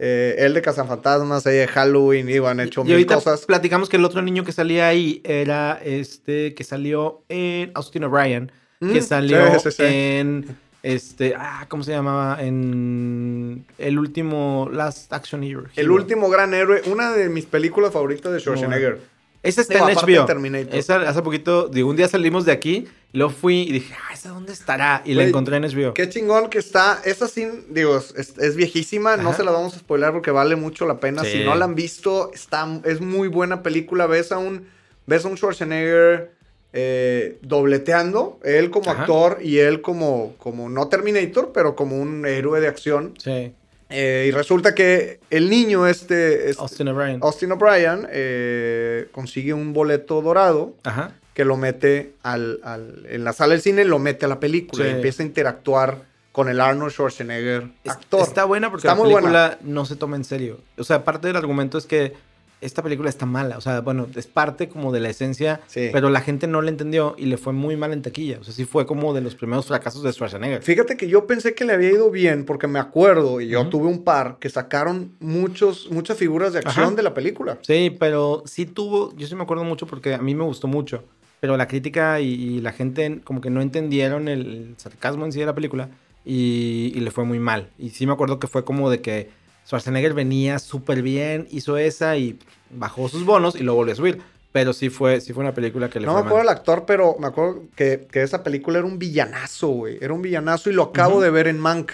Eh, 0.00 0.36
él 0.38 0.54
de 0.54 0.62
Cazafantasmas, 0.62 1.46
ella 1.46 1.60
de 1.62 1.68
Halloween, 1.68 2.26
digo, 2.26 2.46
han 2.46 2.60
hecho 2.60 2.82
y 2.82 2.84
mil 2.84 2.92
ahorita 2.94 3.14
cosas. 3.16 3.46
platicamos 3.46 3.88
que 3.88 3.96
el 3.96 4.04
otro 4.04 4.22
niño 4.22 4.44
que 4.44 4.52
salía 4.52 4.86
ahí 4.88 5.20
era 5.24 5.80
este 5.84 6.54
que 6.54 6.62
salió 6.62 7.24
en 7.28 7.72
Austin 7.74 8.04
O'Brien, 8.04 8.52
que 8.80 9.00
Mm, 9.00 9.02
salió 9.02 9.58
sí, 9.58 9.70
sí, 9.70 9.76
sí. 9.76 9.82
en 9.84 10.56
este, 10.82 11.34
ah, 11.36 11.66
¿cómo 11.68 11.82
se 11.82 11.90
llamaba? 11.92 12.42
En 12.42 13.64
el 13.78 13.98
último 13.98 14.68
Last 14.72 15.12
Action 15.12 15.42
Hero. 15.42 15.64
El 15.76 15.90
último 15.90 16.28
gran 16.30 16.54
héroe, 16.54 16.82
una 16.86 17.12
de 17.12 17.28
mis 17.28 17.46
películas 17.46 17.92
favoritas 17.92 18.32
de 18.32 18.40
Schwarzenegger. 18.40 19.00
Esa 19.42 19.60
está 19.60 19.86
Digo, 19.86 19.88
en 19.88 19.96
HBO. 19.96 20.26
Terminator. 20.26 20.74
Esa 20.74 20.96
hace 21.08 21.22
poquito, 21.22 21.68
digo, 21.68 21.88
un 21.88 21.96
día 21.96 22.08
salimos 22.08 22.44
de 22.44 22.52
aquí, 22.52 22.88
lo 23.12 23.30
fui 23.30 23.62
y 23.62 23.72
dije, 23.72 23.94
ah, 24.08 24.12
¿esa 24.12 24.30
dónde 24.30 24.52
estará? 24.52 25.02
Y 25.04 25.14
la 25.14 25.24
encontré 25.24 25.56
en 25.56 25.62
HBO. 25.62 25.94
Qué 25.94 26.08
chingón 26.08 26.50
que 26.50 26.58
está. 26.58 27.00
Esa 27.04 27.28
sí, 27.28 27.46
digo, 27.70 27.96
es, 27.96 28.34
es 28.38 28.56
viejísima. 28.56 29.16
No 29.16 29.32
se 29.32 29.44
la 29.44 29.50
vamos 29.52 29.74
a 29.74 29.78
spoiler 29.78 30.12
porque 30.12 30.32
vale 30.32 30.56
mucho 30.56 30.86
la 30.86 30.98
pena. 30.98 31.22
Sí. 31.24 31.32
Si 31.38 31.44
no 31.44 31.54
la 31.54 31.66
han 31.66 31.74
visto, 31.76 32.32
está, 32.34 32.80
es 32.84 33.00
muy 33.00 33.28
buena 33.28 33.62
película. 33.62 34.06
Ves 34.06 34.32
a 34.32 34.38
un, 34.38 34.66
ves 35.06 35.24
a 35.24 35.28
un 35.28 35.36
Schwarzenegger 35.36 36.32
eh, 36.72 37.38
dobleteando. 37.42 38.38
Él 38.44 38.70
como 38.70 38.90
Ajá. 38.90 39.00
actor 39.02 39.38
y 39.42 39.58
él 39.58 39.80
como, 39.80 40.34
como, 40.38 40.68
no 40.68 40.88
Terminator, 40.88 41.50
pero 41.52 41.74
como 41.74 41.96
un 42.00 42.26
héroe 42.26 42.60
de 42.60 42.68
acción. 42.68 43.14
Sí, 43.18 43.52
Eh, 43.90 44.26
y 44.28 44.32
resulta 44.32 44.74
que 44.74 45.18
el 45.30 45.48
niño, 45.48 45.86
este, 45.86 46.50
este 46.50 46.60
Austin 46.60 46.88
O'Brien. 46.88 47.20
Austin 47.22 47.52
O'Brien, 47.52 48.06
eh, 48.10 49.08
consigue 49.12 49.54
un 49.54 49.72
boleto 49.72 50.20
dorado 50.20 50.74
Ajá. 50.84 51.12
que 51.32 51.46
lo 51.46 51.56
mete 51.56 52.12
al, 52.22 52.60
al- 52.64 53.06
en 53.08 53.24
la 53.24 53.32
sala 53.32 53.54
del 53.54 53.62
cine, 53.62 53.86
lo 53.86 53.98
mete 53.98 54.26
a 54.26 54.28
la 54.28 54.40
película 54.40 54.84
Sí. 54.84 54.90
y 54.90 54.94
empieza 54.94 55.22
a 55.22 55.26
interactuar 55.26 56.02
con 56.32 56.50
el 56.50 56.60
Arnold 56.60 56.92
Schwarzenegger 56.92 57.62
Es- 57.82 57.92
actor. 57.92 58.20
Está 58.20 58.44
buena 58.44 58.70
porque 58.70 58.86
Está 58.86 58.94
la 58.94 59.02
película 59.02 59.58
no 59.62 59.86
se 59.86 59.96
toma 59.96 60.16
en 60.16 60.24
serio. 60.24 60.60
O 60.76 60.84
sea, 60.84 61.02
parte 61.02 61.26
del 61.28 61.36
argumento 61.36 61.78
es 61.78 61.86
que 61.86 62.12
esta 62.60 62.82
película 62.82 63.08
está 63.08 63.24
mala. 63.26 63.56
O 63.56 63.60
sea, 63.60 63.80
bueno, 63.80 64.06
es 64.16 64.26
parte 64.26 64.68
como 64.68 64.92
de 64.92 65.00
la 65.00 65.10
esencia, 65.10 65.60
Sí. 65.66 65.90
pero 65.92 66.10
la 66.10 66.20
gente 66.20 66.46
no 66.46 66.60
la 66.60 66.70
entendió 66.70 67.14
y 67.18 67.26
le 67.26 67.36
fue 67.36 67.52
muy 67.52 67.76
mal 67.76 67.92
en 67.92 68.02
taquilla. 68.02 68.38
O 68.40 68.44
sea, 68.44 68.52
sí 68.52 68.64
fue 68.64 68.84
como 68.86 69.14
de 69.14 69.20
los 69.20 69.34
primeros 69.34 69.66
fracasos 69.66 70.02
de 70.02 70.12
Schwarzenegger. 70.12 70.62
Fíjate 70.62 70.96
que 70.96 71.08
yo 71.08 71.26
pensé 71.26 71.54
que 71.54 71.64
le 71.64 71.72
había 71.72 71.90
ido 71.90 72.10
bien 72.10 72.44
porque 72.44 72.66
me 72.66 72.78
acuerdo, 72.78 73.40
y 73.40 73.48
yo 73.48 73.60
Ujú. 73.60 73.70
tuve 73.70 73.86
un 73.88 74.02
par, 74.04 74.38
que 74.40 74.48
sacaron 74.50 75.12
muchos, 75.20 75.88
muchas 75.90 76.18
figuras 76.18 76.52
de 76.52 76.58
acción 76.60 76.86
Ajá. 76.86 76.94
de 76.96 77.02
la 77.02 77.14
película. 77.14 77.58
Sí, 77.62 77.94
pero 77.98 78.42
sí 78.46 78.66
tuvo, 78.66 79.14
yo 79.16 79.26
sí 79.26 79.34
me 79.34 79.42
acuerdo 79.42 79.64
mucho 79.64 79.86
porque 79.86 80.14
a 80.14 80.18
mí 80.18 80.34
me 80.34 80.44
gustó 80.44 80.66
mucho, 80.66 81.04
pero 81.40 81.56
la 81.56 81.68
crítica 81.68 82.20
y, 82.20 82.26
y 82.32 82.60
la 82.60 82.72
gente 82.72 83.20
como 83.22 83.40
que 83.40 83.50
no 83.50 83.60
entendieron 83.62 84.26
el, 84.28 84.40
el 84.46 84.74
sarcasmo 84.78 85.24
en 85.24 85.32
sí 85.32 85.38
de 85.38 85.46
la 85.46 85.54
película 85.54 85.88
y, 86.24 86.92
y 86.94 87.00
le 87.00 87.10
fue 87.10 87.24
muy 87.24 87.38
mal. 87.38 87.70
Y 87.78 87.90
sí 87.90 88.06
me 88.06 88.12
acuerdo 88.12 88.38
que 88.38 88.48
fue 88.48 88.64
como 88.64 88.90
de 88.90 89.00
que 89.00 89.30
Schwarzenegger 89.68 90.14
venía 90.14 90.58
súper 90.58 91.02
bien, 91.02 91.46
hizo 91.50 91.76
esa 91.76 92.16
y 92.16 92.38
bajó 92.70 93.08
sus 93.08 93.24
bonos 93.26 93.54
y 93.54 93.62
lo 93.62 93.74
volvió 93.74 93.92
a 93.92 93.96
subir. 93.96 94.20
Pero 94.50 94.72
sí 94.72 94.88
fue, 94.88 95.20
sí 95.20 95.34
fue 95.34 95.42
una 95.44 95.52
película 95.52 95.90
que 95.90 96.00
le 96.00 96.06
No 96.06 96.14
me 96.14 96.20
fue 96.22 96.28
acuerdo 96.28 96.46
mal. 96.46 96.52
el 96.54 96.58
actor, 96.58 96.84
pero 96.86 97.16
me 97.20 97.26
acuerdo 97.26 97.64
que, 97.76 98.08
que 98.10 98.22
esa 98.22 98.42
película 98.42 98.78
era 98.78 98.86
un 98.86 98.98
villanazo, 98.98 99.68
güey. 99.68 99.98
Era 100.00 100.14
un 100.14 100.22
villanazo 100.22 100.70
y 100.70 100.72
lo 100.72 100.84
acabo 100.84 101.16
Ujú. 101.16 101.22
de 101.24 101.30
ver 101.30 101.48
en 101.48 101.58
Mank. 101.58 101.92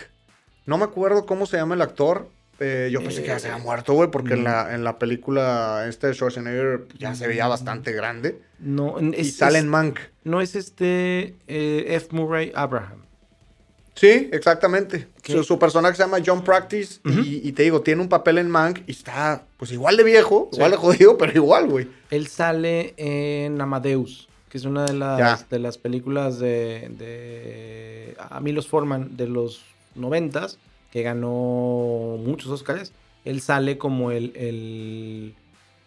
No 0.65 0.79
me 0.79 0.85
acuerdo 0.85 1.27
cómo 1.27 1.47
se 1.47 1.57
llama 1.57 1.75
el 1.75 1.83
actor. 1.83 2.29
Eh, 2.61 2.91
yo 2.93 3.01
pensé 3.03 3.23
que 3.23 3.27
ya 3.29 3.41
se 3.41 3.51
había 3.51 3.63
muerto, 3.63 3.93
güey, 3.95 4.09
porque 4.13 4.35
en, 4.35 4.43
mm. 4.43 4.45
la, 4.45 4.75
en 4.77 4.85
la 4.85 4.97
película 5.01 5.85
este 5.89 6.07
de 6.07 6.15
Schwarzenegger 6.15 6.87
ya 6.97 7.17
se 7.17 7.27
veía 7.27 7.49
bastante 7.49 7.91
grande. 7.91 8.39
No, 8.61 8.95
y 9.01 9.13
es, 9.17 9.37
sale 9.37 9.59
es- 9.59 9.65
en 9.65 9.69
Mank. 9.71 9.99
no 10.23 10.41
es 10.41 10.55
este 10.55 11.35
eh, 11.49 11.85
F. 11.89 12.07
Murray 12.13 12.53
Abraham. 12.55 13.04
Sí, 13.95 14.29
exactamente. 14.33 15.07
Su, 15.23 15.45
su 15.45 15.59
personaje 15.59 15.95
se 15.97 16.03
llama 16.03 16.19
John 16.25 16.43
Practice 16.43 17.01
y, 17.05 17.47
y 17.49 17.53
te 17.53 17.63
digo, 17.63 17.81
tiene 17.81 18.03
un 18.03 18.09
papel 18.09 18.39
en 18.39 18.51
Mank 18.51 18.81
y 18.87 18.91
está 18.93 19.45
pues 19.57 19.71
igual 19.73 19.97
de 19.97 20.03
viejo, 20.05 20.49
Sí. 20.51 20.57
igual 20.57 20.73
de 20.73 20.77
jodido, 20.77 21.17
pero 21.19 21.33
igual, 21.33 21.69
güey. 21.69 21.89
Él 22.11 22.27
sale 22.27 22.95
en 22.97 23.61
Amadeus, 23.61 24.29
que 24.49 24.59
es 24.59 24.65
una 24.65 24.85
de 24.85 24.95
las, 24.95 25.49
de 25.49 25.59
las 25.61 25.79
películas 25.79 26.39
de, 26.41 26.91
de 26.99 28.17
a 28.19 28.41
Milos 28.41 28.67
Forman 28.69 29.17
de 29.17 29.29
los 29.29 29.63
noventas, 29.95 30.59
que 30.93 31.03
ganó 31.03 32.17
muchos 32.19 32.51
Oscars. 32.51 32.93
Él 33.25 33.41
sale 33.41 33.79
como 33.79 34.11
el, 34.11 34.33
el 34.37 35.35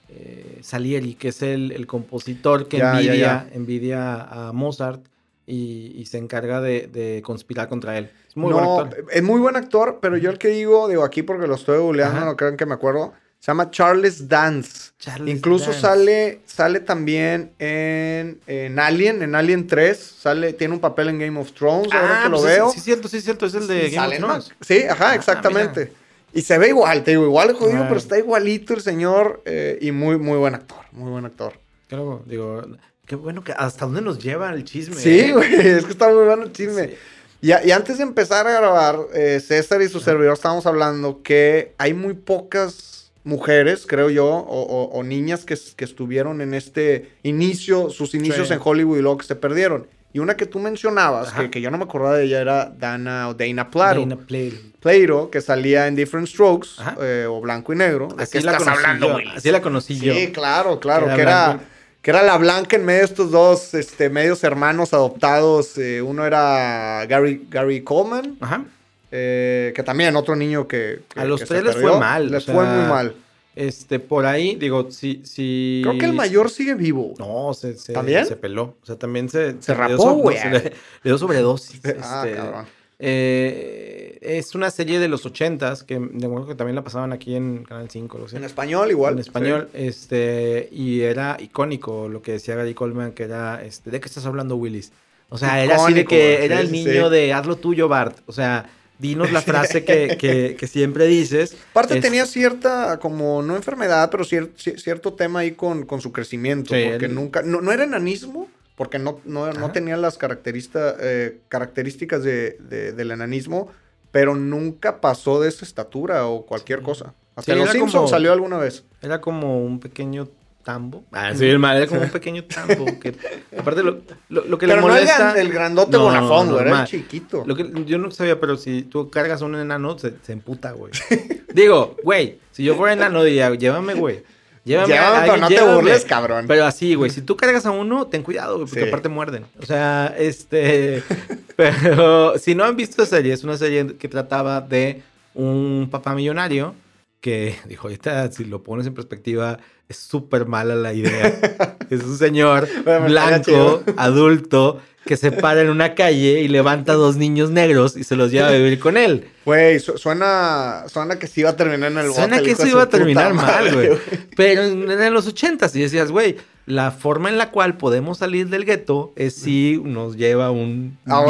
eh, 0.10 0.60
Salieri, 0.62 1.14
que 1.16 1.28
es 1.30 1.42
el, 1.42 1.72
el 1.72 1.86
compositor 1.88 2.68
que 2.68 2.78
Ya, 2.78 2.94
ya, 2.94 3.00
envidia, 3.00 3.16
ya. 3.16 3.50
envidia 3.54 4.22
a 4.24 4.54
Mozart 4.54 5.02
y, 5.48 5.94
y 5.96 6.06
se 6.06 6.18
encarga 6.20 6.62
de, 6.62 6.88
de 6.88 7.22
conspirar 7.24 7.68
contra 7.70 7.98
él. 7.98 8.12
Es 8.28 8.38
muy 8.38 8.52
no, 8.52 8.58
buen 8.76 8.88
actor. 8.88 9.06
es 9.12 9.24
muy 9.24 9.40
buen 9.40 9.56
actor, 9.56 9.98
pero 10.02 10.18
yo 10.18 10.30
el 10.30 10.38
que 10.38 10.50
digo, 10.50 10.88
digo 10.90 11.04
aquí 11.04 11.24
porque 11.24 11.48
lo 11.48 11.56
estoy 11.56 11.80
googleando, 11.80 12.24
no 12.26 12.36
crean 12.38 12.58
que 12.58 12.66
me 12.66 12.74
acuerdo. 12.76 13.14
Se 13.40 13.48
llama 13.52 13.70
Charles 13.72 14.28
Dance. 14.28 14.92
Charles 14.98 15.34
Incluso 15.34 15.66
Dance. 15.68 15.80
sale 15.82 16.42
sale 16.46 16.80
también 16.80 17.54
en, 17.60 18.40
en 18.48 18.80
Alien, 18.80 19.22
en 19.22 19.36
Alien 19.36 19.68
3. 19.68 19.98
Sale, 19.98 20.54
tiene 20.54 20.74
un 20.74 20.80
papel 20.80 21.10
en 21.10 21.20
Game 21.20 21.40
of 21.40 21.52
Thrones, 21.54 21.92
ahora 21.94 22.22
que 22.24 22.30
lo 22.30 22.38
pues 22.40 22.52
es- 22.52 22.58
veo. 22.58 22.72
Sí, 22.72 22.80
cierto, 22.80 23.08
sí, 23.08 23.22
cierto. 23.22 23.46
Es 23.46 23.54
el 23.54 23.68
de 23.68 23.90
Sí, 23.90 23.96
Game 23.96 24.08
sale, 24.08 24.16
of 24.16 24.22
¿no? 24.22 24.28
Thrones. 24.28 24.52
Sí, 24.62 24.84
ajá, 24.84 25.12
Ah, 25.12 25.16
exactamente. 25.16 25.94
Y 26.34 26.42
se 26.42 26.58
ve 26.58 26.70
igual, 26.70 27.04
te 27.04 27.12
digo, 27.12 27.24
igual 27.26 27.54
jodido, 27.54 27.84
Ah. 27.84 27.88
pero 27.88 28.00
está 28.00 28.18
igualito 28.18 28.74
el 28.74 28.82
señor 28.82 29.42
eh, 29.46 29.78
y 29.82 29.92
muy, 29.92 30.18
muy 30.18 30.38
buen 30.38 30.56
actor, 30.56 30.80
muy 30.92 31.10
buen 31.12 31.26
actor. 31.26 31.54
Claro, 31.88 32.24
digo, 32.26 32.64
qué 33.08 33.16
bueno 33.16 33.44
que 33.44 33.54
hasta 33.54 33.86
dónde 33.86 34.02
nos 34.02 34.20
lleva 34.20 34.52
el 34.54 34.64
chisme. 34.64 34.96
Sí, 34.96 35.20
eh? 35.22 35.32
güey, 35.34 35.54
es 35.68 35.86
que 35.86 35.92
está 35.92 36.10
muy 36.10 36.26
bueno 36.26 36.44
el 36.44 36.52
chisme. 36.52 36.90
Sí. 36.90 36.96
Y, 37.42 37.72
antes 37.72 37.98
de 37.98 38.04
empezar 38.04 38.46
a 38.48 38.52
grabar, 38.52 38.98
eh, 39.14 39.40
César 39.40 39.82
y 39.82 39.90
su 39.90 40.00
servidor 40.00 40.34
estábamos 40.34 40.66
hablando 40.66 41.22
que 41.24 41.74
hay 41.80 41.94
muy 41.94 42.14
pocas 42.14 43.12
mujeres, 43.24 43.86
creo 43.88 44.10
yo, 44.10 44.26
o, 44.26 44.62
o- 44.64 44.90
o 44.98 45.04
niñas 45.04 45.46
que, 45.46 45.54
estuvieron 45.54 46.42
en 46.42 46.54
este 46.54 47.12
inicio, 47.24 47.90
sus 47.90 48.14
inicios 48.16 48.48
Sí. 48.48 48.54
en 48.54 48.60
Hollywood 48.64 48.98
y 48.98 49.02
luego 49.02 49.18
que 49.20 49.26
se 49.28 49.36
perdieron. 49.36 49.88
Y 50.14 50.20
una 50.20 50.36
que 50.36 50.46
tú 50.48 50.58
mencionabas, 50.60 51.32
que, 51.34 51.52
que 51.52 51.62
yo 51.62 51.70
no 51.70 51.78
me 51.78 51.84
acordaba 51.84 52.18
de 52.18 52.24
ella, 52.26 52.42
era 52.42 52.66
Dana 52.76 53.28
o 53.30 53.34
Dana 53.36 53.70
Plato. 53.70 54.00
Dana 54.00 54.16
Plato. 54.18 54.56
Plato, 54.80 55.30
que 55.30 55.42
salía 55.42 55.86
en 55.88 55.96
Different 55.96 56.28
Strokes, 56.28 56.70
eh, 57.02 57.28
o 57.30 57.40
blanco 57.42 57.72
y 57.74 57.76
negro. 57.76 58.08
¿De 58.18 58.24
Así 58.24 58.40
qué 58.40 58.44
la 58.46 58.54
estás 58.54 58.64
conocí 58.64 58.84
hablando, 58.86 59.20
yo. 59.22 59.30
Así 59.36 59.52
la 59.52 59.62
conocí 59.62 60.00
yo. 60.00 60.14
Sí, 60.16 60.32
claro, 60.32 60.80
claro, 60.80 61.06
Era 61.08 61.16
que 61.16 61.22
era, 61.22 61.46
blanco. 61.50 61.64
Que 62.08 62.12
era 62.12 62.24
la 62.24 62.38
blanca 62.38 62.78
en 62.78 62.86
medio 62.86 63.00
de 63.00 63.06
estos 63.06 63.32
dos 63.32 63.74
este, 63.74 64.10
medios 64.10 64.42
hermanos 64.46 64.94
adoptados. 64.94 65.78
eh, 65.78 66.02
uno 66.02 66.26
era 66.26 67.06
Gary, 67.06 67.46
Gary 67.50 67.82
Coleman, 67.82 68.38
Ajá. 68.40 68.64
eh, 69.12 69.74
que 69.76 69.84
también 69.84 70.16
otro 70.16 70.34
niño 70.34 70.70
que... 70.70 71.02
que- 71.14 71.20
A 71.20 71.26
los 71.26 71.42
que 71.42 71.48
tres 71.48 71.64
les 71.66 71.74
fue 71.74 71.82
perdió. 71.82 72.00
mal, 72.00 72.32
Les 72.32 72.48
o 72.48 72.54
fue 72.54 72.64
muy 72.64 72.88
mal. 72.88 73.14
Este, 73.58 74.00
por 74.00 74.26
ahí, 74.26 74.56
digo, 74.56 74.90
si, 74.90 75.22
si... 75.26 75.82
Creo 75.84 75.98
que 75.98 76.06
el 76.06 76.14
mayor 76.14 76.50
sigue 76.50 76.76
vivo. 76.76 77.14
No, 77.20 77.54
se, 77.54 77.76
se, 77.78 77.92
¿También? 77.92 78.26
se 78.26 78.38
peló. 78.38 78.78
O 78.82 78.86
sea, 78.86 78.96
también 78.96 79.28
se... 79.28 79.62
Se 79.62 79.74
rapó, 79.74 80.14
güey. 80.14 80.38
le, 80.50 80.72
dio 81.04 81.18
sobredosis. 81.18 81.82
Ah, 82.02 82.24
este, 82.26 82.38
cabrón. 82.38 82.66
Eh, 83.00 84.18
es 84.22 84.56
una 84.56 84.72
serie 84.72 85.00
de 85.00 85.08
los 85.08 85.26
ochentas 85.26 85.84
que 85.84 86.00
de 86.00 86.28
que 86.48 86.56
también 86.56 86.76
la 86.76 86.84
pasaban 86.84 87.14
aquí 87.14 87.36
en 87.36 87.64
Canal 87.64 87.90
5, 87.90 88.18
lo 88.18 88.28
sé. 88.28 88.38
En 88.38 88.44
español 88.44 88.90
igual. 88.92 89.14
en 89.14 89.20
español, 89.20 89.70
este, 89.74 90.70
y 90.72 91.02
era 91.02 91.38
icónico 91.40 92.08
lo 92.10 92.22
que 92.22 92.34
decía 92.34 92.56
Gary 92.56 92.74
Coleman, 92.74 93.12
que 93.12 93.24
era, 93.24 93.64
este, 93.64 93.92
¿de 93.92 94.00
qué 94.00 94.08
estás 94.08 94.26
hablando, 94.26 94.56
Willis? 94.56 94.92
O 95.30 95.38
sea, 95.38 95.64
era 95.64 95.76
así 95.76 95.94
de 95.94 96.06
que 96.06 96.46
era 96.46 96.58
sí, 96.60 96.66
el 96.66 96.72
niño 96.72 97.10
sí. 97.10 97.16
de 97.16 97.34
haz 97.34 97.46
lo 97.46 97.58
tuyo, 97.58 97.88
Bart. 97.88 98.18
O 98.28 98.32
sea, 98.32 98.70
dinos 98.98 99.32
la 99.32 99.42
frase 99.42 99.84
que, 99.84 100.16
que, 100.20 100.56
que 100.58 100.68
siempre 100.68 101.06
dices. 101.06 101.56
Aparte 101.72 101.96
Es- 101.98 102.02
tenía 102.02 102.26
cierta, 102.26 102.98
como 103.00 103.42
no 103.44 103.56
enfermedad, 103.56 104.10
pero 104.10 104.24
cier- 104.24 104.54
ci- 104.56 104.78
cierto 104.78 105.14
tema 105.14 105.40
ahí 105.40 105.52
con, 105.52 105.86
con 105.86 106.00
su 106.02 106.12
crecimiento. 106.14 106.70
Porque 106.70 107.06
él- 107.08 107.14
nunca, 107.16 107.42
no, 107.42 107.60
no 107.62 107.72
era 107.74 107.84
enanismo, 107.84 108.50
porque 108.78 109.00
no, 109.00 109.20
no, 109.26 109.52
no 109.52 109.72
tenía 109.74 109.98
las 109.98 110.18
eh, 110.22 111.40
características 111.50 112.24
de, 112.24 112.58
de- 112.62 112.94
del 112.94 113.12
enanismo, 113.12 113.70
pero 114.12 114.36
nunca 114.36 115.02
pasó 115.02 115.42
de 115.42 115.50
esa 115.50 115.66
estatura 115.66 116.26
o 116.28 116.46
cualquier 116.46 116.82
cosa. 116.82 117.14
Hasta 117.36 117.52
Sí, 117.52 117.52
en 117.52 117.58
Los 117.58 117.66
era 117.66 117.74
Simpsons 117.74 117.94
como- 117.96 118.08
salió 118.08 118.32
alguna 118.32 118.58
vez. 118.58 118.86
Era 119.02 119.20
como 119.20 119.62
un 119.64 119.80
pequeño 119.80 120.30
tambo. 120.64 121.04
Ah, 121.12 121.34
sí, 121.36 121.46
el 121.46 121.60
mal, 121.60 121.78
era 121.78 121.88
como 121.88 122.02
un 122.02 122.10
pequeño 122.12 122.44
tambo. 122.46 122.86
Que, 123.00 123.16
aparte, 123.58 123.84
lo, 123.84 124.00
lo, 124.30 124.46
lo 124.46 124.58
que 124.58 124.66
Pero 124.68 124.82
le 124.82 124.88
no 124.88 124.94
molesta... 124.94 125.18
gran- 125.18 125.38
el 125.38 125.52
grandote 125.52 125.92
No, 125.98 126.04
bonafón, 126.04 126.50
güey, 126.52 126.62
era 126.62 126.82
el 126.82 126.88
chiquito. 126.88 127.44
Lo 127.46 127.56
que 127.56 127.72
yo 127.86 127.98
no 127.98 128.12
sabía, 128.12 128.40
pero 128.40 128.58
si 128.58 128.84
tú 128.84 129.10
cargas 129.10 129.42
a 129.42 129.46
un 129.46 129.56
enano, 129.56 129.98
se, 129.98 130.14
se 130.22 130.34
emputa, 130.34 130.72
güey. 130.74 130.92
Digo, 131.54 131.96
güey, 132.04 132.40
si 132.52 132.64
yo 132.64 132.76
fuera 132.76 132.94
enano, 132.94 133.24
diría, 133.24 133.54
llévame, 133.56 133.94
güey. 133.96 134.24
Llévame, 134.68 134.94
Llévame, 134.94 135.18
a 135.18 135.22
pero 135.22 135.34
alguien, 135.34 135.42
no 135.42 135.48
te 135.48 135.54
llévame". 135.56 135.76
burles, 135.76 136.06
cabrón. 136.06 136.46
Pero 136.48 136.66
así, 136.66 136.94
güey, 136.96 137.10
si 137.10 137.22
tú 137.22 137.36
cargas 137.38 137.66
a 137.66 137.72
uno, 137.72 138.06
ten 138.08 138.22
cuidado, 138.22 138.56
güey, 138.58 138.68
porque 138.68 138.82
Sí. 138.84 138.88
aparte 138.88 139.10
muerden. 139.10 139.46
O 139.60 139.66
sea, 139.66 140.14
este. 140.18 141.02
pero 141.56 142.38
si 142.38 142.54
no 142.56 142.64
han 142.66 142.76
visto 142.76 143.02
esa 143.02 143.16
serie, 143.18 143.34
es 143.34 143.44
una 143.44 143.58
serie 143.58 143.96
que 143.98 144.08
trataba 144.08 144.62
de 144.62 145.02
un 145.34 145.88
papá 145.92 146.14
millonario 146.14 146.76
que, 147.22 147.56
dijo, 147.66 147.88
ahorita, 147.88 148.32
si 148.32 148.46
lo 148.46 148.62
pones 148.64 148.86
en 148.88 148.94
perspectiva, 148.94 149.58
es 149.90 149.98
súper 149.98 150.46
mala 150.46 150.76
la 150.76 150.94
idea. 150.94 151.78
es 151.90 152.04
un 152.04 152.18
señor 152.18 152.68
blanco, 153.06 153.84
adulto, 153.98 154.82
que 155.06 155.16
se 155.18 155.32
para 155.32 155.62
en 155.62 155.70
una 155.70 155.96
calle 155.96 156.42
y 156.42 156.48
levanta 156.50 156.92
a 156.94 156.96
dos 156.96 157.16
niños 157.16 157.50
negros 157.50 157.96
y 157.96 158.04
se 158.04 158.16
los 158.18 158.30
lleva 158.32 158.50
a 158.50 158.52
vivir 158.52 158.78
con 158.80 158.98
él. 158.98 159.30
Güey, 159.46 159.80
su- 159.80 159.98
suena, 159.98 160.84
suena 160.88 161.18
que 161.18 161.28
sí 161.28 161.42
iba 161.42 161.52
a 161.52 161.56
terminar 161.56 161.92
en 161.92 161.98
el. 162.00 162.14
Suena 162.14 162.42
que 162.42 162.54
de 162.56 162.70
iba 162.70 162.82
a 162.84 162.90
terminar 162.90 163.34
mal, 163.34 163.74
güey. 163.74 163.90
Pero 164.36 164.64
en, 164.64 164.92
en 164.92 165.14
los 165.14 165.26
ochentas 165.28 165.74
y 165.78 165.82
decías, 165.82 166.12
güey, 166.12 166.36
la 166.66 166.92
forma 166.92 167.30
en 167.30 167.38
la 167.38 167.52
cual 167.52 167.78
podemos 167.78 168.18
salir 168.18 168.50
del 168.50 168.66
gueto 168.66 169.14
es 169.16 169.34
si 169.36 169.80
nos 169.86 170.18
lleva 170.18 170.52
un 170.52 170.98
Ah. 171.08 171.24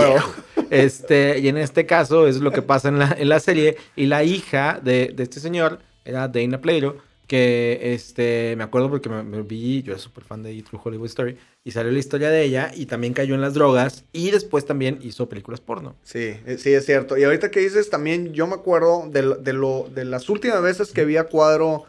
Este, 0.72 1.38
y 1.39 1.48
en 1.48 1.58
este 1.58 1.86
caso 1.86 2.28
es 2.28 2.38
lo 2.38 2.52
que 2.52 2.62
pasa 2.63 2.89
en 2.89 2.98
la, 3.00 3.15
en 3.17 3.30
la 3.30 3.39
serie. 3.39 3.78
Y 3.96 4.08
la 4.08 4.24
hija 4.24 4.80
de, 4.84 5.13
de 5.15 5.24
este 5.24 5.39
señor 5.39 5.80
era 6.04 6.28
Dana 6.28 6.60
Plato, 6.60 6.98
que 7.28 7.94
este, 7.94 8.56
me 8.58 8.63
acuerdo 8.63 8.90
porque 8.90 9.10
me, 9.10 9.24
me 9.24 9.42
vi, 9.44 9.84
yo 9.84 9.92
era 9.94 10.00
súper 10.02 10.24
fan 10.24 10.44
de 10.44 10.62
True 10.63 10.80
Hollywood 10.84 11.08
Story, 11.08 11.38
y 11.63 11.72
salió 11.72 11.92
la 11.92 12.00
historia 12.00 12.30
de 12.30 12.44
ella, 12.44 12.72
y 12.74 12.86
también 12.86 13.13
cayó 13.13 13.36
en 13.36 13.42
las 13.42 13.54
drogas, 13.54 14.06
y 14.13 14.32
después 14.32 14.66
también 14.66 15.00
hizo 15.02 15.28
películas 15.30 15.60
porno. 15.62 15.96
Sí, 16.04 16.36
eh, 16.46 16.58
sí, 16.58 16.74
es 16.74 16.86
cierto. 16.86 17.18
Y 17.18 17.24
ahorita 17.26 17.52
que 17.52 17.60
dices, 17.60 17.90
también 17.90 18.34
yo 18.34 18.48
me 18.48 18.56
acuerdo 18.56 19.08
de, 19.10 19.22
lo- 19.24 19.36
de, 19.36 19.54
lo, 19.54 19.90
de 19.94 20.06
las 20.06 20.30
últimas 20.30 20.62
veces 20.62 20.92
que 20.92 21.06
vi 21.06 21.18
a 21.18 21.26
cuadro 21.26 21.86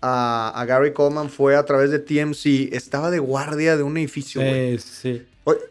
a, 0.00 0.52
a 0.54 0.64
Gary 0.66 0.92
Coleman 0.92 1.30
fue 1.30 1.56
a 1.56 1.64
través 1.64 1.90
de 1.90 1.98
TMC. 1.98 2.68
Estaba 2.72 3.10
de 3.10 3.18
guardia 3.20 3.76
de 3.76 3.82
un 3.82 3.96
edificio. 3.96 4.40
Eh, 4.42 4.78
sí. 4.78 5.22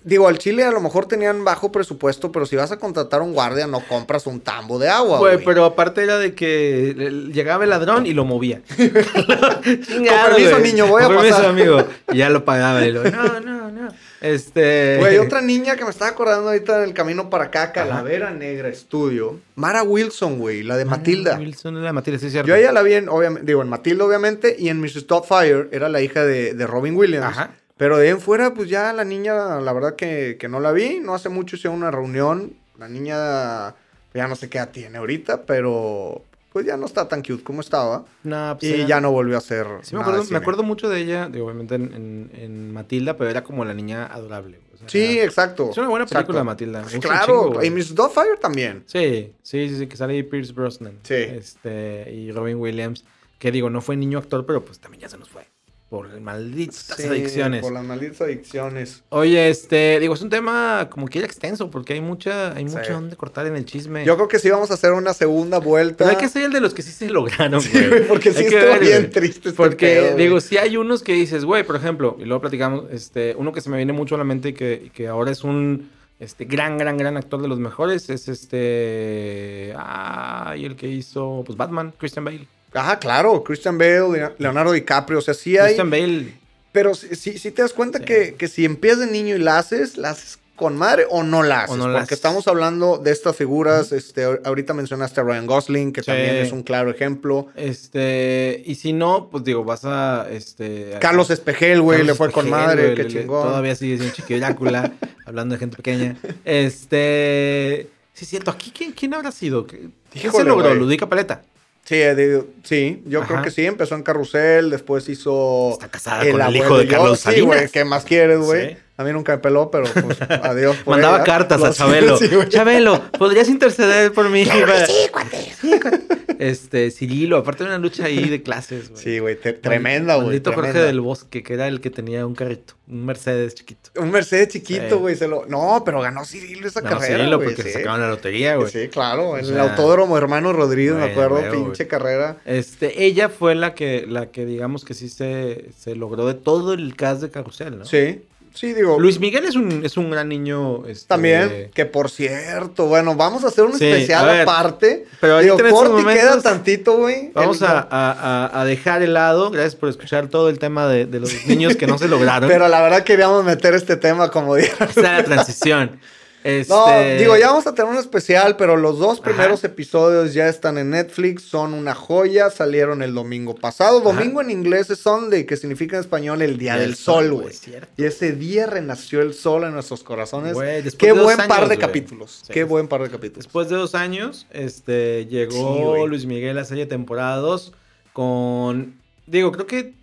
Digo, 0.04 0.28
al 0.28 0.38
Chile 0.38 0.66
a 0.66 0.72
lo 0.72 0.82
mejor 0.82 1.06
tenían 1.06 1.46
bajo 1.46 1.72
presupuesto, 1.72 2.30
pero 2.32 2.46
si 2.46 2.58
vas 2.58 2.74
a 2.74 2.78
contratar 2.78 3.22
a 3.22 3.24
un 3.24 3.32
guardia, 3.34 3.68
no 3.68 3.80
compras 3.88 4.28
un 4.28 4.42
tambo 4.42 4.78
de 4.80 4.90
agua, 4.90 5.20
Güey, 5.20 5.36
güey. 5.36 5.46
pero 5.46 5.64
aparte 5.64 6.04
era 6.04 6.18
de 6.18 6.36
que 6.36 6.94
llegaba 7.34 7.64
el 7.64 7.70
ladrón 7.70 8.06
y 8.06 8.14
lo 8.14 8.26
movía. 8.26 8.62
Chingado, 8.78 10.28
Con 10.28 10.36
permiso, 10.36 10.50
güey. 10.60 10.64
niño, 10.64 10.88
voy 10.88 11.02
a 11.04 11.06
Con 11.06 11.16
permiso, 11.16 11.36
pasar. 11.38 11.50
amigo. 11.52 11.88
Y 12.12 12.18
ya 12.18 12.30
lo 12.30 12.44
pagaba. 12.44 12.86
Y 12.86 12.92
lo, 12.92 13.04
no, 13.04 13.40
no, 13.40 13.72
no. 13.72 13.88
Este. 14.20 14.98
Güey, 15.00 15.18
otra 15.18 15.42
niña 15.42 15.76
que 15.76 15.84
me 15.84 15.90
estaba 15.90 16.12
acordando 16.12 16.50
ahorita 16.50 16.78
en 16.78 16.84
el 16.90 16.94
camino 16.94 17.30
para 17.30 17.46
acá, 17.46 17.72
Calavera 17.72 18.32
Negra 18.32 18.68
Estudio. 18.68 19.40
Mara 19.56 19.84
Wilson, 19.84 20.38
güey, 20.38 20.64
la 20.64 20.78
de 20.78 20.86
Matilda. 20.86 21.38
Wilson 21.38 21.78
era 21.78 21.94
Matilda, 21.94 22.20
sí, 22.20 22.28
es 22.28 22.32
cierto. 22.34 22.48
Yo 22.50 22.56
ella 22.56 22.72
la 22.72 22.82
vi 22.84 22.94
en, 22.94 23.10
obviamente, 23.10 23.48
digo, 23.48 23.62
en 23.62 23.70
Matilda, 23.70 24.06
obviamente, 24.06 24.56
y 24.60 24.70
en 24.70 24.80
Mrs. 24.82 25.06
Fire 25.28 25.70
era 25.72 25.90
la 25.90 26.02
hija 26.02 26.24
de, 26.26 26.54
de 26.54 26.68
Robin 26.68 26.96
Williams. 26.96 27.26
Ajá. 27.26 27.52
Pero 27.82 27.98
de 27.98 28.04
ahí 28.06 28.10
en 28.12 28.22
fuera, 28.22 28.54
pues 28.54 28.70
ya 28.70 28.94
la 28.94 29.04
niña, 29.04 29.60
la 29.60 29.74
verdad 29.74 29.96
que, 29.96 30.38
que 30.40 30.48
no 30.48 30.60
la 30.60 30.72
vi. 30.72 31.00
No 31.00 31.16
hace 31.16 31.30
mucho 31.30 31.56
hice 31.56 31.68
una 31.68 31.90
reunión. 31.90 32.54
La 32.78 32.88
niña, 32.88 33.74
ya 34.14 34.28
no 34.28 34.36
sé 34.36 34.50
qué 34.52 34.60
edad 34.60 34.70
tiene 34.70 35.00
ahorita, 35.00 35.48
pero 35.48 36.22
pues 36.54 36.64
ya 36.68 36.78
no 36.78 36.86
está 36.86 37.08
tan 37.08 37.24
cute 37.24 37.44
como 37.44 37.62
estaba. 37.62 38.06
No, 38.24 38.56
pues 38.60 38.72
Y 38.72 38.76
era- 38.76 38.88
ya 38.88 39.02
no 39.02 39.12
volvió 39.12 39.36
a. 39.36 39.42
Sí, 39.42 39.96
me 39.96 40.02
acuerdo, 40.02 40.24
me 40.60 40.64
mucho 40.64 40.90
de 40.90 41.00
ella, 41.00 41.28
digo, 41.28 41.46
obviamente 41.48 41.74
en, 41.74 41.92
en- 41.94 42.32
en 42.36 42.72
Matilda, 42.72 43.18
pero 43.18 43.32
era 43.32 43.44
como 43.44 43.66
la 43.66 43.74
niña 43.74 44.06
adorable. 44.06 44.60
o 44.76 44.78
sea, 44.78 44.88
Sí, 44.88 45.18
era- 45.18 45.26
exacto. 45.26 45.72
Es 45.72 45.78
una 45.80 45.90
buena 45.90 46.06
película, 46.06 46.42
exacto. 46.42 46.46
Matilda. 46.46 46.84
un 46.94 47.02
claro. 47.02 47.48
chingo, 47.50 47.64
y 47.64 47.70
Mrs. 47.72 47.96
Fire 48.14 48.38
también. 48.40 48.84
Sí, 48.86 49.34
sí, 49.42 49.70
sí, 49.70 49.78
sí, 49.80 49.88
que 49.88 49.98
sale 49.98 50.14
ahí 50.14 50.22
Pierce 50.22 50.54
Brosnan. 50.54 51.00
Sí. 51.02 51.16
Este, 51.16 52.12
y 52.14 52.32
Robin 52.32 52.58
Williams, 52.58 53.06
que 53.40 53.52
digo, 53.52 53.72
no 53.72 53.82
fue 53.82 53.98
niño 53.98 54.20
actor, 54.20 54.46
pero 54.46 54.64
pues 54.64 54.78
también 54.80 55.02
ya 55.02 55.10
se 55.10 55.18
nos 55.18 55.28
fue. 55.30 55.48
Por 55.92 56.22
malditas 56.22 56.86
Sí, 56.96 57.04
adicciones. 57.04 57.60
Por 57.62 57.74
las 57.74 57.84
malditas 57.84 58.22
adicciones. 58.22 59.04
Oye, 59.10 59.50
este, 59.50 60.00
digo, 60.00 60.14
es 60.14 60.22
un 60.22 60.30
tema 60.30 60.88
como 60.90 61.06
que 61.10 61.20
extenso, 61.20 61.70
porque 61.70 61.92
hay 61.92 62.00
mucha, 62.00 62.54
hay 62.54 62.70
Sí. 62.70 62.78
mucho 62.78 62.94
donde 62.94 63.18
cortar 63.18 63.46
en 63.46 63.58
el 63.58 63.66
chisme. 63.66 64.06
Yo 64.06 64.16
creo 64.16 64.30
que 64.30 64.40
sí 64.40 64.50
vamos 64.50 64.72
a 64.72 64.76
hacer 64.76 64.94
una 64.94 65.14
segunda 65.14 65.60
vuelta. 65.60 66.06
Pero 66.06 66.12
hay 66.12 66.16
que 66.16 66.30
ser 66.30 66.44
el 66.44 66.54
de 66.54 66.62
los 66.62 66.74
que 66.74 66.82
sí 66.82 66.92
se 66.92 67.10
lograron, 67.10 67.62
güey. 67.74 68.08
porque 68.08 68.32
sí 68.32 68.46
estuvo 68.46 68.80
bien 68.80 69.00
güey. 69.02 69.10
triste 69.10 69.50
este 69.50 69.58
Porque, 69.58 69.86
pedo, 70.02 70.16
digo, 70.16 70.40
sí 70.40 70.56
hay 70.58 70.78
unos 70.78 71.04
que 71.04 71.12
dices, 71.12 71.44
güey, 71.44 71.66
por 71.66 71.76
ejemplo, 71.76 72.16
y 72.22 72.24
luego 72.24 72.40
platicamos, 72.40 72.86
este, 72.94 73.36
uno 73.38 73.52
que 73.52 73.60
se 73.60 73.70
me 73.70 73.76
viene 73.76 73.92
mucho 73.92 74.16
a 74.16 74.18
la 74.18 74.24
mente 74.24 74.48
y 74.48 74.54
que, 74.54 74.84
y 74.86 74.90
que 74.92 75.10
ahora 75.10 75.30
es 75.32 75.44
un 75.44 75.90
este, 76.22 76.46
gran, 76.46 76.78
gran, 76.78 76.96
gran 76.96 77.18
actor 77.18 77.42
de 77.42 77.50
los 77.50 77.60
mejores, 77.60 78.10
es 78.10 78.30
este. 78.30 79.74
Ah, 79.76 80.56
y 80.58 80.64
el 80.64 80.78
que 80.78 80.88
hizo, 80.88 81.44
pues 81.46 81.58
Batman, 81.58 81.94
Christian 81.98 82.24
Bale. 82.24 82.48
Ajá, 82.74 83.00
claro. 83.00 83.44
Christian 83.44 83.78
Bale, 83.78 84.32
Leonardo 84.38 84.72
DiCaprio. 84.72 85.20
O 85.20 85.22
sea, 85.22 85.34
sí 85.34 85.58
hay. 85.58 85.66
Christian 85.76 85.90
Bale. 85.90 86.34
Pero 86.72 86.96
si, 86.96 87.16
si, 87.16 87.38
si 87.38 87.52
te 87.52 87.62
das 87.62 87.74
cuenta 87.74 88.00
Sí. 88.00 88.06
que, 88.06 88.36
que 88.36 88.48
si 88.48 88.64
empiezas 88.66 89.00
de 89.00 89.08
niño 89.08 89.36
y 89.36 89.40
la 89.40 89.58
haces, 89.58 89.98
la 89.98 90.12
haces 90.12 90.40
con 90.56 90.78
madre 90.78 91.06
o 91.10 91.24
no 91.24 91.42
la 91.44 91.64
haces. 91.64 91.76
No 91.76 91.88
la 91.88 91.94
porque 92.00 92.04
haces. 92.14 92.18
estamos 92.20 92.48
hablando 92.48 92.98
de 93.00 93.12
estas 93.12 93.36
figuras. 93.36 93.92
este, 93.92 94.26
ahor- 94.26 94.42
ahorita 94.46 94.74
mencionaste 94.76 95.20
a 95.20 95.24
Ryan 95.24 95.48
Gosling, 95.48 95.92
que 95.92 96.02
Sí. 96.02 96.06
también 96.08 96.36
es 96.36 96.52
un 96.52 96.62
claro 96.64 96.92
ejemplo. 96.92 97.48
Este, 97.56 98.62
y 98.66 98.76
si 98.76 98.94
no, 98.94 99.30
pues 99.32 99.44
digo, 99.44 99.64
vas 99.66 99.82
a, 99.86 100.28
este... 100.32 100.98
Carlos 101.02 101.30
Espejel, 101.32 101.82
güey, 101.82 102.04
le 102.04 102.14
fue 102.16 102.32
con 102.32 102.50
madre, 102.50 102.84
güey, 102.84 102.96
qué 102.96 103.04
le- 103.04 103.10
chingón. 103.10 103.48
Todavía 103.48 103.76
sigue 103.76 103.98
siendo 103.98 104.16
Chiqui 104.16 104.36
Drácula, 104.36 104.94
hablando 105.26 105.56
de 105.56 105.60
gente 105.60 105.76
pequeña. 105.78 106.16
Este, 106.46 107.90
sí 108.14 108.26
es 108.26 108.30
cierto, 108.30 108.52
aquí, 108.52 108.72
¿quién, 108.72 108.92
quién 108.92 109.14
habrá 109.14 109.32
sido? 109.32 109.66
¿Quién 109.68 109.92
se 110.14 110.20
Híjole, 110.28 110.46
logró? 110.50 110.68
güey. 110.70 110.80
Ludica 110.80 111.08
Paleta. 111.10 111.42
Sí, 111.84 111.98
digo, 112.16 112.46
sí, 112.64 113.02
yo 113.06 113.22
creo 113.24 113.42
que 113.42 113.52
sí. 113.52 113.66
Empezó 113.66 113.96
en 113.96 114.04
Carrusel, 114.04 114.70
después 114.70 115.10
hizo. 115.10 115.72
Está 115.74 115.90
casada 115.90 116.20
con 116.20 116.28
el 116.30 116.42
abuelo 116.42 116.64
hijo 116.66 116.78
de. 116.78 116.88
Carlos 116.88 117.18
Sí, 117.20 117.24
Salinas. 117.24 117.46
güey, 117.48 117.70
¿qué 117.70 117.84
más 117.86 118.06
quieres, 118.06 118.40
güey? 118.40 118.70
Sí. 118.70 118.78
A 118.98 119.04
mí 119.04 119.12
nunca 119.12 119.32
me 119.34 119.38
peló, 119.40 119.72
pero 119.72 119.86
pues 119.86 120.22
adiós. 120.44 120.78
por 120.86 120.94
Mandaba 120.96 121.18
ella. 121.18 121.26
cartas 121.26 121.62
a 121.62 121.68
Lo- 121.68 121.74
Chabelo. 121.74 122.18
Sí. 122.20 122.30
Chabelo, 122.50 123.02
¿podrías 123.18 123.50
interceder 123.50 124.14
por 124.14 124.30
mí? 124.30 124.46
Claro 124.46 124.74
sí, 124.86 124.94
cuate. 125.12 125.52
Sí, 125.60 125.80
cuate. 125.82 126.02
Este, 126.42 126.90
Cirilo, 126.90 127.38
aparte 127.38 127.64
de 127.64 127.70
una 127.70 127.78
lucha 127.78 128.06
ahí 128.06 128.28
de 128.28 128.42
clases, 128.42 128.90
güey. 128.90 129.04
Sí, 129.04 129.20
güey, 129.20 129.36
tremenda, 129.40 130.16
güey. 130.16 130.28
Maldito 130.28 130.54
Jorge 130.54 130.80
del 130.80 131.00
Bosque, 131.00 131.44
que 131.44 131.54
era 131.54 131.68
el 131.68 131.82
que 131.82 131.90
tenía 131.92 132.26
un 132.26 132.34
carrito, 132.34 132.74
un 132.88 133.06
Mercedes 133.06 133.54
chiquito. 133.54 133.92
Un 133.98 134.10
Mercedes 134.10 134.48
chiquito, 134.48 134.90
Sí. 134.90 134.96
güey. 134.96 135.16
Se 135.16 135.28
lo... 135.28 135.46
No, 135.46 135.84
pero 135.86 136.02
ganó 136.02 136.26
Cirilo 136.26 136.68
esa 136.68 136.82
No, 136.82 136.90
carrera. 136.90 137.18
Cirilo, 137.18 137.40
porque 137.40 137.56
sí. 137.58 137.62
se 137.62 137.74
sacaban 137.74 138.02
la 138.02 138.10
lotería, 138.10 138.56
güey. 138.56 138.72
Sí, 138.72 138.88
claro. 138.88 139.38
En 139.38 139.46
el 139.46 139.54
sea, 139.54 139.62
autódromo 139.70 140.18
Hermano 140.18 140.52
Rodríguez, 140.52 140.96
me 140.96 141.04
acuerdo, 141.12 141.42
pinche 141.52 141.88
carrera. 141.88 142.38
Este, 142.46 143.06
ella 143.06 143.30
fue 143.30 143.54
la 143.54 143.76
que, 143.76 144.06
la 144.08 144.32
que 144.32 144.46
digamos 144.46 144.84
que 144.84 144.94
sí 144.96 145.10
se, 145.10 145.70
se 145.78 145.96
logró 145.96 146.26
de 146.26 146.34
todo 146.34 146.74
el 146.74 146.96
cast 146.96 147.22
de 147.22 147.30
Carrusel, 147.30 147.78
¿no? 147.78 147.86
Sí, 147.86 148.24
sí, 148.54 148.74
digo. 148.74 149.00
Luis 149.00 149.20
Miguel 149.20 149.46
es 149.46 149.56
un, 149.56 149.86
es 149.86 149.98
un 149.98 150.10
gran 150.12 150.30
niño. 150.30 150.86
este, 150.88 151.08
También, 151.08 151.72
que 151.74 151.86
por 151.86 152.10
cierto, 152.10 152.88
bueno, 152.88 153.16
vamos 153.16 153.44
a 153.44 153.48
hacer 153.48 153.64
un 153.66 153.78
Sí, 153.78 153.86
especial 153.86 154.26
ver, 154.26 154.42
aparte. 154.42 155.06
pero 155.20 155.40
Digo, 155.40 155.58
corte 155.58 156.02
y 156.02 156.04
queda 156.06 156.26
momentos 156.26 156.44
tantito, 156.44 156.98
güey. 156.98 157.32
Vamos 157.34 157.62
El- 157.62 157.68
a, 157.68 157.88
a- 157.90 158.62
a- 158.62 158.66
dejar 158.66 159.02
el 159.02 159.14
lado. 159.14 159.52
Gracias 159.52 159.76
por 159.76 159.90
escuchar 159.90 160.28
todo 160.28 160.50
el 160.50 160.60
tema 160.60 160.88
de, 160.88 161.06
de 161.06 161.20
los 161.20 161.46
niños 161.48 161.76
que 161.76 161.88
no 161.88 161.98
se 161.98 162.08
lograron. 162.10 162.50
Pero 162.50 162.68
la 162.68 162.82
verdad 162.82 163.04
queríamos 163.04 163.44
meter 163.44 163.74
este 163.74 163.96
tema 163.98 164.30
como. 164.32 164.56
Esa 164.58 164.86
era 164.96 165.18
la 165.18 165.24
transición. 165.24 166.00
Este, 166.44 166.74
No, 166.74 166.88
digo, 167.20 167.38
ya 167.38 167.48
vamos 167.48 167.68
a 167.68 167.76
tener 167.76 167.92
un 167.92 167.98
especial, 167.98 168.58
pero 168.58 168.76
los 168.76 168.98
dos 168.98 169.20
Ajá. 169.20 169.30
primeros 169.30 169.64
episodios 169.64 170.34
ya 170.34 170.48
están 170.48 170.78
en 170.78 170.90
Netflix, 170.90 171.44
son 171.44 171.74
una 171.74 171.94
joya, 171.94 172.50
salieron 172.50 173.04
el 173.04 173.14
domingo 173.14 173.56
pasado. 173.56 174.02
Domingo 174.02 174.42
en 174.42 174.50
inglés 174.50 174.90
es 174.90 175.00
Sunday, 175.00 175.46
que 175.46 175.58
significa 175.58 175.98
en 175.98 176.02
español 176.02 176.42
el 176.42 176.58
día 176.58 176.78
del 176.78 176.96
sol, 176.96 177.32
güey. 177.32 177.54
Y 177.98 178.06
ese 178.06 178.32
día 178.32 178.66
renació 178.66 179.22
el 179.22 179.34
sol 179.34 179.64
en 179.66 179.74
nuestros 179.74 180.04
corazones. 180.04 180.58
Qué 180.98 181.12
buen 181.12 181.38
par 181.48 181.68
de 181.70 181.78
capítulos. 181.78 182.42
Sí. 182.46 182.54
Qué 182.54 182.64
buen 182.64 182.88
par 182.88 183.04
de 183.04 183.10
capítulos. 183.10 183.46
Después 183.46 183.70
de 183.70 183.76
dos 183.76 183.96
años, 183.96 184.48
este, 184.52 185.28
llegó 185.28 185.96
Sí. 185.96 186.08
Luis 186.10 186.26
Miguel 186.26 186.58
a 186.58 186.66
serie 186.66 186.86
temporada 186.86 187.38
2 187.38 187.74
con... 188.14 188.96
Digo, 189.28 189.52
creo 189.52 189.68
que 189.68 189.94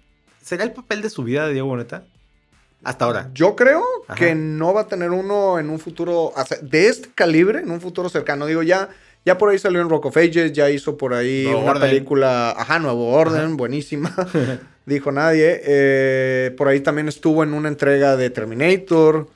será 0.43 0.65
el 0.65 0.73
papel 0.73 1.03
de 1.03 1.11
su 1.11 1.23
vida 1.25 1.47
de 1.47 1.53
Diego 1.53 1.69
Boneta. 1.69 2.05
Hasta 2.85 3.05
ahora. 3.07 3.31
Yo 3.35 3.57
creo 3.57 3.83
Ajá. 4.07 4.15
que 4.19 4.35
no 4.35 4.73
va 4.73 4.83
a 4.83 4.87
tener 4.87 5.11
uno 5.11 5.59
en 5.59 5.69
un 5.71 5.79
futuro 5.79 6.33
de 6.63 6.87
este 6.89 7.09
calibre, 7.15 7.61
en 7.61 7.71
un 7.71 7.81
futuro 7.81 8.09
cercano. 8.09 8.47
Digo, 8.47 8.63
ya, 8.63 8.89
ya 9.25 9.37
por 9.37 9.51
ahí 9.51 9.59
salió 9.59 9.81
en 9.81 9.89
Rock 9.89 10.07
of 10.07 10.17
Ages, 10.17 10.53
ya 10.53 10.71
hizo 10.71 10.97
por 10.97 11.13
ahí 11.13 11.45
Nuevo 11.45 11.61
una 11.63 11.71
Orden. 11.73 11.91
película, 11.91 12.51
ajá, 12.51 12.79
Nuevo 12.79 13.09
Orden, 13.13 13.41
Ajá. 13.47 13.55
buenísima. 13.55 14.15
Dijo 14.87 15.13
nadie. 15.13 15.61
Eh, 15.65 16.55
por 16.57 16.69
ahí 16.69 16.81
también 16.81 17.09
estuvo 17.09 17.43
en 17.43 17.53
una 17.53 17.69
entrega 17.69 18.17
de 18.17 18.31
Terminator. 18.31 19.29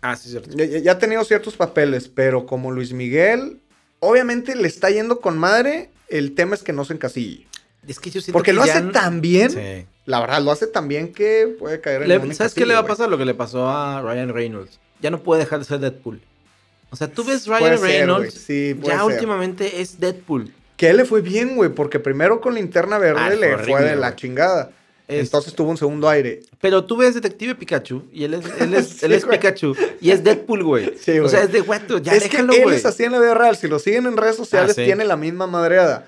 Ah, 0.00 0.16
sí, 0.16 0.30
cierto. 0.30 0.50
Ya, 0.56 0.92
ha 0.92 0.98
tenido 0.98 1.22
ciertos 1.24 1.54
papeles, 1.56 2.08
pero 2.08 2.46
como 2.46 2.70
Luis 2.72 2.92
Miguel, 2.92 3.60
obviamente 4.00 4.56
le 4.56 4.68
está 4.68 4.90
yendo 4.90 5.20
con 5.20 5.36
madre. 5.38 5.90
El 6.08 6.34
tema 6.34 6.54
es 6.54 6.62
que 6.62 6.72
no 6.72 6.84
se 6.84 6.94
encasille. 6.94 7.46
Es 7.86 8.00
que 8.00 8.10
yo 8.10 8.20
siento 8.20 8.32
Porque 8.32 8.50
que 8.50 8.56
lo 8.56 8.64
ya 8.66 8.78
hace 8.78 8.86
tan 8.88 9.20
bien. 9.20 9.50
Sí. 9.50 9.86
La 10.06 10.20
verdad, 10.20 10.40
lo 10.40 10.50
hace 10.52 10.66
tan 10.66 10.88
bien 10.88 11.12
que 11.12 11.54
puede 11.58 11.80
caer 11.80 12.02
en 12.02 12.08
Le- 12.08 12.34
¿Sabes 12.34 12.54
qué 12.54 12.64
le 12.64 12.74
va 12.74 12.80
a 12.80 12.86
pasar? 12.86 13.08
Lo 13.08 13.18
que 13.18 13.24
le 13.24 13.34
pasó 13.34 13.68
a 13.68 14.00
Ryan 14.02 14.32
Reynolds. 14.32 14.78
Ya 15.00 15.10
no 15.10 15.20
puede 15.22 15.40
dejar 15.40 15.58
de 15.58 15.64
ser 15.64 15.80
Deadpool. 15.80 16.20
O 16.90 16.96
sea, 16.96 17.08
tú 17.08 17.24
ves. 17.24 17.46
Ryan 17.46 17.58
Puede 17.60 17.76
Reynolds. 17.78 18.34
Sí, 18.34 18.76
ya 18.82 18.98
ser. 18.98 19.02
últimamente 19.02 19.80
es 19.80 19.98
Deadpool. 20.00 20.52
Que 20.76 20.90
él 20.90 20.98
le 20.98 21.04
fue 21.04 21.20
bien, 21.22 21.56
güey, 21.56 21.70
porque 21.70 21.98
primero 21.98 22.40
con 22.40 22.54
Linterna 22.54 22.98
Verde 22.98 23.20
Ah, 23.20 23.30
le 23.30 23.58
fue 23.58 23.82
de 23.82 23.96
la 23.96 24.14
chingada. 24.14 24.70
Es- 25.08 25.24
Entonces 25.26 25.54
tuvo 25.54 25.70
un 25.70 25.76
segundo 25.76 26.08
aire. 26.08 26.42
Pero 26.60 26.84
tú 26.84 26.96
ves 26.96 27.14
Detective 27.14 27.54
Pikachu 27.54 28.04
y 28.12 28.24
él 28.24 28.34
es, 28.34 28.44
él 28.60 28.74
es, 28.74 28.88
Sí, 28.98 29.06
él 29.06 29.12
es. 29.12 29.24
Pikachu 29.24 29.74
y 30.00 30.10
es 30.10 30.22
Deadpool, 30.24 30.62
güey. 30.64 30.94
Sí, 31.00 31.18
o 31.18 31.28
sea, 31.28 31.42
es 31.42 31.52
de 31.52 31.60
guato, 31.60 31.98
ya 31.98 32.12
es 32.14 32.22
déjalo, 32.24 32.52
que 32.52 32.62
él 32.62 32.72
es 32.72 32.84
así 32.86 33.04
en 33.04 33.12
la 33.12 33.20
vida 33.20 33.34
real. 33.34 33.56
Si 33.56 33.68
lo 33.68 33.78
siguen 33.78 34.06
en 34.06 34.16
redes 34.16 34.36
sociales, 34.36 34.70
Ah, 34.72 34.74
sí. 34.74 34.84
tiene 34.84 35.04
la 35.04 35.16
misma 35.16 35.46
madreada. 35.46 36.06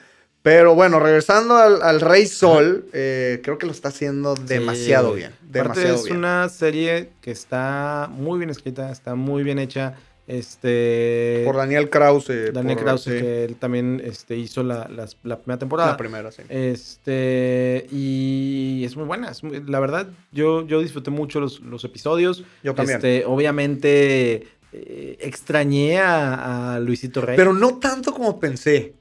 Pero 0.49 0.75
bueno, 0.75 0.99
regresando 0.99 1.57
al, 1.57 1.83
al 1.83 2.01
Rey 2.01 2.27
Sol, 2.27 2.87
eh, 2.95 3.41
creo 3.43 3.59
que 3.59 3.67
lo 3.67 3.73
está 3.73 3.89
haciendo 3.89 4.35
demasiado 4.35 5.11
Sí, 5.11 5.17
bien. 5.19 5.33
Aparte 5.33 5.53
Demasiado 5.59 5.95
es 5.97 6.05
bien. 6.05 6.17
una 6.17 6.49
serie 6.49 7.11
que 7.21 7.31
está 7.33 8.09
muy 8.11 8.39
bien 8.39 8.49
escrita, 8.49 8.91
está 8.91 9.15
muy 9.15 9.43
bien 9.43 9.59
hecha. 9.59 9.95
Este. 10.27 11.43
Por 11.45 11.57
Daniel 11.57 11.91
Krause. 11.91 12.53
Daniel 12.53 12.77
por- 12.77 12.85
Krause, 12.85 13.03
sí, 13.05 13.11
que 13.11 13.45
él 13.45 13.57
también 13.57 14.01
este, 14.05 14.37
hizo 14.37 14.63
la, 14.63 14.89
la 15.23 15.37
primera 15.39 15.59
temporada. 15.59 15.91
La 15.91 15.97
primera, 15.99 16.31
sí. 16.33 16.43
Este, 16.49 17.87
y 17.91 18.83
es 18.87 18.97
muy 18.97 19.05
buena. 19.05 19.31
es 19.31 19.43
muy- 19.45 19.63
la 19.67 19.81
verdad, 19.81 20.09
yo, 20.33 20.67
yo 20.67 20.81
disfruté 20.81 21.11
mucho 21.11 21.41
los, 21.41 21.61
los 21.61 21.85
episodios. 21.85 22.43
Yo 22.63 22.75
también. 22.75 22.97
Este, 22.97 23.25
obviamente, 23.27 24.47
eh, 24.73 25.17
extrañé 25.21 25.99
a, 25.99 26.75
a 26.75 26.81
Luisito 26.81 27.21
Rey. 27.21 27.37
Pero 27.37 27.53
no 27.53 27.79
tanto 27.79 28.13
como 28.15 28.39
pensé. 28.41 28.95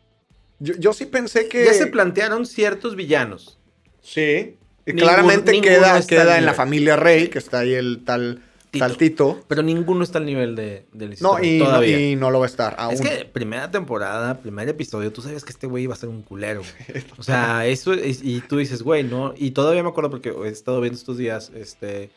Yo, 0.60 0.74
yo 0.78 0.94
sí 0.94 1.06
pensé 1.06 1.48
que. 1.48 1.66
ya 1.66 1.74
se 1.74 1.88
plantearon 1.88 2.46
ciertos 2.46 2.96
villanos. 2.96 3.58
Sí. 4.02 4.56
Y 4.86 4.94
Ningún- 4.94 5.02
claramente 5.02 5.52
ninguno 5.52 5.74
queda, 5.76 6.02
queda 6.08 6.38
en 6.38 6.46
la 6.46 6.54
familia 6.54 6.96
Rey, 6.96 7.28
que 7.28 7.40
está 7.40 7.60
ahí 7.60 7.74
el 7.74 8.04
tal 8.06 8.42
Tito. 8.72 8.86
tal 8.86 8.98
Tito. 8.98 9.44
Pero 9.50 9.62
ninguno 9.64 10.04
está 10.04 10.18
al 10.20 10.26
nivel 10.26 10.56
de, 10.56 10.86
de 10.94 11.16
No 11.20 11.44
y, 11.44 11.58
no, 11.60 11.66
todavía. 11.66 12.00
y 12.12 12.16
no 12.16 12.32
lo 12.32 12.40
va 12.40 12.46
a 12.46 12.50
estar. 12.50 12.76
Aún. 12.78 12.94
Es 12.94 13.02
que 13.02 13.26
primera 13.26 13.70
temporada, 13.70 14.40
primer 14.40 14.70
episodio, 14.70 15.12
tú 15.12 15.22
sabías 15.22 15.44
que 15.44 15.52
este 15.52 15.68
güey 15.68 15.84
iba 15.84 15.94
a 15.94 15.98
ser 15.98 16.08
un 16.10 16.22
culero. 16.22 16.62
O 17.18 17.24
sea, 17.24 17.66
eso 17.68 17.94
es, 17.94 18.22
y 18.24 18.40
tú 18.42 18.58
dices, 18.58 18.82
güey, 18.82 19.04
¿no? 19.04 19.34
Y 19.36 19.52
todavía 19.52 19.84
me 19.84 19.90
acuerdo 19.90 20.10
porque 20.10 20.30
he 20.30 20.48
estado 20.48 20.80
viendo 20.80 20.98
estos 20.98 21.18
días, 21.18 21.52
este, 21.54 22.10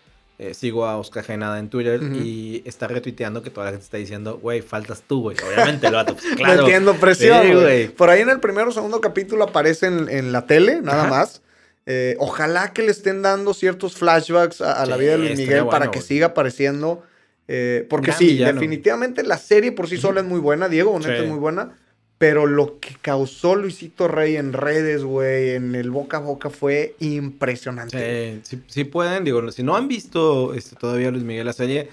eh, 0.42 0.54
sigo 0.54 0.86
a 0.86 0.96
Oscar 0.96 1.22
Genada 1.22 1.58
en 1.58 1.68
Twitter 1.68 2.00
y 2.02 2.62
está 2.64 2.88
retuiteando 2.88 3.42
que 3.42 3.50
toda 3.50 3.66
la 3.66 3.72
gente 3.72 3.84
está 3.84 3.98
diciendo, 3.98 4.38
güey, 4.40 4.62
faltas 4.62 5.02
tú, 5.06 5.20
güey. 5.20 5.36
Obviamente 5.46 5.86
el 5.86 5.92
vato, 5.92 6.14
pues, 6.16 6.24
claro. 6.36 6.62
Metiendo 6.64 6.94
presión. 6.94 7.42
Sí, 7.42 7.48
güey. 7.52 7.62
güey. 7.62 7.88
Por 7.88 8.08
ahí 8.08 8.22
en 8.22 8.30
el 8.30 8.40
primero 8.40 8.70
o 8.70 8.72
segundo 8.72 9.00
capítulo 9.02 9.44
aparece 9.44 9.86
en, 9.86 10.08
en 10.08 10.32
la 10.32 10.46
tele, 10.46 10.80
nada 10.80 11.02
Ajá. 11.02 11.10
más. 11.10 11.42
Eh, 11.84 12.16
ojalá 12.18 12.72
que 12.72 12.82
le 12.82 12.90
estén 12.90 13.20
dando 13.20 13.52
ciertos 13.52 13.94
flashbacks 13.96 14.62
a, 14.62 14.80
a 14.80 14.86
la 14.86 14.96
vida 14.96 15.12
de 15.12 15.18
Luis 15.18 15.36
Miguel 15.38 15.66
para 15.66 15.90
que 15.90 15.98
güey. 15.98 16.08
siga 16.08 16.28
apareciendo. 16.28 17.02
eh, 17.48 17.86
porque 17.90 18.06
Gran 18.08 18.18
sí, 18.18 18.26
villano. 18.28 18.52
definitivamente 18.54 19.22
la 19.24 19.36
serie 19.38 19.72
por 19.72 19.88
sí 19.88 19.98
sola 19.98 20.20
es 20.20 20.26
muy 20.26 20.40
buena. 20.40 20.68
Diego 20.68 20.92
Boneta 20.92 21.16
Sí. 21.16 21.22
es 21.24 21.28
muy 21.28 21.38
buena. 21.38 21.76
Pero 22.20 22.44
lo 22.44 22.78
que 22.80 22.96
causó 23.00 23.54
Luisito 23.54 24.06
Rey 24.06 24.36
en 24.36 24.52
redes, 24.52 25.02
güey, 25.04 25.54
en 25.54 25.74
el 25.74 25.90
boca 25.90 26.18
a 26.18 26.20
boca 26.20 26.50
fue 26.50 26.94
impresionante. 27.00 28.42
Sí, 28.44 28.56
sí, 28.58 28.62
sí 28.66 28.84
pueden, 28.84 29.24
digo, 29.24 29.50
si 29.50 29.62
no 29.62 29.74
han 29.74 29.88
visto 29.88 30.52
este, 30.52 30.76
todavía 30.76 31.10
Luis 31.10 31.24
Miguel 31.24 31.46
la 31.46 31.54
serie, 31.54 31.88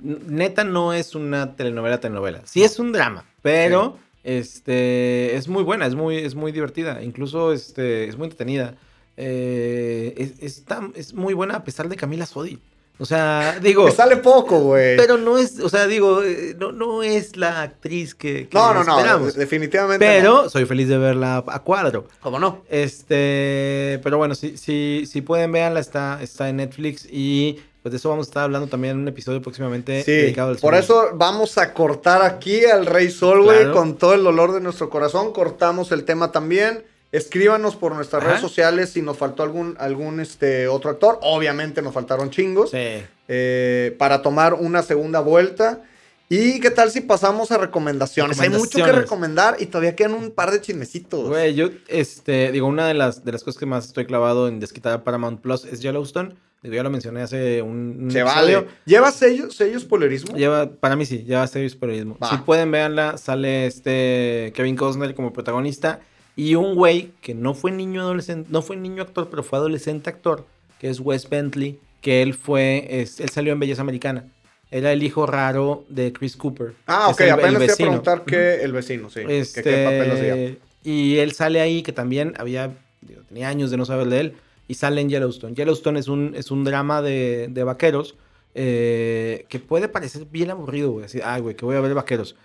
neta 0.00 0.64
no 0.64 0.92
es 0.92 1.14
una 1.14 1.54
telenovela 1.54 2.00
telenovela. 2.00 2.42
Sí 2.46 2.64
es 2.64 2.80
un 2.80 2.90
drama, 2.90 3.24
pero 3.42 3.96
este 4.24 5.36
es 5.36 5.46
muy 5.46 5.62
buena, 5.62 5.86
es 5.86 5.94
muy, 5.94 6.16
es 6.16 6.34
muy 6.34 6.50
divertida, 6.50 7.00
incluso 7.04 7.52
este, 7.52 8.08
es 8.08 8.16
muy 8.16 8.24
entretenida. 8.24 8.74
Eh, 9.16 10.34
es, 10.40 10.64
es 10.96 11.14
muy 11.14 11.32
buena 11.32 11.54
a 11.54 11.62
pesar 11.62 11.88
de 11.88 11.94
Camila 11.94 12.26
Sodi. 12.26 12.58
O 13.00 13.06
sea, 13.06 13.58
digo, 13.62 13.86
Que 13.86 13.92
sale 13.92 14.18
poco, 14.18 14.60
güey. 14.60 14.96
pero 14.96 15.16
no 15.16 15.38
es, 15.38 15.58
o 15.58 15.68
sea, 15.68 15.86
digo, 15.86 16.22
eh, 16.22 16.54
no, 16.58 16.70
no 16.70 17.02
es 17.02 17.36
la 17.36 17.62
actriz 17.62 18.14
que, 18.14 18.46
que 18.48 18.54
No, 18.54 18.72
no, 18.74 18.84
no. 18.84 19.26
Definitivamente. 19.32 20.04
Pero 20.06 20.48
soy 20.50 20.66
feliz 20.66 20.86
de 20.88 20.98
verla 20.98 21.42
a 21.46 21.58
cuadro. 21.60 22.06
¿Cómo 22.20 22.38
no? 22.38 22.62
Este, 22.68 24.00
pero 24.02 24.18
bueno, 24.18 24.34
si, 24.34 24.56
si, 24.56 25.04
si 25.06 25.22
pueden 25.22 25.50
verla, 25.52 25.80
está, 25.80 26.20
está 26.22 26.48
en 26.48 26.56
Netflix 26.58 27.06
y 27.10 27.58
pues 27.82 27.92
de 27.92 27.96
eso 27.96 28.10
vamos 28.10 28.26
a 28.26 28.28
estar 28.30 28.42
hablando 28.44 28.68
también 28.68 28.92
en 28.96 29.00
un 29.00 29.08
episodio 29.08 29.40
próximamente 29.40 30.02
Sí, 30.04 30.12
dedicado 30.12 30.50
al 30.50 30.56
por 30.58 30.74
eso 30.74 31.12
vamos 31.14 31.56
a 31.56 31.72
cortar 31.72 32.20
aquí 32.20 32.66
al 32.66 32.84
Rey 32.84 33.10
Sol, 33.10 33.42
güey, 33.42 33.60
Claro. 33.60 33.72
con 33.74 33.96
todo 33.96 34.12
el 34.12 34.22
dolor 34.22 34.52
de 34.52 34.60
nuestro 34.60 34.90
corazón. 34.90 35.32
Cortamos 35.32 35.90
el 35.90 36.04
tema 36.04 36.30
también. 36.30 36.84
Escríbanos 37.12 37.74
por 37.76 37.94
nuestras 37.94 38.20
Ajá. 38.22 38.30
redes 38.30 38.40
sociales 38.42 38.90
si 38.90 39.02
nos 39.02 39.16
faltó 39.18 39.42
algún, 39.42 39.74
algún 39.78 40.20
este, 40.20 40.68
otro 40.68 40.90
actor. 40.90 41.18
Obviamente 41.22 41.82
nos 41.82 41.92
faltaron 41.92 42.30
chingos. 42.30 42.70
Sí. 42.70 43.02
eh, 43.28 43.96
para 43.98 44.22
tomar 44.22 44.54
una 44.54 44.82
segunda 44.82 45.20
vuelta. 45.20 45.82
¿Y 46.28 46.60
qué 46.60 46.70
tal 46.70 46.92
si 46.92 47.00
pasamos 47.00 47.50
a 47.50 47.58
recomendaciones? 47.58 48.38
Hay 48.38 48.48
mucho 48.50 48.60
que 48.78 48.84
Recomendaciones. 48.84 49.02
recomendar 49.02 49.56
y 49.58 49.66
todavía 49.66 49.96
quedan 49.96 50.14
un 50.14 50.30
par 50.30 50.52
de 50.52 50.60
chismecitos. 50.60 51.26
Güey, 51.28 51.54
yo, 51.56 51.70
este, 51.88 52.52
digo, 52.52 52.68
una 52.68 52.86
de 52.86 52.94
las, 52.94 53.24
de 53.24 53.32
las 53.32 53.42
cosas 53.42 53.58
que 53.58 53.66
más 53.66 53.86
estoy 53.86 54.06
clavado 54.06 54.46
en 54.46 54.60
desquitar 54.60 55.02
Paramount 55.02 55.40
Plus 55.40 55.64
es 55.64 55.80
Yellowstone. 55.80 56.36
Digo, 56.62 56.74
ya 56.76 56.84
lo 56.84 56.90
mencioné 56.90 57.22
hace 57.22 57.62
un, 57.62 57.96
un 58.04 58.10
Se 58.12 58.22
vale. 58.22 58.64
¿Lleva 58.84 59.10
sello, 59.10 59.50
sello 59.50 59.80
spoilerismo? 59.80 60.36
Lleva, 60.36 60.70
para 60.70 60.94
mí 60.94 61.04
sí, 61.04 61.24
lleva 61.24 61.44
serio 61.48 61.68
spoilerismo. 61.68 62.16
Va. 62.22 62.30
Si 62.30 62.36
pueden, 62.36 62.70
véanla, 62.70 63.18
sale 63.18 63.66
este 63.66 64.52
Kevin 64.54 64.76
Costner 64.76 65.14
como 65.16 65.32
protagonista 65.32 65.98
y 66.40 66.54
un 66.54 66.74
güey 66.74 67.10
que 67.20 67.34
no 67.34 67.54
fue 67.54 67.70
niño 67.70 68.00
adolescente, 68.00 68.48
no 68.50 68.62
fue 68.62 68.76
niño 68.76 69.02
actor, 69.02 69.28
pero 69.30 69.42
fue 69.42 69.58
adolescente 69.58 70.08
actor, 70.10 70.46
que 70.78 70.88
es 70.88 71.00
Wes 71.00 71.28
Bentley, 71.28 71.78
que 72.00 72.22
él 72.22 72.34
fue, 72.34 72.86
es- 73.02 73.20
él 73.20 73.28
salió 73.30 73.52
en 73.52 73.60
Belleza 73.60 73.82
Americana. 73.82 74.24
Era 74.70 74.92
el 74.92 75.02
hijo 75.02 75.26
raro 75.26 75.84
de 75.88 76.12
Chris 76.12 76.36
Cooper. 76.36 76.72
Ah, 76.86 77.06
que 77.08 77.24
ok, 77.24 77.28
el- 77.28 77.30
apenas 77.32 77.66
te 77.66 77.72
a 77.72 77.76
preguntar 77.76 78.24
que 78.24 78.62
el 78.62 78.72
vecino, 78.72 79.10
sí. 79.10 79.20
que 79.26 79.38
Este, 79.40 79.62
¿Qué 79.62 79.84
papel 79.84 80.10
hacía? 80.12 80.56
Y 80.82 81.16
él 81.18 81.32
sale 81.32 81.60
ahí, 81.60 81.82
que 81.82 81.92
también 81.92 82.34
había, 82.38 82.72
digo, 83.00 83.22
tenía 83.28 83.48
años 83.48 83.70
de 83.70 83.76
no 83.76 83.84
saber 83.84 84.06
de 84.08 84.20
él, 84.20 84.32
y 84.68 84.74
sale 84.74 85.00
en 85.00 85.08
Yellowstone. 85.10 85.54
Yellowstone 85.54 85.98
es 85.98 86.06
un, 86.08 86.32
es 86.36 86.50
un 86.52 86.62
drama 86.64 87.02
de, 87.02 87.48
de 87.50 87.64
vaqueros 87.64 88.14
eh, 88.54 89.44
que 89.48 89.58
puede 89.58 89.88
parecer 89.88 90.26
bien 90.30 90.50
aburrido, 90.50 90.90
güey. 90.92 91.04
Así, 91.04 91.20
ay, 91.22 91.40
güey, 91.42 91.54
que 91.56 91.64
voy 91.64 91.76
a 91.76 91.80
ver 91.80 91.94
vaqueros. 91.94 92.36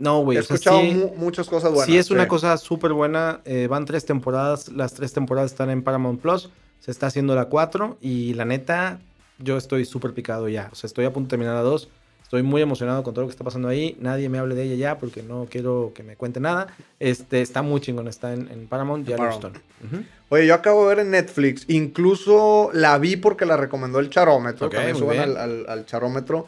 No, 0.00 0.22
güey. 0.22 0.38
He 0.38 0.40
o 0.40 0.42
sea, 0.42 0.54
escuchado 0.56 0.80
sí- 0.80 0.92
mu- 0.94 1.14
muchas 1.16 1.46
cosas 1.48 1.70
buenas. 1.70 1.86
Sí, 1.86 1.96
es 1.96 2.10
una 2.10 2.22
sí. 2.24 2.28
cosa 2.28 2.56
súper 2.56 2.92
buena. 2.92 3.40
eh, 3.44 3.68
van 3.70 3.84
tres 3.84 4.04
temporadas. 4.04 4.68
Las 4.72 4.94
tres 4.94 5.12
temporadas 5.12 5.52
están 5.52 5.70
en 5.70 5.82
Paramount 5.82 6.20
Plus. 6.20 6.50
Se 6.80 6.90
está 6.90 7.06
haciendo 7.06 7.34
la 7.36 7.44
cuatro. 7.44 7.96
Y 8.00 8.34
la 8.34 8.44
neta, 8.44 8.98
yo 9.38 9.56
estoy 9.56 9.84
súper 9.84 10.12
picado 10.12 10.48
ya. 10.48 10.68
O 10.72 10.74
sea, 10.74 10.88
estoy 10.88 11.04
a 11.04 11.12
punto 11.12 11.26
de 11.26 11.30
terminar 11.30 11.54
la 11.54 11.62
dos. 11.62 11.88
Estoy 12.22 12.42
muy 12.44 12.62
emocionado 12.62 13.02
con 13.02 13.12
todo 13.12 13.22
lo 13.22 13.26
que 13.28 13.32
está 13.32 13.42
pasando 13.42 13.66
ahí. 13.66 13.96
Nadie 14.00 14.28
me 14.28 14.38
hable 14.38 14.54
de 14.54 14.62
ella 14.62 14.76
ya 14.76 14.98
porque 14.98 15.20
no 15.22 15.48
quiero 15.50 15.90
que 15.96 16.04
me 16.04 16.14
cuente 16.16 16.38
nada. 16.38 16.68
Este, 17.00 17.42
está 17.42 17.60
muy 17.62 17.80
chingón. 17.80 18.06
Está 18.06 18.32
en, 18.32 18.48
en 18.52 18.68
Paramount, 18.68 19.06
En 19.08 19.16
Yellowstone. 19.16 19.58
Ujú. 19.84 20.04
Oye, 20.28 20.46
yo 20.46 20.54
acabo 20.54 20.88
de 20.88 20.94
ver 20.94 21.04
en 21.04 21.10
Netflix, 21.10 21.64
incluso 21.68 22.70
la 22.72 22.98
vi 22.98 23.16
porque 23.16 23.44
la 23.46 23.56
recomendó 23.56 23.98
el 23.98 24.10
Charómetro. 24.10 24.68
Ok, 24.68 24.74
también 24.74 24.96
suban 24.96 25.18
al, 25.18 25.36
al- 25.36 25.66
al 25.68 25.86
Charómetro. 25.86 26.46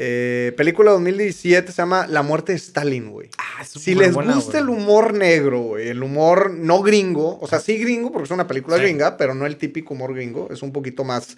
Eh, 0.00 0.52
película 0.56 0.92
2017 0.92 1.72
se 1.72 1.82
llama 1.82 2.06
La 2.06 2.22
muerte 2.22 2.52
de 2.52 2.58
Stalin, 2.58 3.10
güey. 3.10 3.30
Ah, 3.36 3.62
es 3.62 3.68
Si 3.70 3.96
les 3.96 4.14
buena, 4.14 4.34
gusta 4.36 4.60
güey. 4.60 4.62
el 4.62 4.68
humor 4.68 5.12
negro, 5.14 5.58
güey, 5.60 5.88
el 5.88 6.00
humor 6.04 6.52
no 6.52 6.82
gringo, 6.82 7.36
o 7.40 7.48
sea, 7.48 7.58
sí 7.58 7.78
gringo 7.78 8.12
porque 8.12 8.26
es 8.26 8.30
una 8.30 8.46
película 8.46 8.76
Sí. 8.76 8.82
gringa, 8.82 9.16
pero 9.16 9.34
no 9.34 9.44
el 9.44 9.56
típico 9.56 9.94
humor 9.94 10.14
gringo, 10.14 10.48
es 10.52 10.62
un 10.62 10.70
poquito 10.72 11.02
más, 11.02 11.36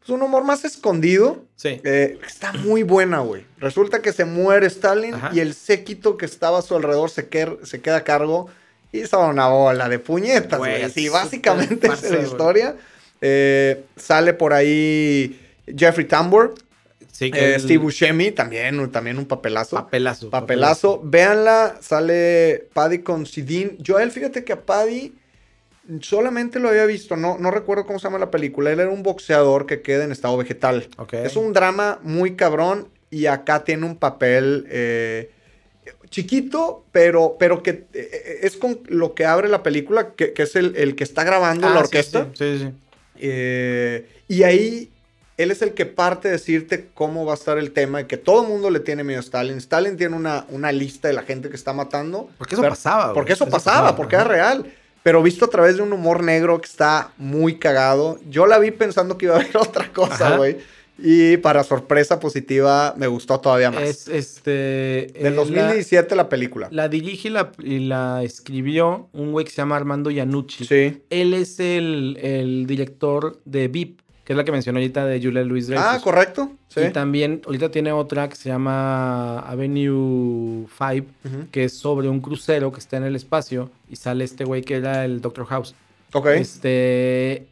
pues 0.00 0.10
un 0.10 0.20
humor 0.22 0.42
más 0.42 0.64
escondido. 0.64 1.44
Sí. 1.54 1.80
Eh, 1.84 2.18
está 2.26 2.52
muy 2.54 2.82
buena, 2.82 3.20
güey. 3.20 3.44
Resulta 3.58 4.02
que 4.02 4.12
se 4.12 4.24
muere 4.24 4.66
Stalin 4.66 5.14
Ajá. 5.14 5.30
y 5.32 5.38
el 5.38 5.54
séquito 5.54 6.16
que 6.16 6.26
estaba 6.26 6.58
a 6.58 6.62
su 6.62 6.74
alrededor 6.74 7.08
se, 7.08 7.30
quer- 7.30 7.64
se 7.64 7.80
queda 7.80 7.98
a 7.98 8.04
cargo 8.04 8.48
y 8.90 9.06
son 9.06 9.30
una 9.30 9.46
bola 9.46 9.88
de 9.88 10.00
puñetas, 10.00 10.58
güey. 10.58 10.72
Güey, 10.72 10.82
Así, 10.82 11.08
básicamente 11.08 11.86
es 11.92 12.10
la 12.10 12.18
historia. 12.20 12.74
Eh, 13.20 13.84
sale 13.96 14.34
por 14.34 14.52
ahí 14.54 15.40
Jeffrey 15.76 16.08
Tambor, 16.08 16.56
Sí, 17.12 17.30
eh, 17.34 17.54
el- 17.54 17.60
Steve 17.60 17.78
Buscemi, 17.78 18.32
también, 18.32 18.90
también 18.90 19.18
un 19.18 19.26
papelazo. 19.26 19.76
Papelazo. 19.76 20.30
Papelazo. 20.30 21.00
Véanla, 21.04 21.76
sale 21.80 22.66
Paddy 22.72 22.98
con 23.00 23.26
Sidin. 23.26 23.76
Yo 23.78 23.98
a 23.98 24.02
él, 24.02 24.10
fíjate 24.10 24.42
que 24.44 24.52
a 24.54 24.62
Paddy 24.62 25.14
solamente 26.00 26.58
lo 26.58 26.68
había 26.68 26.86
visto, 26.86 27.16
no, 27.16 27.38
no 27.38 27.50
recuerdo 27.50 27.86
cómo 27.86 27.98
se 27.98 28.04
llama 28.04 28.18
la 28.18 28.30
película. 28.30 28.72
Él 28.72 28.80
era 28.80 28.90
un 28.90 29.02
boxeador 29.02 29.66
que 29.66 29.82
queda 29.82 30.04
en 30.04 30.12
estado 30.12 30.36
vegetal. 30.36 30.88
Ok. 30.96 31.14
Es 31.14 31.36
un 31.36 31.52
drama 31.52 31.98
muy 32.02 32.34
cabrón 32.34 32.88
y 33.10 33.26
acá 33.26 33.62
tiene 33.64 33.84
un 33.84 33.96
papel 33.96 34.66
eh, 34.70 35.30
chiquito, 36.08 36.84
pero, 36.92 37.36
pero 37.38 37.62
que 37.62 37.84
eh, 37.92 38.38
es 38.42 38.56
con 38.56 38.80
lo 38.88 39.14
que 39.14 39.26
abre 39.26 39.48
la 39.48 39.62
película, 39.62 40.12
que, 40.14 40.32
que 40.32 40.44
es 40.44 40.56
el, 40.56 40.76
el 40.76 40.94
que 40.94 41.04
está 41.04 41.24
grabando 41.24 41.66
Ah, 41.66 41.70
la 41.70 41.76
sí, 41.80 41.84
orquesta. 41.84 42.28
Sí, 42.34 42.58
sí. 42.58 42.64
sí. 42.64 42.70
Eh, 43.18 44.06
y 44.28 44.44
ahí 44.44 44.91
él 45.42 45.50
es 45.50 45.62
el 45.62 45.72
que 45.74 45.86
parte 45.86 46.28
de 46.28 46.32
decirte 46.32 46.88
cómo 46.94 47.24
va 47.24 47.32
a 47.32 47.34
estar 47.36 47.58
el 47.58 47.72
tema 47.72 48.00
y 48.00 48.04
que 48.06 48.16
todo 48.16 48.42
el 48.42 48.48
mundo 48.48 48.70
le 48.70 48.80
tiene 48.80 49.04
miedo 49.04 49.18
a 49.18 49.22
Stalin. 49.22 49.56
Stalin 49.58 49.96
tiene 49.96 50.16
una, 50.16 50.46
una 50.50 50.72
lista 50.72 51.08
de 51.08 51.14
la 51.14 51.22
gente 51.22 51.48
que 51.50 51.56
está 51.56 51.72
matando. 51.72 52.28
Porque 52.38 52.54
eso 52.54 52.62
Pero- 52.62 52.72
pasaba, 52.72 53.04
güey. 53.04 53.14
Porque 53.14 53.32
eso 53.32 53.48
pasaba, 53.48 53.96
porque 53.96 54.14
era 54.16 54.24
real. 54.24 54.66
Pero 55.02 55.20
visto 55.22 55.44
a 55.46 55.48
través 55.50 55.76
de 55.76 55.82
un 55.82 55.92
humor 55.92 56.22
negro 56.22 56.60
que 56.60 56.68
está 56.68 57.10
muy 57.18 57.56
cagado. 57.58 58.18
Yo 58.30 58.46
la 58.46 58.58
vi 58.58 58.70
pensando 58.70 59.18
que 59.18 59.26
iba 59.26 59.34
a 59.36 59.40
haber 59.40 59.56
otra 59.56 59.92
cosa, 59.92 60.36
güey. 60.36 60.58
Y 61.04 61.38
para 61.38 61.64
sorpresa 61.64 62.20
positiva, 62.20 62.94
me 62.96 63.08
gustó 63.08 63.40
todavía 63.40 63.72
más. 63.72 63.82
Es 63.82 64.06
este. 64.08 65.18
eh, 65.18 65.22
Del 65.24 65.34
la- 65.34 65.40
2017 65.40 66.14
la, 66.14 66.28
película. 66.28 66.68
La 66.70 66.88
dirige 66.88 67.28
y 67.28 67.30
la, 67.32 67.50
y 67.58 67.78
la 67.80 68.22
escribió 68.22 69.08
un 69.12 69.32
güey 69.32 69.44
que 69.44 69.50
se 69.50 69.56
llama 69.56 69.74
Armando 69.74 70.10
Iannucci. 70.10 70.64
Sí. 70.66 71.02
Él 71.10 71.34
es 71.34 71.58
el, 71.58 72.18
el 72.22 72.66
director 72.68 73.40
de 73.44 73.66
VIP, 73.66 74.00
que 74.24 74.32
es 74.32 74.36
la 74.36 74.44
que 74.44 74.52
mencionó 74.52 74.78
ahorita 74.78 75.04
de 75.04 75.20
Julia 75.22 75.42
Louis 75.42 75.66
Dreyfus. 75.66 75.86
Ah, 75.86 76.00
correcto. 76.02 76.52
Sí. 76.68 76.80
Y 76.80 76.90
también 76.92 77.42
ahorita 77.44 77.70
tiene 77.70 77.92
otra 77.92 78.28
que 78.28 78.36
se 78.36 78.48
llama 78.48 79.40
Avenue 79.40 80.66
5, 80.78 81.06
Ujú. 81.24 81.48
que 81.50 81.64
es 81.64 81.72
sobre 81.76 82.08
un 82.08 82.20
crucero 82.20 82.72
que 82.72 82.80
está 82.80 82.96
en 82.96 83.04
el 83.04 83.16
espacio 83.16 83.70
y 83.90 83.96
sale 83.96 84.24
este 84.24 84.44
güey 84.44 84.62
que 84.62 84.76
era 84.76 85.04
el 85.04 85.20
Doctor 85.20 85.46
House. 85.46 85.74
Ok. 86.12 86.26
Este. 86.28 87.46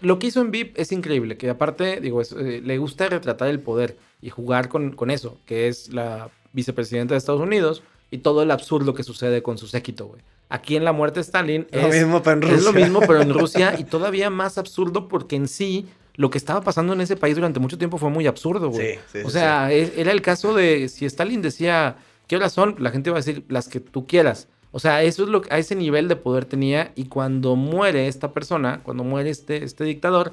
Lo 0.00 0.18
que 0.18 0.26
hizo 0.26 0.40
en 0.42 0.50
VIP 0.50 0.78
es 0.78 0.92
increíble, 0.92 1.36
que 1.38 1.48
aparte, 1.48 2.00
digo, 2.00 2.20
es, 2.20 2.32
eh, 2.32 2.60
le 2.62 2.76
gusta 2.78 3.08
retratar 3.08 3.48
el 3.48 3.60
poder 3.60 3.96
y 4.20 4.28
jugar 4.28 4.68
con, 4.68 4.92
con 4.92 5.10
eso, 5.10 5.38
que 5.46 5.68
es 5.68 5.92
la 5.92 6.28
vicepresidenta 6.52 7.14
de 7.14 7.18
Estados 7.18 7.40
Unidos 7.40 7.82
y 8.10 8.18
todo 8.18 8.42
el 8.42 8.50
absurdo 8.50 8.92
que 8.94 9.02
sucede 9.02 9.42
con 9.42 9.56
su 9.56 9.66
séquito, 9.66 10.06
güey. 10.06 10.20
Aquí 10.48 10.76
en 10.76 10.84
La 10.84 10.92
Muerte 10.92 11.16
de 11.16 11.22
Stalin 11.22 11.66
lo 11.72 11.78
es, 11.88 11.94
mismo, 12.04 12.22
pero 12.22 12.46
en 12.46 12.54
es 12.54 12.62
lo 12.64 12.72
mismo, 12.72 13.00
pero 13.00 13.20
en 13.22 13.32
Rusia 13.34 13.74
y 13.78 13.84
todavía 13.84 14.30
más 14.30 14.58
absurdo 14.58 15.08
porque 15.08 15.34
en 15.36 15.48
sí 15.48 15.86
lo 16.14 16.30
que 16.30 16.38
estaba 16.38 16.60
pasando 16.60 16.92
en 16.92 17.00
ese 17.00 17.16
país 17.16 17.34
durante 17.34 17.58
mucho 17.60 17.76
tiempo 17.78 17.98
fue 17.98 18.10
muy 18.10 18.26
absurdo, 18.26 18.70
güey. 18.70 18.94
Sí, 18.94 18.98
sí, 19.12 19.18
o 19.24 19.30
sea, 19.30 19.72
es- 19.72 19.92
era 19.98 20.12
el 20.12 20.22
caso 20.22 20.54
de 20.54 20.88
si 20.88 21.04
Stalin 21.04 21.42
decía, 21.42 21.96
¿qué 22.28 22.36
horas 22.36 22.52
son? 22.52 22.76
La 22.78 22.90
gente 22.90 23.10
va 23.10 23.16
a 23.16 23.20
decir 23.20 23.44
las 23.48 23.68
que 23.68 23.80
tú 23.80 24.06
quieras. 24.06 24.48
O 24.72 24.78
sea, 24.78 25.02
eso 25.02 25.22
es 25.24 25.28
lo 25.30 25.42
que 25.42 25.52
a 25.52 25.58
ese 25.58 25.74
nivel 25.74 26.06
de 26.06 26.16
poder 26.16 26.44
tenía 26.44 26.92
y 26.94 27.04
cuando 27.06 27.56
muere 27.56 28.08
esta 28.08 28.32
persona, 28.32 28.80
cuando 28.82 29.04
muere 29.04 29.30
este, 29.30 29.64
este 29.64 29.84
dictador, 29.84 30.32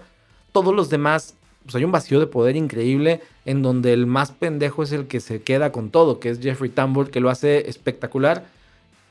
todos 0.52 0.76
los 0.76 0.90
demás, 0.90 1.36
pues 1.64 1.76
hay 1.76 1.84
un 1.86 1.92
vacío 1.92 2.20
de 2.20 2.28
poder 2.28 2.56
increíble 2.56 3.22
en 3.46 3.62
donde 3.62 3.94
el 3.94 4.06
más 4.06 4.32
pendejo 4.32 4.84
es 4.84 4.92
el 4.92 5.08
que 5.08 5.20
se 5.22 5.42
queda 5.42 5.72
con 5.72 5.90
todo, 5.90 6.20
que 6.20 6.30
es 6.30 6.40
Jeffrey 6.40 6.70
Tambor, 6.70 7.10
que 7.10 7.20
lo 7.22 7.30
hace 7.30 7.70
espectacular. 7.70 8.46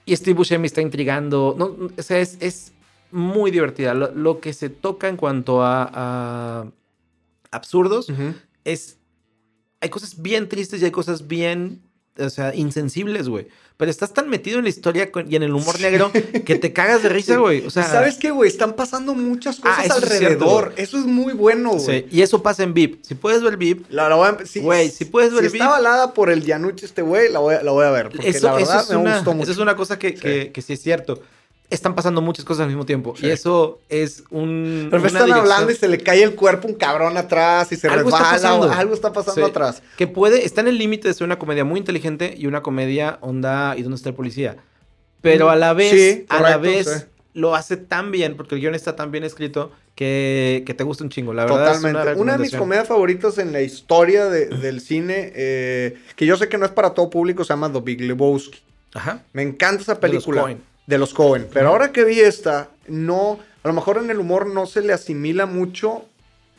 Y 0.04 0.16
Steve 0.16 0.36
Buscemi 0.36 0.66
está 0.66 0.80
intrigando. 0.80 1.54
No, 1.56 1.76
o 1.96 2.02
sea, 2.02 2.18
es, 2.18 2.36
es 2.40 2.72
muy 3.10 3.50
divertida. 3.50 3.94
Lo, 3.94 4.12
lo 4.12 4.40
que 4.40 4.52
se 4.52 4.68
toca 4.68 5.08
en 5.08 5.16
cuanto 5.16 5.62
a, 5.62 5.90
a 5.92 6.66
absurdos 7.50 8.12
es. 8.64 8.98
Hay 9.80 9.88
cosas 9.88 10.22
bien 10.22 10.48
tristes 10.48 10.80
y 10.80 10.84
hay 10.84 10.90
cosas 10.90 11.26
bien. 11.26 11.82
O 12.18 12.28
sea, 12.30 12.54
insensibles, 12.54 13.28
güey. 13.28 13.48
Pero 13.78 13.90
estás 13.90 14.12
tan 14.12 14.28
metido 14.28 14.58
en 14.58 14.64
la 14.64 14.68
historia 14.70 15.10
y 15.28 15.34
en 15.36 15.42
el 15.42 15.52
humor 15.54 15.80
negro 15.80 16.12
que 16.12 16.56
te 16.56 16.72
cagas 16.72 17.02
de 17.02 17.08
risa, 17.08 17.36
güey. 17.38 17.66
O 17.66 17.70
sea, 17.70 17.82
¿Y 17.82 17.86
¿Sabes 17.90 18.16
qué, 18.16 18.30
güey? 18.30 18.48
Están 18.50 18.74
pasando 18.74 19.14
muchas 19.14 19.58
cosas 19.58 19.78
Ah, 19.80 19.84
eso 19.86 19.98
es 19.98 20.18
cierto, 20.18 20.44
alrededor. 20.44 20.74
eso 20.76 20.98
es 20.98 21.04
muy 21.06 21.32
bueno, 21.32 21.70
güey. 21.72 22.02
Sí, 22.02 22.06
y 22.10 22.20
eso 22.22 22.42
pasa 22.42 22.62
en 22.64 22.74
VIP. 22.74 23.02
Si 23.02 23.14
puedes 23.14 23.42
ver 23.42 23.56
VIP, 23.56 23.86
La, 23.90 24.08
la 24.10 24.14
voy 24.16 24.28
a, 24.28 24.38
sí, 24.46 24.60
Güey, 24.60 24.90
si 24.90 25.06
puedes 25.06 25.32
ver 25.32 25.40
si 25.40 25.46
el 25.46 25.52
está 25.54 25.66
avalada 25.66 26.12
por 26.12 26.30
el 26.30 26.44
Yanuch 26.44 26.82
este 26.84 27.00
güey, 27.02 27.32
la 27.32 27.38
voy, 27.38 27.54
a- 27.54 27.62
la 27.62 27.72
voy 27.72 27.86
a 27.86 27.90
ver. 27.90 28.10
Porque 28.10 28.28
eso, 28.28 28.46
la 28.54 28.60
eso 28.60 28.66
verdad 28.68 28.82
es 28.84 28.90
me 28.90 28.96
una, 28.96 29.14
gustó 29.16 29.32
mucho. 29.32 29.42
eso 29.44 29.52
es 29.52 29.58
una 29.58 29.74
cosa 29.76 29.98
que, 29.98 30.14
que 30.14 30.62
sí 30.62 30.74
es 30.74 30.82
cierto. 30.82 31.22
Están 31.72 31.94
pasando 31.94 32.20
muchas 32.20 32.44
cosas 32.44 32.62
al 32.62 32.68
mismo 32.68 32.84
tiempo. 32.86 33.14
Sí. 33.16 33.26
Y 33.26 33.30
eso 33.30 33.80
es 33.88 34.24
un. 34.30 34.88
Pero 34.90 35.06
están 35.06 35.24
dirección 35.24 35.38
hablando 35.40 35.72
y 35.72 35.74
se 35.74 35.88
le 35.88 35.98
cae 35.98 36.22
el 36.22 36.34
cuerpo 36.34 36.68
a 36.68 36.70
un 36.70 36.76
cabrón 36.76 37.16
atrás 37.16 37.72
y 37.72 37.76
se 37.76 37.88
Algo 37.88 38.10
está 38.10 38.18
resbala. 38.32 38.32
pasando. 38.58 38.66
o 38.66 38.70
algo 38.72 38.94
está 38.94 39.12
pasando 39.12 39.44
Sí. 39.44 39.50
atrás. 39.50 39.82
Que 39.96 40.06
puede. 40.06 40.44
Está 40.44 40.60
en 40.60 40.68
el 40.68 40.78
límite 40.78 41.08
de 41.08 41.14
ser 41.14 41.24
una 41.24 41.38
comedia 41.38 41.64
muy 41.64 41.78
inteligente 41.80 42.34
y 42.36 42.46
una 42.46 42.62
comedia 42.62 43.18
onda. 43.22 43.74
¿Y 43.76 43.82
dónde 43.82 43.96
está 43.96 44.08
el 44.10 44.14
policía? 44.14 44.56
Pero 45.20 45.50
a 45.50 45.56
la 45.56 45.72
vez. 45.72 45.90
Sí, 45.90 46.26
a 46.28 46.40
la 46.42 46.56
vez. 46.58 47.08
Lo 47.34 47.54
hace 47.54 47.78
tan 47.78 48.10
bien, 48.10 48.36
porque 48.36 48.56
el 48.56 48.60
guion 48.60 48.74
está 48.74 48.94
tan 48.94 49.10
bien 49.10 49.24
escrito, 49.24 49.72
que, 49.94 50.64
que 50.66 50.74
te 50.74 50.84
gusta 50.84 51.02
un 51.02 51.08
chingo. 51.08 51.32
La 51.32 51.44
verdad 51.44 51.72
Totalmente. 51.72 51.98
es 52.00 52.16
una, 52.16 52.22
una, 52.22 52.32
de 52.32 52.38
mis 52.40 52.54
comedias 52.54 52.86
favoritas 52.88 53.38
en 53.38 53.52
la 53.52 53.62
historia 53.62 54.26
de- 54.26 54.48
del 54.48 54.82
cine, 54.82 55.32
eh, 55.34 55.96
que 56.16 56.26
yo 56.26 56.36
sé 56.36 56.50
que 56.50 56.58
no 56.58 56.66
es 56.66 56.72
para 56.72 56.90
todo 56.90 57.08
público, 57.08 57.42
se 57.44 57.54
llama 57.54 57.72
The 57.72 57.80
Big 57.80 58.02
Lebowski. 58.02 58.58
Ajá. 58.92 59.22
Me 59.32 59.40
encanta 59.40 59.80
esa 59.82 59.98
película. 59.98 60.54
De 60.92 60.98
los 60.98 61.14
Cohen. 61.14 61.48
Pero 61.52 61.68
ahora 61.68 61.90
que 61.92 62.04
vi 62.04 62.20
esta, 62.20 62.68
no. 62.86 63.38
A 63.62 63.68
lo 63.68 63.74
mejor 63.74 63.98
en 63.98 64.10
el 64.10 64.18
humor 64.18 64.46
no 64.46 64.66
se 64.66 64.80
le 64.82 64.92
asimila 64.92 65.46
mucho. 65.46 66.04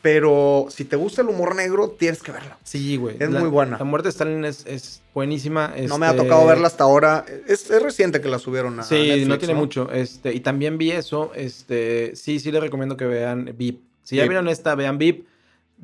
Pero 0.02 0.66
si 0.68 0.84
te 0.84 0.96
gusta 0.96 1.22
el 1.22 1.28
humor 1.28 1.54
negro, 1.56 1.88
tienes 1.88 2.22
que 2.22 2.30
verla. 2.30 2.58
Sí, 2.62 2.96
güey. 2.98 3.16
Es 3.18 3.30
La- 3.30 3.40
muy 3.40 3.48
buena. 3.48 3.78
La 3.78 3.84
muerte 3.84 4.08
de 4.08 4.10
Stalin 4.10 4.44
es, 4.44 4.66
es 4.66 5.00
buenísima. 5.14 5.72
No 5.88 5.96
me 5.96 6.04
ha 6.04 6.10
este- 6.10 6.22
tocado 6.24 6.46
verla 6.46 6.66
hasta 6.66 6.84
ahora. 6.84 7.24
Es, 7.48 7.70
es 7.70 7.82
reciente 7.82 8.20
que 8.20 8.28
la 8.28 8.38
subieron 8.38 8.78
a 8.78 8.82
Sí, 8.82 8.96
Netflix, 8.96 9.28
no 9.28 9.38
tiene 9.38 9.54
mucho. 9.54 9.90
Este, 9.90 10.34
y 10.34 10.40
también 10.40 10.76
vi 10.76 10.90
eso. 10.90 11.32
Este, 11.34 12.14
sí, 12.16 12.38
sí 12.38 12.52
les 12.52 12.60
recomiendo 12.60 12.98
que 12.98 13.06
vean 13.06 13.54
VIP. 13.56 13.80
Si 14.02 14.16
ya 14.16 14.24
vieron 14.28 14.46
esta, 14.48 14.74
vean 14.74 14.98
VIP. 14.98 15.26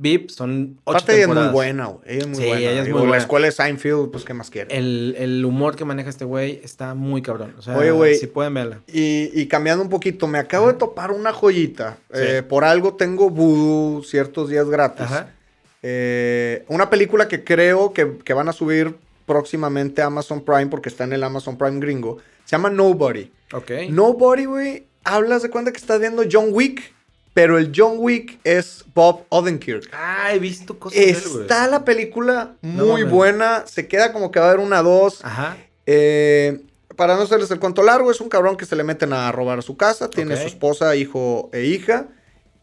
VIP 0.01 0.31
son 0.31 0.79
ocho 0.85 0.97
Aparte, 0.97 1.13
ella 1.15 1.23
es 1.23 1.29
muy 1.29 1.49
buena, 1.53 1.87
güey. 1.87 2.01
Ella 2.07 2.19
es 2.21 2.27
muy 2.27 2.37
Sí, 2.37 2.43
buena. 2.47 2.59
ella 2.61 2.71
es 2.83 2.89
muy 2.89 2.93
La 2.95 2.99
buena. 3.01 3.17
escuela 3.19 3.47
de 3.47 3.53
Seinfeld, 3.53 4.11
pues, 4.11 4.25
¿qué 4.25 4.35
más 4.35 4.51
quiere? 4.51 4.77
El, 4.77 5.15
el 5.19 5.45
humor 5.45 5.77
que 5.77 5.85
maneja 5.85 6.09
este 6.11 6.25
güey 6.25 6.61
está 6.65 6.95
muy 6.95 7.23
cabrón. 7.23 7.55
O 7.59 7.63
sea, 7.63 7.77
Oye, 7.77 7.91
güey. 7.91 8.17
si 8.17 8.27
pueden 8.27 8.55
verla. 8.55 8.81
Y, 8.89 9.31
y 9.39 9.47
cambiando 9.47 9.83
un 9.85 9.91
poquito, 9.91 10.27
me 10.27 10.39
acabo 10.39 10.69
de 10.69 10.75
topar 10.75 11.11
una 11.13 11.33
joyita. 11.33 11.99
Sí. 12.13 12.21
Eh, 12.23 12.43
por 12.43 12.65
algo 12.65 12.95
tengo 12.95 13.31
Voodoo 13.31 14.03
ciertos 14.03 14.49
días 14.49 14.69
gratis. 14.69 15.03
Ajá. 15.03 15.35
Eh, 15.83 16.65
una 16.69 16.91
película 16.91 17.29
que 17.29 17.43
creo 17.45 17.93
que, 17.93 18.19
que 18.25 18.33
van 18.35 18.49
a 18.49 18.53
subir 18.53 18.97
próximamente 19.27 20.03
a 20.03 20.07
Amazon 20.07 20.45
Prime 20.45 20.67
porque 20.67 20.89
está 20.89 21.05
en 21.05 21.13
el 21.13 21.23
Amazon 21.23 21.57
Prime 21.57 21.79
gringo. 21.81 22.19
Se 22.45 22.53
llama 22.57 22.69
Nobody. 22.71 23.31
Ok. 23.53 23.71
Nobody, 23.91 24.45
güey, 24.45 24.87
hablas 25.05 25.43
de 25.43 25.51
cuenta 25.51 25.71
que 25.73 25.79
estás 25.79 26.01
viendo 26.01 26.23
John 26.31 26.49
Wick, 26.51 26.93
pero 27.35 27.59
el 27.59 27.73
John 27.75 27.95
Wick 27.99 28.39
es 28.45 28.85
Bob 28.95 29.25
Odenkirk. 29.29 29.89
Ah, 29.93 30.31
he 30.35 30.39
visto 30.39 30.79
cosas 30.79 30.99
de 30.99 31.11
él. 31.11 31.17
Está 31.43 31.67
la 31.69 31.85
película 31.85 32.55
muy 32.63 33.03
buena, 33.05 33.65
se 33.67 33.87
queda 33.89 34.13
como 34.13 34.31
que 34.31 34.41
va 34.41 34.47
a 34.47 34.49
haber 34.51 34.61
una 34.65 34.83
dos. 34.83 35.25
Ajá. 35.25 35.57
Eh, 35.87 36.61
para 36.97 37.17
no 37.17 37.23
hacerles 37.23 37.51
el 37.51 37.59
cuento 37.61 37.83
largo, 37.83 38.11
es 38.11 38.21
un 38.21 38.29
cabrón 38.29 38.57
que 38.57 38.67
se 38.67 38.77
le 38.77 38.85
meten 38.85 39.13
a 39.13 39.31
robar 39.33 39.59
a 39.61 39.63
su 39.63 39.77
casa, 39.77 40.11
tiene 40.11 40.37
su 40.37 40.47
esposa, 40.47 40.95
hijo 40.97 41.49
e 41.53 41.65
hija. 41.65 42.09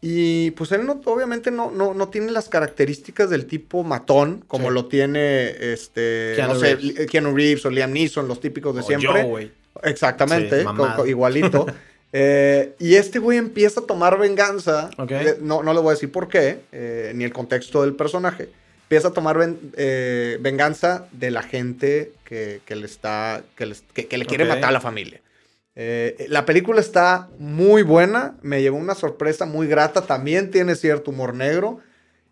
Y 0.00 0.52
pues 0.52 0.70
él 0.70 0.86
no, 0.86 1.00
obviamente 1.06 1.50
no, 1.50 1.72
no, 1.72 1.92
no 1.92 2.08
tiene 2.08 2.30
las 2.30 2.48
características 2.48 3.30
del 3.30 3.46
tipo 3.46 3.82
matón, 3.82 4.44
como 4.46 4.68
Sí. 4.68 4.74
lo 4.74 4.86
tiene 4.86 5.72
este, 5.72 6.34
Keanu 6.36 6.54
no 6.54 6.60
sé, 6.60 6.76
Reeves. 6.76 7.06
Keanu 7.10 7.34
Reeves 7.34 7.66
o 7.66 7.70
Liam 7.70 7.92
Neeson, 7.92 8.28
los 8.28 8.38
típicos 8.40 8.76
de 8.76 8.82
O 8.82 8.84
siempre. 8.84 9.50
Exactamente, 9.82 10.62
Sí, 10.62 10.68
igualito. 11.10 11.66
Eh, 12.12 12.74
y 12.78 12.94
este 12.94 13.18
güey 13.18 13.36
empieza 13.38 13.80
a 13.80 13.84
tomar 13.86 14.18
venganza. 14.18 14.90
Eh, 15.28 15.38
No, 15.40 15.62
no 15.62 15.74
le 15.74 15.80
voy 15.80 15.90
a 15.90 15.94
decir 15.94 16.10
por 16.10 16.28
qué, 16.28 16.60
eh, 16.72 17.12
ni 17.14 17.24
el 17.24 17.32
contexto 17.32 17.82
del 17.82 17.94
personaje. 17.94 18.48
Empieza 18.84 19.08
a 19.08 19.12
tomar 19.12 19.36
ven- 19.36 19.72
eh, 19.76 20.38
venganza 20.40 21.06
de 21.12 21.30
la 21.30 21.42
gente 21.42 22.12
que, 22.24 22.60
que 22.64 22.76
le 22.76 22.86
está. 22.86 23.42
que, 23.56 23.66
les- 23.66 23.82
que- 23.92 24.06
que 24.06 24.16
le 24.16 24.24
quiere 24.24 24.44
matar 24.46 24.70
a 24.70 24.72
la 24.72 24.80
familia. 24.80 25.20
La 26.28 26.44
película 26.44 26.80
está 26.80 27.28
muy 27.38 27.82
buena. 27.82 28.36
Me 28.42 28.62
llevó 28.62 28.78
una 28.78 28.94
sorpresa 28.96 29.44
muy 29.46 29.68
grata. 29.68 30.02
También 30.06 30.50
tiene 30.50 30.74
cierto 30.74 31.10
humor 31.12 31.34
negro. 31.34 31.78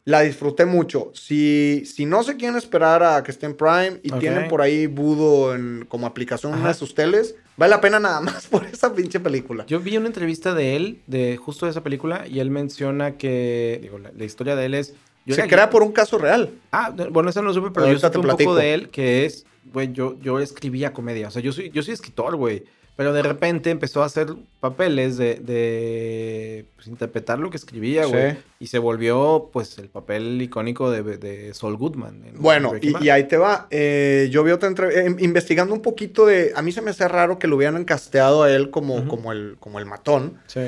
La 0.07 0.21
disfruté 0.21 0.67
mucho. 0.67 1.11
Si, 1.15 1.83
si 1.85 2.07
no 2.07 2.23
se 2.23 2.37
quieren 2.37 2.57
esperar 2.57 3.03
a 3.03 3.25
que 3.25 3.33
esté 3.33 3.47
en 3.47 3.57
Prime 3.57 3.99
y 4.05 4.13
tienen 4.13 4.47
por 4.47 4.63
ahí 4.63 4.87
Budo 4.87 5.53
en, 5.53 5.85
como 5.89 6.07
aplicación 6.07 6.53
en 6.53 6.61
una 6.61 6.69
Ajá. 6.69 6.75
de 6.75 6.79
sus 6.79 6.95
teles, 6.95 7.35
vale 7.57 7.71
la 7.71 7.81
pena 7.81 7.99
nada 7.99 8.21
más 8.23 8.47
por 8.47 8.65
esa 8.67 8.95
pinche 8.95 9.19
película. 9.19 9.67
Yo 9.67 9.81
vi 9.81 9.97
una 9.97 10.07
entrevista 10.07 10.55
de 10.55 10.77
él, 10.77 11.01
de 11.09 11.37
justo 11.37 11.67
de 11.67 11.73
esa 11.73 11.83
película, 11.83 12.25
y 12.29 12.39
él 12.39 12.51
menciona 12.51 13.17
que, 13.17 13.81
digo, 13.83 13.99
la, 13.99 14.13
la 14.17 14.25
historia 14.25 14.55
de 14.55 14.67
él 14.67 14.75
es... 14.75 14.95
yo 15.25 15.35
se 15.35 15.49
crea 15.49 15.71
por 15.71 15.83
un 15.83 15.91
caso 15.91 16.19
real. 16.19 16.51
Ah, 16.71 16.95
bueno, 17.11 17.31
eso 17.31 17.43
no 17.43 17.49
lo 17.49 17.55
supe, 17.55 17.73
pero 17.73 17.91
yo 17.91 17.99
supe 17.99 18.19
un 18.19 18.23
platico. 18.27 18.51
poco 18.51 18.61
de 18.61 18.75
él, 18.75 18.91
que 18.91 19.27
es, 19.27 19.45
güey, 19.73 19.93
yo, 19.93 20.17
yo 20.21 20.39
escribía 20.39 20.93
comedia, 20.93 21.27
o 21.27 21.31
sea, 21.33 21.43
yo 21.43 21.51
soy, 21.53 21.71
yo 21.71 21.83
soy 21.83 21.95
escritor, 21.95 22.37
güey, 22.37 22.63
pero 22.97 23.13
de 23.13 23.23
repente 23.23 23.71
empezó 23.71 24.03
a 24.03 24.07
hacer 24.07 24.29
papeles 24.59 25.17
de, 25.19 25.35
de 25.37 26.65
pues, 26.77 26.87
interpretar 26.89 27.39
lo 27.39 27.51
que 27.51 27.57
escribía, 27.59 28.07
güey, 28.07 28.33
Sí. 28.33 28.39
y 28.61 28.67
se 28.69 28.79
volvió, 28.79 29.51
pues, 29.53 29.77
el 29.79 29.89
papel 29.89 30.41
icónico 30.41 30.91
de, 30.91 31.03
de 31.19 31.53
Saul 31.55 31.77
Goodman. 31.77 32.23
en 32.27 32.41
Bueno, 32.41 32.73
y, 32.81 33.09
ahí 33.11 33.25
te 33.29 33.37
va. 33.37 33.67
Eh, 33.71 34.29
yo 34.31 34.43
vi 34.45 34.51
otra 34.53 34.69
entrevista, 34.69 35.05
investigando 35.23 35.75
un 35.75 35.83
poquito 35.83 36.27
de... 36.27 36.53
A 36.57 36.63
mí 36.63 36.73
se 36.73 36.81
me 36.83 36.91
hace 36.91 37.07
raro 37.07 37.39
que 37.39 37.47
lo 37.47 37.57
hubieran 37.57 37.77
encasteado 37.77 38.43
a 38.45 38.51
él 38.51 38.71
como, 38.71 39.07
como, 39.09 39.31
el, 39.33 39.57
como 39.61 39.79
el 39.79 39.85
matón. 39.87 40.39
Sí. 40.47 40.61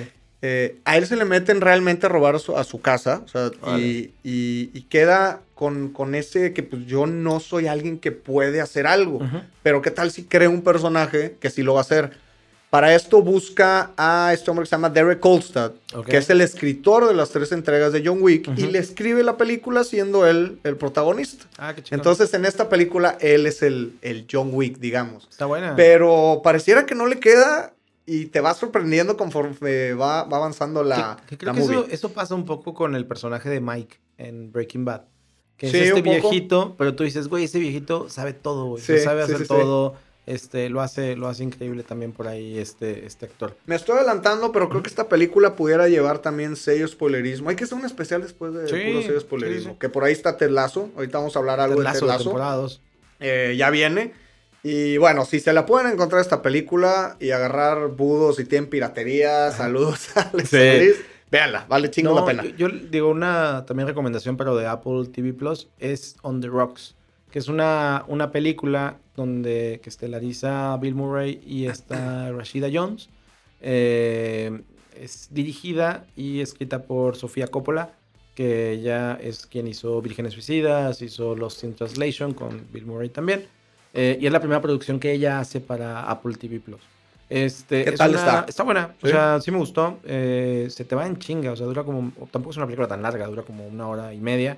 Eh, 0.43 0.77
a 0.85 0.97
él 0.97 1.07
se 1.07 1.17
le 1.17 1.25
meten 1.25 1.61
realmente 1.61 2.07
a 2.07 2.09
robar 2.09 2.37
a 2.37 2.39
su, 2.39 2.57
a 2.57 2.63
su 2.63 2.81
casa. 2.81 3.23
O 3.25 3.29
sea, 3.29 3.51
Órale. 3.63 3.83
y, 3.85 4.13
y- 4.23 4.71
y 4.73 4.83
queda 4.83 5.41
con, 5.59 5.89
con 5.89 6.15
ese 6.15 6.53
que 6.53 6.63
pues 6.63 6.87
yo 6.87 7.07
no 7.07 7.41
soy 7.41 7.67
alguien 7.67 7.99
que 7.99 8.13
puede 8.13 8.61
hacer 8.61 8.87
algo. 8.87 9.19
Pero 9.65 9.83
qué 9.83 9.91
tal 9.91 10.13
si 10.13 10.23
crea 10.23 10.49
un 10.49 10.63
personaje 10.63 11.37
que 11.41 11.51
sí 11.51 11.65
lo 11.65 11.75
va 11.75 11.81
a 11.81 11.83
hacer. 11.83 12.13
Para 12.71 12.95
esto 12.95 13.23
busca 13.23 13.91
a 13.97 14.31
este 14.33 14.51
hombre 14.51 14.63
que 14.65 14.69
se 14.69 14.77
llama 14.77 14.91
Derek 14.91 15.19
Kolstad, 15.21 15.73
Ok. 15.95 16.07
que 16.07 16.19
es 16.19 16.31
el 16.31 16.41
escritor 16.43 17.09
de 17.09 17.15
las 17.15 17.31
tres 17.31 17.51
entregas 17.51 17.93
de 17.93 18.03
John 18.07 18.19
Wick, 18.21 18.47
y 18.57 18.67
le 18.67 18.79
escribe 18.79 19.23
la 19.25 19.37
película 19.39 19.83
siendo 19.85 20.27
él 20.27 20.61
el 20.63 20.77
protagonista. 20.77 21.47
Ah, 21.57 21.75
qué. 21.75 21.83
Entonces 21.95 22.33
en 22.35 22.45
esta 22.45 22.69
película 22.69 23.17
él 23.21 23.47
es 23.47 23.63
el, 23.63 23.95
el 24.03 24.27
John 24.31 24.51
Wick, 24.53 24.79
digamos. 24.79 25.27
Está 25.31 25.47
buena. 25.47 25.75
Pero 25.77 26.41
pareciera 26.45 26.87
que 26.87 26.95
no 26.95 27.07
le 27.07 27.19
queda 27.19 27.73
y 28.07 28.27
te 28.27 28.41
va 28.41 28.53
sorprendiendo 28.55 29.17
conforme 29.17 29.95
va, 29.95 30.25
va 30.25 30.37
avanzando 30.37 30.85
la, 30.85 31.17
Que- 31.27 31.31
que 31.31 31.39
creo 31.39 31.53
la 31.55 31.59
que 31.59 31.65
movie. 31.65 31.79
eso, 31.81 31.87
eso 31.91 32.13
pasa 32.13 32.35
un 32.35 32.45
poco 32.45 32.75
con 32.75 32.95
el 32.95 33.07
personaje 33.07 33.49
de 33.49 33.61
Mike 33.61 33.97
en 34.19 34.53
Breaking 34.53 34.85
Bad. 34.85 35.03
Que 35.59 35.71
Sí, 35.71 35.77
es 35.79 35.89
este 35.89 36.03
poco. 36.03 36.31
viejito, 36.31 36.75
pero 36.79 36.95
tú 36.95 37.05
dices, 37.05 37.29
güey, 37.29 37.45
ese 37.45 37.59
viejito 37.59 38.09
sabe 38.09 38.33
todo, 38.33 38.67
güey. 38.67 38.83
Sí, 38.83 38.99
sabe 38.99 39.23
hacer 39.23 39.47
todo. 39.47 39.97
Este, 40.25 40.69
lo 40.69 40.83
hace, 40.83 41.17
lo 41.17 41.27
hace 41.27 41.43
increíble 41.43 41.83
también 41.83 42.13
por 42.13 42.29
ahí 42.29 42.59
este, 42.59 43.07
este 43.07 43.25
actor. 43.27 43.57
Me 43.65 43.75
estoy 43.75 43.97
adelantando, 43.97 44.53
pero 44.53 44.69
creo 44.69 44.83
que 44.83 44.89
esta 44.91 45.09
película 45.09 45.57
pudiera 45.57 45.89
llevar 45.89 46.19
también 46.19 46.55
sello 46.55 46.87
spoilerismo. 46.87 47.49
Hay 47.49 47.57
que 47.57 47.65
hacer 47.65 47.79
un 47.79 47.87
especial 47.87 48.21
después 48.23 48.53
de 48.53 48.69
Sí, 48.69 48.75
puro 48.91 49.03
sello 49.03 49.21
spoilerismo. 49.21 49.73
sí. 49.73 49.79
Que 49.81 49.89
por 49.89 50.05
ahí 50.05 50.13
está 50.13 50.37
Ted 50.37 50.51
Lasso. 50.51 50.91
Ahorita 50.97 51.17
vamos 51.19 51.35
a 51.35 51.39
hablar 51.39 51.61
algo 51.61 51.83
Ted 51.83 51.93
de 51.95 52.01
dos. 52.09 52.81
Eh, 53.21 53.55
ya 53.59 53.71
viene. 53.71 54.13
Y 54.63 54.99
bueno, 54.99 55.25
si 55.25 55.41
se 55.41 55.53
la 55.55 55.65
pueden 55.65 55.91
encontrar 55.91 56.21
esta 56.21 56.43
película 56.43 57.17
y 57.21 57.31
agarrar 57.31 57.89
budos 57.89 58.37
si 58.37 58.45
tienen 58.45 58.69
piratería, 58.69 59.51
saludos 59.53 60.15
a 60.17 60.29
Alex 60.31 60.51
véanla, 61.31 61.67
vale 61.69 61.91
chingo 61.91 62.11
No, 62.11 62.21
la 62.21 62.27
pena. 62.27 62.45
Yo, 62.45 62.69
yo 62.69 62.69
digo 62.69 63.09
una 63.11 63.65
también 63.67 63.89
recomendación, 63.89 64.37
pero 64.37 64.57
de 64.57 64.67
Apple 64.67 65.07
TV 65.13 65.33
Plus, 65.33 65.69
es 65.79 66.17
On 66.23 66.41
the 66.41 66.49
Rocks, 66.49 66.95
que 67.31 67.39
es 67.39 67.49
una, 67.49 68.05
una 68.09 68.31
película 68.31 68.99
donde 69.17 69.81
que 69.83 69.91
estelariza 69.91 70.77
Bill 70.79 70.95
Murray 70.95 71.41
y 71.45 71.67
está 71.67 72.31
Rashida 72.37 72.69
Jones. 72.73 73.09
Eh, 73.61 74.63
es 74.97 75.29
dirigida 75.31 76.07
y 76.17 76.41
escrita 76.41 76.83
por 76.83 77.17
Sofía 77.17 77.47
Coppola, 77.49 77.93
que 78.35 78.73
ella 78.73 79.19
es 79.21 79.47
quien 79.47 79.67
hizo 79.67 80.01
Vírgenes 80.01 80.33
Suicidas, 80.35 81.03
hizo 81.03 81.35
Lost 81.35 81.65
in 81.65 81.75
Translation 81.75 82.35
con 82.35 82.67
Bill 82.73 82.87
Murray 82.87 83.09
también. 83.09 83.47
Eh, 83.95 84.19
y 84.21 84.27
es 84.27 84.33
la 84.33 84.41
primera 84.41 84.61
producción 84.61 85.01
que 85.01 85.13
ella 85.13 85.41
hace 85.41 85.61
para 85.61 86.03
Apple 86.03 86.35
TV 86.35 86.61
Plus. 86.61 86.81
Este, 87.31 87.85
¿Qué 87.85 87.91
es 87.91 87.97
tal 87.99 88.11
una- 88.13 88.19
está? 88.19 88.45
Está 88.49 88.63
buena. 88.63 88.95
O 89.03 89.07
¿Sí? 89.07 89.13
sea, 89.13 89.41
sí 89.41 89.51
me 89.51 89.59
gustó. 89.59 89.99
Eh, 90.05 90.69
se 90.71 90.85
te 90.85 90.95
va 90.95 91.07
en 91.07 91.19
chinga. 91.19 91.53
O 91.53 91.57
sea, 91.57 91.67
dura 91.67 91.85
como. 91.85 92.11
Tampoco 92.31 92.51
es 92.53 92.57
una 92.57 92.67
película 92.67 92.89
tan 92.89 93.03
larga, 93.03 93.27
dura 93.27 93.43
como 93.43 93.67
una 93.67 93.87
hora 93.89 94.15
y 94.15 94.19
media. 94.21 94.57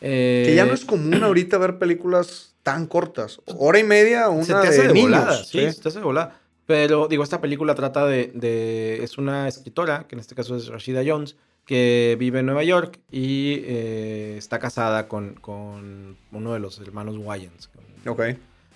Eh, 0.00 0.44
Que 0.46 0.54
ya 0.54 0.64
no 0.64 0.72
es 0.74 0.84
común 0.84 1.22
ahorita 1.22 1.58
ver 1.58 1.78
películas 1.78 2.54
tan 2.62 2.86
cortas. 2.86 3.40
Hora 3.46 3.78
y 3.78 3.84
media, 3.84 4.28
una 4.28 4.44
se 4.44 4.52
te 4.52 4.68
hace 4.68 4.82
de, 4.82 4.88
de, 4.88 4.94
niños. 4.94 5.10
volada. 5.10 5.36
Sí, 5.44 5.60
¿sí? 5.60 5.72
se 5.72 5.80
te 5.82 5.88
hace 5.88 5.98
de 5.98 6.04
volada. 6.04 6.38
Pero, 6.66 7.08
digo, 7.08 7.24
esta 7.24 7.40
película 7.40 7.74
trata 7.74 8.06
de, 8.06 8.30
de- 8.34 9.02
Es 9.02 9.18
una 9.18 9.48
escritora, 9.48 10.06
que 10.08 10.14
en 10.14 10.20
este 10.20 10.34
caso 10.36 10.56
es 10.56 10.68
Rashida 10.68 11.02
Jones, 11.04 11.36
que 11.66 12.16
vive 12.18 12.38
en 12.40 12.46
Nueva 12.46 12.62
York 12.64 12.98
y 13.10 13.62
eh, 13.64 14.34
está 14.38 14.58
casada 14.60 15.06
con, 15.08 15.34
con 15.34 16.16
uno 16.32 16.52
de 16.52 16.58
los 16.60 16.78
hermanos 16.80 17.16
Wayans, 17.18 17.68
Ok. 18.06 18.22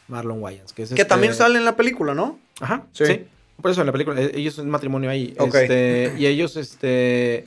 Marlon 0.09 0.41
Wayans. 0.43 0.73
Que, 0.73 0.83
es 0.83 0.93
Que 0.95 1.05
también 1.05 1.33
este- 1.33 1.43
sale 1.45 1.59
en 1.59 1.65
la 1.65 1.75
película, 1.77 2.15
¿no? 2.15 2.39
Ajá, 2.61 2.85
Sí. 2.93 3.07
sí. 3.07 3.25
Por 3.61 3.71
eso 3.71 3.81
en 3.81 3.87
la 3.87 3.93
película, 3.93 4.21
eh, 4.21 4.33
ellos 4.35 4.55
es 4.55 4.59
un 4.61 4.71
matrimonio 4.71 5.11
ahí. 5.11 5.35
Ok. 5.39 5.55
Este, 5.55 6.15
y 6.19 6.27
ellos, 6.27 6.57
este. 6.57 7.47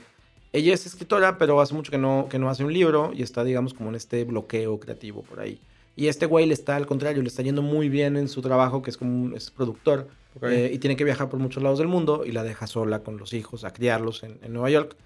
Ella 0.52 0.74
es 0.74 0.84
escritora, 0.84 1.38
pero 1.38 1.60
hace 1.60 1.74
mucho 1.74 1.92
que 1.92 1.98
no, 1.98 2.26
que 2.28 2.38
no 2.40 2.50
hace 2.50 2.64
un 2.64 2.72
libro 2.72 3.12
y 3.14 3.22
está, 3.22 3.44
digamos, 3.44 3.72
como 3.72 3.90
en 3.90 3.94
este 3.94 4.24
bloqueo 4.24 4.80
creativo 4.80 5.22
por 5.22 5.38
ahí. 5.38 5.60
Y 5.94 6.08
este 6.08 6.26
güey 6.26 6.46
le 6.46 6.54
está 6.54 6.74
al 6.76 6.86
contrario, 6.86 7.22
le 7.22 7.28
está 7.28 7.42
yendo 7.42 7.62
muy 7.62 7.88
bien 7.88 8.16
en 8.16 8.28
su 8.28 8.42
trabajo, 8.42 8.82
que 8.82 8.90
es 8.90 8.96
como 8.96 9.12
un 9.12 9.36
es 9.36 9.50
productor, 9.50 10.08
Ok. 10.36 10.44
eh, 10.50 10.70
y 10.72 10.78
tiene 10.78 10.96
que 10.96 11.04
viajar 11.04 11.28
por 11.28 11.38
muchos 11.38 11.62
lados 11.62 11.78
del 11.78 11.86
mundo 11.86 12.24
y 12.26 12.32
la 12.32 12.42
deja 12.42 12.66
sola 12.66 13.00
con 13.00 13.16
los 13.16 13.32
hijos 13.32 13.62
a 13.64 13.72
criarlos 13.72 14.24
en, 14.24 14.38
en 14.42 14.52
Nueva 14.52 14.70
York. 14.70 14.96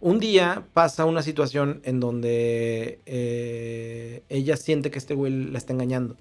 Un 0.00 0.20
día 0.20 0.64
pasa 0.74 1.06
una 1.06 1.22
situación 1.22 1.80
en 1.84 1.98
donde 1.98 3.00
eh, 3.06 4.22
ella 4.28 4.56
siente 4.56 4.90
que 4.90 4.98
este 4.98 5.14
güey 5.14 5.32
la 5.50 5.58
está 5.58 5.72
engañando. 5.72 6.14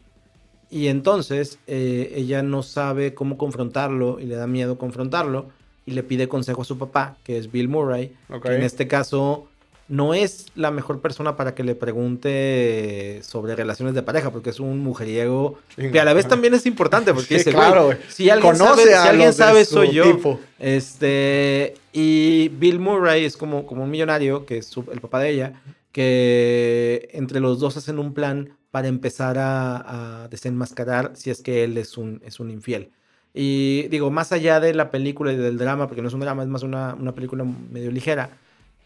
Y 0.70 0.88
entonces 0.88 1.59
eh, 1.68 2.14
ella 2.16 2.41
no 2.43 2.64
sabe 2.64 3.14
cómo 3.14 3.38
confrontarlo 3.38 4.20
y 4.20 4.26
le 4.26 4.36
da 4.36 4.47
miedo 4.47 4.78
confrontarlo 4.78 5.47
y 5.86 5.91
le 5.91 6.03
pide 6.03 6.28
consejo 6.28 6.61
a 6.61 6.66
su 6.66 6.78
papá, 6.78 7.18
que 7.24 7.38
es 7.38 7.51
Bill 7.51 7.68
Murray, 7.70 8.14
Ok. 8.30 8.43
que 8.47 8.55
en 8.55 8.64
este 8.64 8.88
caso 8.88 9.47
no 9.89 10.14
es 10.14 10.45
la 10.55 10.72
mejor 10.72 11.01
persona 11.01 11.36
para 11.36 11.53
que 11.55 11.64
le 11.64 11.76
pregunte 11.76 13.20
sobre 13.22 13.53
relaciones 13.55 13.93
de 13.93 14.01
pareja, 14.01 14.32
porque 14.32 14.49
es 14.49 14.59
un 14.61 14.80
mujeriego 14.80 15.59
que 15.76 15.99
a 15.99 16.05
la 16.05 16.14
vez 16.14 16.28
también 16.28 16.53
es 16.53 16.66
importante, 16.66 17.14
porque 17.14 17.28
Sí, 17.28 17.34
dice, 17.36 17.51
claro, 17.51 17.86
"Güey, 17.88 17.97
güey. 17.97 18.09
si 18.09 18.30
alguien 18.30 18.55
sabe, 18.55 18.84
si 18.86 18.93
alguien 18.93 19.34
sabe 19.34 19.66
soy 19.66 19.91
yo. 19.91 20.03
tipo. 20.16 20.39
Este, 20.57 21.76
y 21.91 22.47
Bill 22.49 22.80
Murray 22.80 23.26
es 23.26 23.36
como, 23.38 23.66
como 23.68 23.84
un 23.84 23.91
millonario, 23.91 24.45
que 24.45 24.57
es 24.59 24.68
su- 24.68 24.86
el 24.91 25.01
papá 25.01 25.20
de 25.20 25.30
ella, 25.32 25.61
que 25.91 27.09
entre 27.14 27.39
los 27.39 27.59
dos 27.59 27.76
hacen 27.78 27.99
un 27.99 28.14
plan 28.14 28.51
para 28.74 28.88
empezar 28.88 29.38
a, 29.38 30.24
a 30.24 30.28
desenmascarar 30.30 31.11
si 31.13 31.30
es 31.30 31.43
que 31.43 31.63
él 31.63 31.78
es 31.78 31.95
un, 31.95 32.24
es 32.26 32.39
un 32.39 32.49
infiel. 32.49 32.89
Y 33.32 33.84
digo, 33.89 34.09
más 34.09 34.32
allá 34.32 34.59
de 34.59 34.74
la 34.74 34.89
película 34.89 35.32
y 35.32 35.36
del 35.36 35.59
drama, 35.59 35.86
porque 35.86 36.01
no 36.01 36.07
es 36.07 36.13
un 36.15 36.21
drama, 36.21 36.41
es 36.41 36.49
más 36.49 36.63
una, 36.63 36.95
una 36.95 37.13
película 37.13 37.43
medio 37.43 37.91
ligera, 37.91 38.32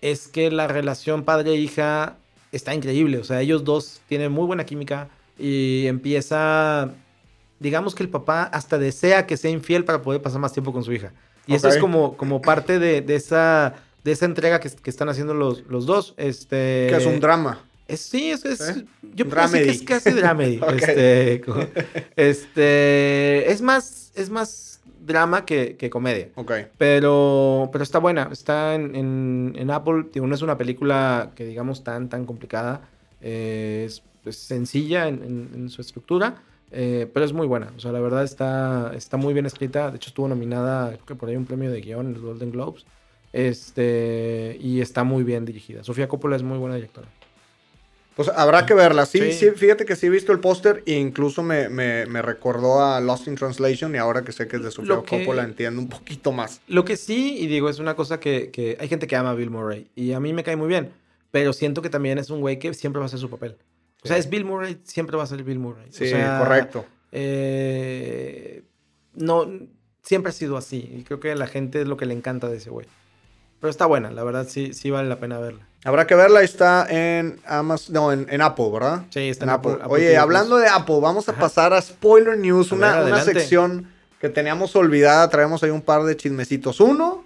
es 0.01 0.27
que 0.27 0.51
la 0.51 0.67
relación 0.67 1.23
padre-hija 1.23 2.17
está 2.51 2.75
increíble. 2.75 3.19
O 3.19 3.23
sea, 3.23 3.39
ellos 3.39 3.63
dos 3.63 4.01
tienen 4.09 4.33
muy 4.33 4.45
buena 4.45 4.65
química 4.65 5.07
y 5.39 5.85
empieza, 5.87 6.91
digamos 7.61 7.95
que 7.95 8.03
el 8.03 8.09
papá 8.09 8.43
hasta 8.43 8.77
desea 8.77 9.25
que 9.25 9.37
sea 9.37 9.51
infiel 9.51 9.85
para 9.85 10.01
poder 10.01 10.21
pasar 10.21 10.41
más 10.41 10.51
tiempo 10.51 10.73
con 10.73 10.83
su 10.83 10.91
hija. 10.91 11.13
Y 11.45 11.55
eso 11.55 11.69
es 11.69 11.77
como, 11.77 12.17
como 12.17 12.41
parte 12.41 12.77
de, 12.77 12.99
de 12.99 13.15
esa, 13.15 13.75
de 14.03 14.11
esa 14.11 14.25
entrega 14.25 14.59
que, 14.59 14.69
que 14.69 14.89
están 14.89 15.07
haciendo 15.07 15.33
los, 15.33 15.65
los 15.67 15.85
dos. 15.85 16.13
Este, 16.17 16.87
Que 16.89 16.97
es 16.97 17.05
un 17.05 17.21
drama. 17.21 17.61
Es- 17.87 18.01
sí, 18.01 18.31
es, 18.31 18.45
es 18.45 18.61
¿Eh? 18.61 18.85
yo 19.15 19.25
decir 19.25 19.63
que 19.63 19.69
es 19.69 19.81
casi 19.83 20.11
dramedy. 20.11 20.59
Este, 20.67 21.41
este, 22.15 23.51
es 23.51 23.61
más, 23.61 24.11
es 24.15 24.29
más 24.29 24.81
drama 25.05 25.45
que, 25.45 25.77
que 25.77 25.89
comedia. 25.89 26.29
Ok. 26.35 26.51
Pero, 26.77 27.69
pero 27.71 27.83
está 27.83 27.99
buena. 27.99 28.29
Está 28.31 28.75
en, 28.75 28.95
en- 28.95 29.53
en 29.57 29.71
Apple. 29.71 30.05
Digo, 30.13 30.27
no 30.27 30.35
es 30.35 30.41
una 30.41 30.57
película 30.57 31.31
que 31.35 31.45
digamos 31.45 31.83
tan, 31.83 32.09
tan 32.09 32.25
complicada. 32.25 32.81
Eh, 33.21 33.85
es, 33.87 34.03
es 34.25 34.35
sencilla 34.37 35.07
en, 35.07 35.23
en- 35.23 35.49
en 35.55 35.69
su 35.69 35.81
estructura. 35.81 36.41
Eh, 36.71 37.09
pero 37.13 37.25
es 37.25 37.31
muy 37.31 37.47
buena. 37.47 37.71
O 37.77 37.79
sea, 37.79 37.93
la 37.93 38.01
verdad 38.01 38.23
está, 38.25 38.91
está 38.95 39.15
muy 39.15 39.33
bien 39.33 39.45
escrita. 39.45 39.89
De 39.89 39.95
hecho, 39.97 40.09
estuvo 40.09 40.27
nominada, 40.27 40.89
creo 40.91 41.05
que 41.05 41.15
por 41.15 41.29
ahí 41.29 41.37
un 41.37 41.45
premio 41.45 41.71
de 41.71 41.79
guion 41.79 42.07
en 42.07 42.13
los 42.13 42.21
Golden 42.21 42.51
Globes. 42.51 42.85
Este, 43.31 44.57
y 44.59 44.81
está 44.81 45.03
muy 45.03 45.23
bien 45.23 45.45
dirigida. 45.45 45.83
Sofía 45.83 46.07
Coppola 46.07 46.35
es 46.35 46.43
muy 46.43 46.57
buena 46.57 46.75
directora. 46.75 47.07
Pues 48.17 48.29
habrá 48.35 48.65
que 48.65 48.73
verla. 48.73 49.05
Sí, 49.05 49.19
sí. 49.31 49.31
Sí. 49.31 49.51
fíjate 49.51 49.85
que 49.85 49.95
sí 49.95 50.07
he 50.07 50.09
visto 50.09 50.33
el 50.33 50.39
póster 50.39 50.83
e 50.85 50.93
incluso 50.93 51.41
me, 51.43 51.69
me, 51.69 52.05
me 52.07 52.21
recordó 52.21 52.83
a 52.83 52.99
Lost 52.99 53.27
in 53.27 53.35
Translation 53.35 53.95
y 53.95 53.99
ahora 53.99 54.23
que 54.23 54.33
sé 54.33 54.47
que 54.47 54.57
es 54.57 54.63
de 54.63 54.71
que- 55.05 55.19
Coppola 55.19 55.43
entiendo 55.43 55.79
un 55.79 55.87
poquito 55.87 56.31
más. 56.33 56.59
Lo 56.67 56.83
que 56.83 56.97
sí, 56.97 57.37
y 57.39 57.47
digo, 57.47 57.69
es 57.69 57.79
una 57.79 57.95
cosa 57.95 58.19
que, 58.19 58.49
que 58.51 58.75
hay 58.79 58.89
gente 58.89 59.07
que 59.07 59.15
ama 59.15 59.29
a 59.29 59.33
Bill 59.35 59.51
Murray. 59.51 59.87
Y 59.95 60.11
a 60.11 60.19
mí 60.19 60.33
me 60.33 60.43
cae 60.43 60.57
muy 60.57 60.67
bien. 60.67 60.91
Pero 61.31 61.53
siento 61.53 61.81
que 61.81 61.89
también 61.89 62.17
es 62.17 62.29
un 62.29 62.41
güey 62.41 62.59
que 62.59 62.73
siempre 62.73 62.99
va 62.99 63.05
a 63.05 63.07
hacer 63.07 63.19
su 63.19 63.29
papel. 63.29 63.55
O 64.03 64.07
sea, 64.07 64.17
es 64.17 64.29
Bill 64.29 64.45
Murray, 64.45 64.79
siempre 64.83 65.15
va 65.17 65.23
a 65.23 65.27
ser 65.27 65.43
Bill 65.43 65.59
Murray. 65.59 65.87
Sí, 65.91 66.05
o 66.05 66.07
sea, 66.07 66.39
correcto. 66.39 66.85
eh, 67.11 68.63
no, 69.13 69.47
siempre 70.03 70.29
ha 70.29 70.33
sido 70.33 70.57
así. 70.57 70.89
Y 70.99 71.03
creo 71.03 71.19
que 71.19 71.31
a 71.31 71.35
la 71.35 71.47
gente 71.47 71.81
es 71.81 71.87
lo 71.87 71.97
que 71.97 72.05
le 72.05 72.13
encanta 72.13 72.47
de 72.49 72.57
ese 72.57 72.69
güey. 72.69 72.87
Pero 73.59 73.71
está 73.71 73.85
buena, 73.85 74.11
la 74.11 74.23
verdad 74.23 74.45
sí, 74.47 74.73
sí 74.73 74.91
vale 74.91 75.09
la 75.09 75.17
pena 75.17 75.39
verla. 75.39 75.61
Habrá 75.83 76.05
que 76.05 76.15
verla, 76.15 76.41
está 76.41 76.85
en 76.89 77.39
Amazon, 77.45 77.93
no, 77.93 78.11
en, 78.11 78.27
en 78.29 78.41
Apple, 78.41 78.69
¿verdad? 78.71 79.03
Sí, 79.09 79.29
está 79.29 79.45
En 79.45 79.49
en 79.49 79.55
Apple. 79.55 79.77
Oye, 79.87 80.17
hablando 80.17 80.57
de 80.57 80.67
Apple, 80.67 80.97
vamos 81.01 81.27
a 81.29 81.31
Ajá. 81.31 81.39
pasar 81.41 81.73
a 81.73 81.81
Spoiler 81.81 82.37
News, 82.37 82.71
A 82.71 82.75
una, 82.75 82.87
ver, 82.87 82.95
una 83.05 83.15
adelante. 83.17 83.39
sección 83.39 83.87
que 84.19 84.29
teníamos 84.29 84.75
olvidada. 84.75 85.29
Traemos 85.29 85.63
ahí 85.63 85.69
un 85.69 85.81
par 85.81 86.03
de 86.03 86.17
chismecitos. 86.17 86.79
Uno, 86.79 87.25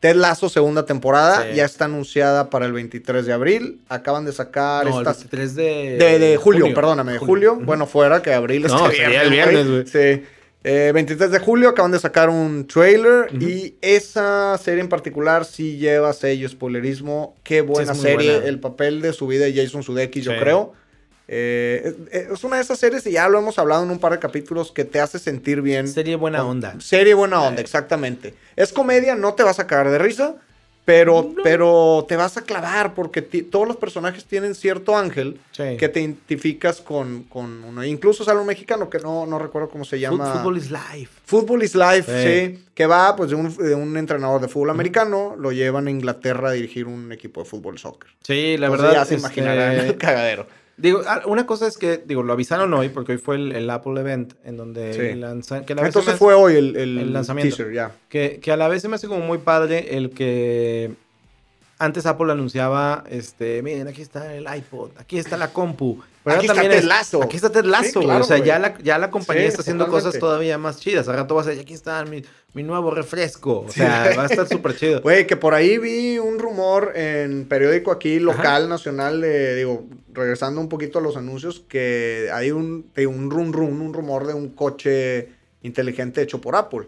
Ted 0.00 0.16
Lasso, 0.16 0.48
segunda 0.48 0.84
temporada, 0.84 1.42
Sí. 1.50 1.56
ya 1.56 1.64
está 1.64 1.84
anunciada 1.86 2.50
para 2.50 2.66
el 2.66 2.72
23 2.72 3.24
de 3.24 3.32
abril. 3.32 3.80
Acaban 3.88 4.24
de 4.24 4.32
sacar 4.32 4.84
No, 4.84 4.90
el 4.94 4.98
estas 4.98 5.18
23 5.18 5.54
de... 5.54 5.96
De, 5.98 6.18
de 6.18 6.36
julio, 6.36 6.74
perdóname, 6.74 7.12
de 7.12 7.18
julio. 7.18 7.56
Bueno, 7.56 7.86
fuera 7.86 8.20
que 8.20 8.34
abril 8.34 8.62
No, 8.64 8.90
sería 8.90 9.22
el 9.22 9.30
viernes, 9.30 9.68
güey. 9.68 9.86
Sí. 9.86 10.24
Eh, 10.64 10.92
23 10.94 11.30
de 11.30 11.38
julio 11.40 11.70
acaban 11.70 11.90
de 11.90 11.98
sacar 11.98 12.30
un 12.30 12.66
trailer 12.68 13.34
Ujú. 13.34 13.44
y 13.44 13.76
esa 13.80 14.56
serie 14.58 14.80
en 14.80 14.88
particular 14.88 15.44
sí 15.44 15.76
lleva 15.76 16.12
sello 16.12 16.48
spoilerismo. 16.48 17.34
Qué 17.42 17.62
buena 17.62 17.94
serie. 17.94 18.34
buena. 18.34 18.46
El 18.46 18.60
papel 18.60 19.02
de 19.02 19.12
su 19.12 19.26
vida 19.26 19.44
de 19.44 19.54
Jason 19.54 19.82
Sudeikis, 19.82 20.24
yo 20.24 20.36
creo. 20.38 20.72
Eh, 21.28 21.94
es, 22.10 22.44
una 22.44 22.56
de 22.56 22.62
esas 22.62 22.78
series, 22.78 23.06
y 23.06 23.12
ya 23.12 23.28
lo 23.28 23.38
hemos 23.38 23.58
hablado 23.58 23.82
en 23.84 23.90
un 23.90 23.98
par 23.98 24.12
de 24.12 24.18
capítulos, 24.18 24.70
que 24.70 24.84
te 24.84 25.00
hace 25.00 25.18
sentir 25.18 25.62
bien. 25.62 25.88
Serie 25.88 26.16
buena 26.16 26.44
onda. 26.44 26.76
Serie 26.80 27.14
buena 27.14 27.42
onda, 27.42 27.60
exactamente. 27.60 28.34
Es 28.54 28.72
comedia, 28.72 29.14
no 29.14 29.34
te 29.34 29.42
vas 29.42 29.58
a 29.58 29.66
cagar 29.66 29.90
de 29.90 29.98
risa, 29.98 30.36
pero, 30.84 31.32
pero 31.44 32.04
te 32.08 32.16
vas 32.16 32.36
a 32.36 32.42
clavar 32.42 32.92
porque 32.94 33.22
ti- 33.22 33.42
todos 33.42 33.68
los 33.68 33.76
personajes 33.76 34.24
tienen 34.24 34.54
cierto 34.56 34.96
ángel 34.96 35.38
Sí. 35.52 35.76
que 35.78 35.88
te 35.88 36.00
identificas 36.00 36.80
con, 36.80 37.22
con 37.24 37.62
uno. 37.62 37.84
Incluso 37.84 38.24
sale 38.24 38.40
un 38.40 38.46
mexicano 38.46 38.90
que 38.90 38.98
no, 38.98 39.24
no 39.26 39.38
recuerdo 39.38 39.68
cómo 39.68 39.84
se 39.84 40.00
llama. 40.00 40.26
Fútbol 40.34 40.58
is 40.58 40.70
life. 40.70 41.08
Football 41.24 41.62
is 41.62 41.74
Life, 41.76 42.02
Sí. 42.04 42.56
sí. 42.56 42.64
Que 42.74 42.86
va 42.86 43.14
pues 43.14 43.30
de 43.30 43.36
un, 43.36 43.56
de 43.56 43.74
un 43.74 43.96
entrenador 43.96 44.40
de 44.40 44.48
fútbol 44.48 44.70
americano, 44.70 45.36
lo 45.38 45.52
llevan 45.52 45.86
a 45.86 45.90
Inglaterra 45.90 46.48
a 46.48 46.52
dirigir 46.52 46.86
un 46.86 47.12
equipo 47.12 47.42
de 47.42 47.48
fútbol 47.48 47.78
soccer. 47.78 48.10
Sí, 48.22 48.56
la 48.56 48.66
Entonces 48.66 48.86
verdad. 48.88 48.92
ya 49.02 49.04
se 49.04 49.14
este, 49.14 49.26
imaginarán 49.26 49.72
el 49.76 49.96
cagadero. 49.98 50.46
Digo, 50.82 51.00
ah, 51.06 51.22
una 51.26 51.46
cosa 51.46 51.68
es 51.68 51.78
que, 51.78 52.02
digo, 52.04 52.24
lo 52.24 52.32
avisaron 52.32 52.74
hoy 52.74 52.88
porque 52.88 53.12
hoy 53.12 53.18
fue 53.18 53.36
el, 53.36 53.52
el 53.52 53.70
Apple 53.70 54.00
Event 54.00 54.34
en 54.44 54.56
donde 54.56 54.92
Sí. 54.92 55.16
lanzan... 55.18 55.64
Que 55.64 55.74
a 55.74 55.76
la 55.76 55.82
vez 55.82 55.90
Entonces 55.90 56.14
me 56.14 56.18
fue 56.18 56.34
hoy 56.34 56.56
el, 56.56 56.74
el, 56.76 56.98
el 56.98 57.12
lanzamiento. 57.12 57.56
teaser. 57.56 57.90
Que, 58.08 58.40
que 58.42 58.50
a 58.50 58.56
la 58.56 58.66
vez 58.66 58.82
se 58.82 58.88
me 58.88 58.96
hace 58.96 59.06
como 59.06 59.20
muy 59.24 59.38
padre 59.38 59.96
el 59.96 60.10
que 60.10 60.90
antes 61.84 62.06
Apple 62.06 62.30
anunciaba, 62.32 63.04
este, 63.08 63.62
miren, 63.62 63.88
aquí 63.88 64.02
está 64.02 64.34
el 64.34 64.46
iPod, 64.56 64.90
aquí 64.98 65.18
está 65.18 65.36
la 65.36 65.52
compu. 65.52 66.00
Pero 66.24 66.36
Aquí 66.36 66.46
está 66.46 66.62
es- 66.62 66.84
Lasso. 66.84 67.20
Aquí 67.20 67.34
está 67.34 67.50
Ted 67.50 67.64
Lasso, 67.64 67.84
Sí, 67.84 67.92
güey. 67.94 68.06
claro, 68.06 68.22
o 68.24 68.26
sea, 68.26 68.38
ya 68.38 68.56
la, 68.60 68.78
ya 68.78 68.96
la 68.98 69.10
compañía 69.10 69.42
Sí, 69.42 69.48
está 69.48 69.62
haciendo 69.62 69.86
totalmente. 69.86 70.06
cosas 70.10 70.20
todavía 70.20 70.56
más 70.56 70.78
chidas. 70.78 71.08
Al 71.08 71.16
rato 71.16 71.34
vas 71.34 71.46
a 71.46 71.50
decir, 71.50 71.64
aquí 71.64 71.74
está 71.74 72.04
mi, 72.04 72.22
mi 72.54 72.62
nuevo 72.62 72.92
refresco. 72.92 73.62
O 73.66 73.68
sea, 73.68 74.12
va 74.16 74.22
a 74.22 74.26
estar 74.26 74.46
súper 74.46 74.76
chido. 74.76 75.00
Güey, 75.02 75.26
que 75.26 75.36
por 75.36 75.52
ahí 75.54 75.78
vi 75.78 76.18
un 76.20 76.38
rumor 76.38 76.92
en 76.94 77.44
periódico 77.48 77.90
aquí 77.90 78.20
local, 78.20 78.68
nacional, 78.68 79.20
de, 79.20 79.56
digo, 79.56 79.84
regresando 80.12 80.60
un 80.60 80.68
poquito 80.68 81.00
a 81.00 81.02
los 81.02 81.16
anuncios, 81.16 81.64
que 81.68 82.28
hay 82.32 82.52
un, 82.52 82.86
un 82.96 83.28
rum 83.30 83.52
rum, 83.52 83.82
un 83.82 83.92
rumor 83.92 84.28
de 84.28 84.34
un 84.34 84.50
coche 84.50 85.30
inteligente 85.62 86.22
hecho 86.22 86.40
por 86.40 86.54
Apple. 86.54 86.86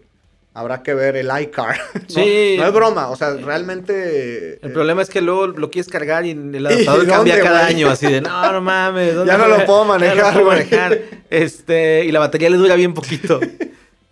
Habrá 0.57 0.85
que 0.85 0.95
ver 0.95 1.17
el 1.17 1.29
iCar. 1.43 1.77
No- 1.95 2.01
Sí. 2.07 2.57
No, 2.59 2.67
es 2.67 2.73
broma, 2.73 3.09
o 3.09 3.17
sea, 3.17 3.35
realmente... 3.35 4.61
El 4.63 4.71
eh, 4.71 4.73
problema 4.73 5.03
es 5.03 5.11
que 5.11 5.21
luego 5.21 5.49
lo 5.49 5.71
quieres 5.71 5.91
cargar 5.91 6.25
y 6.25 6.31
el 6.31 6.65
adaptador 6.67 7.05
¿Y 7.05 7.07
cambia 7.09 7.41
cada 7.41 7.67
año, 7.67 7.91
así 7.91 8.07
de, 8.07 8.21
no, 8.21 8.53
no 8.53 8.61
mames. 8.61 9.15
¿dónde 9.17 9.33
Ya 9.33 9.39
no 9.39 9.49
lo 9.49 9.65
puedo 9.67 9.83
Ya 9.83 9.85
no 9.85 9.89
manejar, 9.99 10.33
puedo 10.33 10.47
manejar. 10.47 11.01
Este, 11.29 12.05
y 12.05 12.13
la 12.13 12.21
batería 12.21 12.51
le 12.51 12.57
dura 12.57 12.77
bien 12.77 12.95
poquito. 12.95 13.41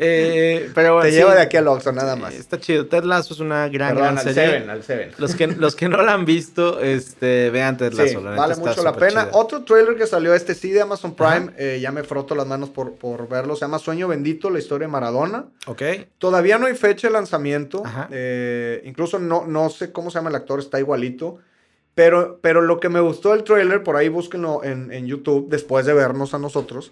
Eh, 0.05 0.71
pero 0.75 1.01
te 1.01 1.11
sí, 1.11 1.17
lleva 1.17 1.35
de 1.35 1.41
aquí 1.43 1.57
al 1.57 1.69
Oxxo, 1.69 1.93
nada 1.93 2.17
más. 2.17 2.35
eh, 2.35 2.39
Está 2.39 2.59
chido. 2.59 2.87
Ted 2.87 3.05
Lasso 3.05 3.35
es 3.35 3.41
una 3.41 3.69
gran, 3.69 3.95
Perdón, 3.95 4.15
gran 4.15 4.19
al 4.19 4.25
serie. 4.35 4.51
Seven, 4.51 4.71
al 4.71 4.83
Seven. 4.83 5.11
Los 5.19 5.35
que, 5.35 5.47
los 5.47 5.77
que 5.77 5.89
no 5.89 6.03
la 6.03 6.13
han 6.15 6.25
visto, 6.25 6.81
este, 6.81 7.51
vean 7.51 7.77
Ted 7.77 7.93
Lasso. 7.93 8.09
Sí, 8.09 8.15
la 8.17 8.31
neta 8.31 8.37
vale 8.37 8.57
mucho 8.57 8.83
la 8.83 8.95
pena. 8.95 9.27
chida. 9.27 9.31
Otro 9.33 9.63
trailer 9.65 9.97
que 9.97 10.07
salió 10.07 10.35
este 10.35 10.55
sí 10.55 10.71
de 10.71 10.81
Amazon 10.83 11.15
Prime, 11.15 11.53
eh, 11.57 11.79
ya 11.81 11.93
me 11.93 12.03
froto 12.03 12.35
las 12.35 12.47
manos 12.47 12.71
por, 12.71 12.95
por 12.95 13.29
verlo, 13.29 13.55
se 13.57 13.61
llama 13.63 13.79
Sueño 13.79 14.09
Bendito, 14.09 14.51
la 14.51 14.59
historia 14.59 14.87
de 14.89 14.93
Maradona. 14.93 15.47
Ok. 15.67 15.83
Todavía 16.19 16.59
no 16.59 16.67
hay 16.67 16.75
fecha 16.75 17.09
de 17.09 17.13
lanzamiento. 17.15 17.83
Ajá. 17.85 18.09
eh, 18.11 18.83
incluso 18.85 19.19
no, 19.19 19.47
no 19.47 19.71
sé 19.71 19.93
cómo 19.93 20.11
se 20.11 20.19
llama 20.19 20.31
el 20.31 20.37
actor, 20.37 20.59
está 20.61 20.79
igualito. 20.79 21.39
Pero, 21.95 22.39
pero 22.41 22.63
lo 22.63 22.81
que 22.81 22.89
me 22.89 23.01
gustó 23.01 23.33
del 23.33 23.45
trailer, 23.45 23.83
por 23.83 23.97
ahí 23.97 24.09
búsquenlo 24.09 24.65
en, 24.65 24.91
en 24.93 25.07
YouTube 25.07 25.49
después 25.51 25.85
de 25.85 25.93
vernos 25.93 26.33
a 26.33 26.39
nosotros. 26.39 26.91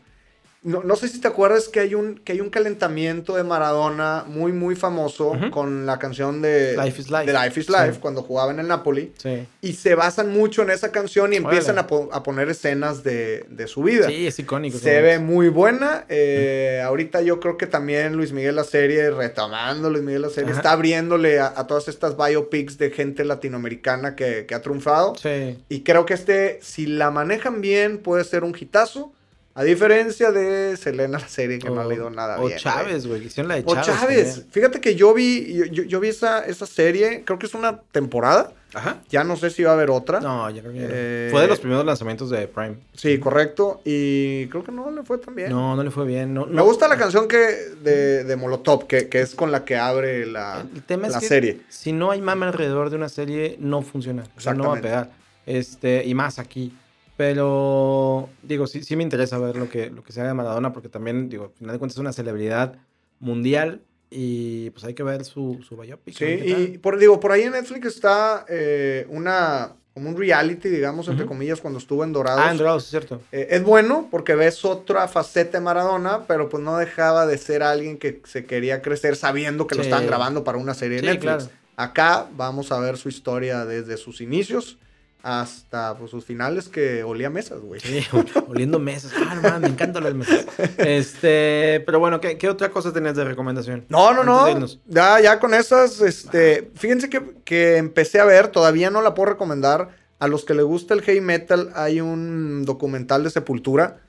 No, 0.62 0.82
no 0.82 0.94
sé 0.94 1.08
si 1.08 1.22
te 1.22 1.26
acuerdas 1.28 1.68
que 1.68 1.80
hay, 1.80 1.94
un, 1.94 2.16
que 2.16 2.32
hay 2.32 2.42
un 2.42 2.50
calentamiento 2.50 3.34
de 3.34 3.44
Maradona 3.44 4.24
muy, 4.26 4.52
muy 4.52 4.76
famoso 4.76 5.32
con 5.50 5.86
la 5.86 5.98
canción 5.98 6.42
de 6.42 6.76
Life 6.76 7.00
is 7.00 7.10
Life. 7.10 7.24
de 7.24 7.32
Life 7.32 7.60
is 7.60 7.70
Life 7.70 7.92
Sí. 7.94 7.98
cuando 7.98 8.22
jugaba 8.22 8.50
en 8.52 8.58
el 8.58 8.68
Napoli. 8.68 9.12
Sí. 9.16 9.46
Y 9.62 9.72
se 9.72 9.94
basan 9.94 10.30
mucho 10.32 10.60
en 10.60 10.68
esa 10.68 10.92
canción 10.92 11.32
y 11.32 11.36
empiezan 11.36 11.78
a, 11.78 11.86
po- 11.86 12.10
a 12.12 12.22
poner 12.22 12.50
escenas 12.50 13.02
de, 13.02 13.46
de 13.48 13.66
su 13.68 13.82
vida. 13.82 14.06
Sí, 14.08 14.26
es 14.26 14.38
icónico. 14.38 14.76
Se 14.78 15.00
ve 15.00 15.18
muy 15.18 15.48
buena. 15.48 16.04
eh, 16.10 16.82
ahorita 16.84 17.22
yo 17.22 17.40
creo 17.40 17.56
que 17.56 17.66
también 17.66 18.14
Luis 18.16 18.32
Miguel 18.32 18.56
la 18.56 18.64
serie, 18.64 19.10
retomando 19.10 19.88
Luis 19.88 20.02
Miguel 20.04 20.20
la 20.20 20.28
serie, 20.28 20.52
está 20.52 20.72
abriéndole 20.72 21.40
a, 21.40 21.54
a 21.56 21.66
todas 21.66 21.88
estas 21.88 22.18
biopics 22.18 22.76
de 22.76 22.90
gente 22.90 23.24
latinoamericana 23.24 24.14
que, 24.14 24.44
que 24.44 24.54
ha 24.54 24.60
triunfado. 24.60 25.14
Sí. 25.16 25.56
Y 25.70 25.80
creo 25.84 26.04
que 26.04 26.12
este, 26.12 26.58
si 26.60 26.84
la 26.86 27.10
manejan 27.10 27.62
bien, 27.62 27.96
puede 27.96 28.24
ser 28.24 28.44
un 28.44 28.54
hitazo. 28.58 29.14
A 29.54 29.64
diferencia 29.64 30.30
de 30.30 30.76
Selena, 30.76 31.18
la 31.18 31.28
serie 31.28 31.58
que 31.58 31.68
no 31.68 31.80
ha 31.80 31.84
leído 31.84 32.08
nada 32.08 32.36
o 32.38 32.46
bien. 32.46 32.52
güey. 32.52 32.58
Chávez, 32.62 33.06
güey. 33.06 33.26
Hicieron 33.26 33.48
la 33.48 33.56
de 33.56 33.62
O 33.66 33.74
Chávez. 33.74 33.86
Chávez. 33.86 34.28
también. 34.34 34.50
Fíjate 34.52 34.80
que 34.80 34.94
yo 34.94 35.12
vi, 35.12 35.52
yo, 35.52 35.64
yo- 35.66 35.82
yo 35.82 36.00
vi 36.00 36.08
esa, 36.08 36.44
esa 36.46 36.66
serie, 36.66 37.24
creo 37.24 37.38
que 37.38 37.46
es 37.46 37.54
una 37.54 37.80
temporada. 37.92 38.52
Ajá. 38.72 38.98
Ya 39.10 39.24
no 39.24 39.34
sé 39.36 39.50
si 39.50 39.64
va 39.64 39.70
a 39.72 39.74
haber 39.74 39.90
otra. 39.90 40.20
No, 40.20 40.48
ya 40.48 40.60
creo 40.62 40.72
que. 40.72 40.86
Eh, 40.88 41.28
Fue 41.32 41.40
de 41.42 41.48
los 41.48 41.58
primeros 41.58 41.84
lanzamientos 41.84 42.30
de 42.30 42.46
Prime. 42.46 42.76
Sí, 42.94 43.18
correcto. 43.18 43.80
Y 43.84 44.46
creo 44.46 44.62
que 44.62 44.70
no 44.70 44.88
le 44.92 45.02
fue 45.02 45.18
tan 45.18 45.34
bien. 45.34 45.50
No, 45.50 45.74
no 45.74 45.82
le 45.82 45.90
fue 45.90 46.06
bien. 46.06 46.32
No, 46.32 46.46
Me 46.46 46.54
no. 46.54 46.64
gusta 46.64 46.86
la 46.86 46.96
canción 46.96 47.26
que 47.26 47.36
de, 47.38 48.22
de 48.22 48.36
Molotov, 48.36 48.86
que, 48.86 49.08
que 49.08 49.20
es 49.22 49.34
con 49.34 49.50
la 49.50 49.64
que 49.64 49.76
abre 49.76 50.24
la, 50.26 50.64
El 50.72 50.84
tema 50.84 51.08
es 51.08 51.14
la 51.14 51.18
que 51.20 51.26
serie. 51.26 51.60
si 51.68 51.92
no 51.92 52.12
hay 52.12 52.20
mame 52.20 52.46
alrededor 52.46 52.90
de 52.90 52.96
una 52.96 53.08
serie, 53.08 53.56
no 53.58 53.82
funciona. 53.82 54.22
O 54.36 54.40
sea, 54.40 54.54
no 54.54 54.68
va 54.68 54.78
a 54.78 54.80
pegar. 54.80 55.10
Este, 55.46 56.04
y 56.06 56.14
más 56.14 56.38
aquí. 56.38 56.72
Pero, 57.20 58.30
digo, 58.42 58.66
sí, 58.66 58.82
sí 58.82 58.96
me 58.96 59.02
interesa 59.02 59.36
ver 59.36 59.54
lo 59.54 59.68
que, 59.68 59.90
lo 59.90 60.02
que 60.02 60.10
se 60.10 60.20
haga 60.20 60.30
de 60.30 60.34
Maradona, 60.34 60.72
porque 60.72 60.88
también, 60.88 61.28
digo, 61.28 61.44
al 61.44 61.50
final 61.50 61.74
de 61.74 61.78
cuentas 61.78 61.96
es 61.96 62.00
una 62.00 62.14
celebridad 62.14 62.76
mundial 63.18 63.82
y 64.10 64.70
pues 64.70 64.84
hay 64.86 64.94
que 64.94 65.02
ver 65.02 65.26
su, 65.26 65.60
su 65.68 65.76
biopic. 65.76 66.14
Sí, 66.16 66.24
y 66.24 66.78
por, 66.78 66.98
digo, 66.98 67.20
por 67.20 67.32
ahí 67.32 67.42
en 67.42 67.52
Netflix 67.52 67.88
está 67.88 68.46
eh, 68.48 69.06
una, 69.10 69.74
como 69.92 70.08
un 70.08 70.16
reality, 70.16 70.70
digamos, 70.70 71.08
entre 71.08 71.26
comillas, 71.26 71.60
cuando 71.60 71.78
estuvo 71.78 72.04
en 72.04 72.14
Dorados. 72.14 72.42
Ah, 72.42 72.52
en 72.52 72.56
Dorados, 72.56 72.84
es 72.84 72.88
cierto. 72.90 73.20
Eh, 73.32 73.48
es 73.50 73.62
bueno 73.62 74.08
porque 74.10 74.34
ves 74.34 74.64
otra 74.64 75.06
faceta 75.06 75.58
de 75.58 75.62
Maradona, 75.62 76.24
pero 76.26 76.48
pues 76.48 76.62
no 76.62 76.78
dejaba 76.78 77.26
de 77.26 77.36
ser 77.36 77.62
alguien 77.62 77.98
que 77.98 78.22
se 78.24 78.46
quería 78.46 78.80
crecer 78.80 79.14
sabiendo 79.14 79.66
que 79.66 79.74
lo 79.74 79.82
estaban 79.82 80.06
grabando 80.06 80.42
para 80.42 80.56
una 80.56 80.72
serie 80.72 80.96
de 80.96 81.00
Sí, 81.02 81.06
Netflix. 81.08 81.20
claro. 81.44 81.50
Acá 81.76 82.28
vamos 82.34 82.72
a 82.72 82.80
ver 82.80 82.96
su 82.96 83.10
historia 83.10 83.66
desde 83.66 83.98
sus 83.98 84.22
inicios 84.22 84.78
hasta 85.22 85.96
pues, 85.98 86.10
sus 86.10 86.24
finales 86.24 86.68
que 86.68 87.02
olía 87.04 87.28
mesas, 87.30 87.60
güey. 87.60 87.80
Sí, 87.80 88.04
oliendo 88.48 88.78
mesas. 88.78 89.12
Ah, 89.16 89.34
no 89.34 89.42
mames, 89.42 89.60
me 89.60 89.68
encantan 89.68 90.04
las 90.04 90.14
mesas. 90.14 90.46
Este, 90.78 91.82
pero 91.84 91.98
bueno, 91.98 92.20
¿qué, 92.20 92.38
qué 92.38 92.48
otra 92.48 92.70
cosa 92.70 92.92
tenías 92.92 93.16
de 93.16 93.24
recomendación? 93.24 93.84
No, 93.88 94.12
no, 94.12 94.24
no. 94.24 94.66
Ya, 94.86 95.20
ya 95.20 95.38
con 95.38 95.54
esas, 95.54 96.00
este, 96.00 96.70
fíjense 96.74 97.10
que, 97.10 97.34
que 97.44 97.76
empecé 97.76 98.20
a 98.20 98.24
ver, 98.24 98.48
todavía 98.48 98.90
no 98.90 99.02
la 99.02 99.14
puedo 99.14 99.30
recomendar. 99.30 100.00
A 100.18 100.28
los 100.28 100.44
que 100.44 100.52
les 100.52 100.66
gusta 100.66 100.92
el 100.92 101.00
heavy 101.00 101.22
metal, 101.22 101.72
hay 101.74 102.02
un 102.02 102.66
documental 102.66 103.24
de 103.24 103.30
Sepultura 103.30 104.00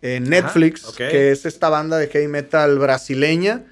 en 0.00 0.30
Netflix, 0.30 0.84
ok. 0.84 0.96
que 0.96 1.32
es 1.32 1.44
esta 1.44 1.68
banda 1.68 1.98
de 1.98 2.06
heavy 2.06 2.28
metal 2.28 2.78
brasileña. 2.78 3.64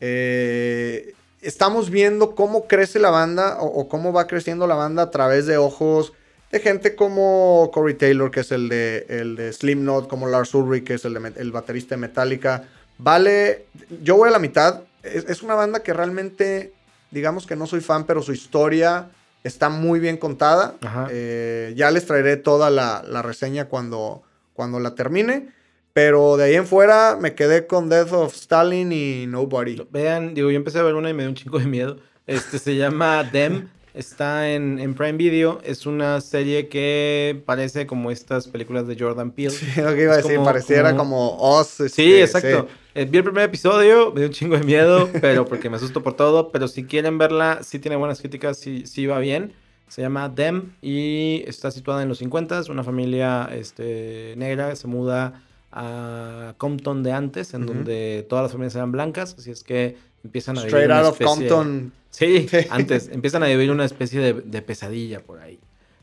Eh, 0.00 1.14
estamos 1.40 1.90
viendo 1.90 2.34
cómo 2.34 2.66
crece 2.66 2.98
la 2.98 3.10
banda 3.10 3.58
o, 3.60 3.66
o 3.66 3.88
cómo 3.88 4.12
va 4.12 4.26
creciendo 4.26 4.66
la 4.66 4.74
banda 4.74 5.04
a 5.04 5.10
través 5.12 5.46
de 5.46 5.58
ojos 5.58 6.12
de 6.50 6.60
gente 6.60 6.94
como 6.94 7.70
Corey 7.72 7.94
Taylor, 7.94 8.30
que 8.30 8.40
es 8.40 8.52
el 8.52 8.68
de, 8.68 9.06
el 9.08 9.36
de 9.36 9.52
Slim 9.52 9.80
Knot, 9.80 10.08
como 10.08 10.28
Lars 10.28 10.54
Ulrich, 10.54 10.84
que 10.84 10.94
es 10.94 11.04
el, 11.04 11.14
de, 11.14 11.32
el 11.36 11.52
baterista 11.52 11.94
de 11.94 12.00
Metallica. 12.00 12.64
Vale, 12.96 13.66
yo 14.02 14.16
voy 14.16 14.28
a 14.28 14.32
la 14.32 14.38
mitad. 14.38 14.82
Es, 15.02 15.24
es, 15.28 15.42
una 15.42 15.54
banda 15.54 15.82
que 15.82 15.92
realmente, 15.92 16.72
digamos 17.10 17.46
que 17.46 17.56
no 17.56 17.66
soy 17.66 17.80
fan, 17.80 18.04
pero 18.04 18.22
su 18.22 18.32
historia 18.32 19.10
está 19.44 19.68
muy 19.68 20.00
bien 20.00 20.16
contada. 20.16 20.74
Eh, 21.10 21.72
ya 21.76 21.90
les 21.90 22.06
traeré 22.06 22.36
toda 22.36 22.70
la, 22.70 23.04
la, 23.06 23.22
reseña 23.22 23.66
cuando, 23.66 24.22
cuando 24.54 24.80
la 24.80 24.94
termine. 24.94 25.52
Pero 25.92 26.36
de 26.36 26.44
ahí 26.44 26.54
en 26.54 26.66
fuera 26.66 27.16
me 27.20 27.34
quedé 27.34 27.66
con 27.66 27.88
Death 27.88 28.12
of 28.12 28.34
Stalin 28.34 28.92
y 28.92 29.26
Nobody. 29.26 29.84
Vean, 29.90 30.34
digo, 30.34 30.50
yo 30.50 30.56
empecé 30.56 30.78
a 30.78 30.82
ver 30.82 30.94
una 30.94 31.10
y 31.10 31.14
me 31.14 31.24
dio 31.24 31.30
un 31.30 31.34
chingo 31.34 31.58
de 31.58 31.66
miedo. 31.66 31.98
Este 32.26 32.58
se 32.58 32.76
llama 32.76 33.28
Them. 33.32 33.68
Está 33.98 34.52
en, 34.52 34.78
en, 34.78 34.94
Prime 34.94 35.14
Video. 35.14 35.58
Es 35.64 35.84
una 35.84 36.20
serie 36.20 36.68
que 36.68 37.42
parece 37.44 37.88
como 37.88 38.12
estas 38.12 38.46
películas 38.46 38.86
de 38.86 38.96
Jordan 38.96 39.32
Peele. 39.32 39.50
Sí, 39.50 39.66
lo 39.80 39.92
que 39.92 40.04
iba 40.04 40.12
a 40.12 40.18
decir, 40.18 40.38
pareciera 40.38 40.94
como, 40.94 41.36
Oz. 41.36 41.80
Este, 41.80 41.88
sí, 41.88 42.14
exacto. 42.14 42.68
Eh, 42.94 43.06
vi 43.06 43.18
el 43.18 43.24
primer 43.24 43.42
episodio, 43.42 44.12
me 44.12 44.20
dio 44.20 44.28
un 44.28 44.32
chingo 44.32 44.56
de 44.56 44.62
miedo, 44.62 45.08
pero 45.20 45.46
porque 45.46 45.68
me 45.68 45.78
asusto 45.78 46.00
por 46.04 46.14
todo. 46.14 46.52
Pero 46.52 46.68
si 46.68 46.84
quieren 46.84 47.18
verla, 47.18 47.58
sí 47.64 47.80
tiene 47.80 47.96
buenas 47.96 48.20
críticas, 48.20 48.56
sí, 48.56 48.86
sí 48.86 49.04
va 49.06 49.18
bien. 49.18 49.52
Se 49.88 50.00
llama 50.00 50.32
Them 50.32 50.74
y 50.80 51.42
está 51.48 51.72
situada 51.72 52.00
en 52.00 52.08
los 52.08 52.18
50. 52.18 52.62
Una 52.70 52.84
familia 52.84 53.50
este, 53.52 54.34
negra 54.36 54.76
se 54.76 54.86
muda 54.86 55.42
a 55.72 56.54
Compton 56.56 57.02
de 57.02 57.10
antes, 57.10 57.52
en 57.52 57.66
donde 57.66 58.24
todas 58.28 58.44
las 58.44 58.52
familias 58.52 58.76
eran 58.76 58.92
blancas. 58.92 59.34
Así 59.36 59.50
es 59.50 59.64
que 59.64 59.96
empiezan 60.22 60.56
a 60.56 60.60
Straight 60.60 60.88
out 60.88 61.06
of 61.06 61.18
Compton 61.20 61.90
Sí, 62.10 62.48
antes 62.70 63.08
empiezan 63.08 63.42
a 63.42 63.46
vivir 63.46 63.70
una 63.70 63.84
especie 63.84 64.34
de, 64.34 64.62
pesadilla 64.62 65.20
por 65.20 65.40
ahí. 65.40 65.58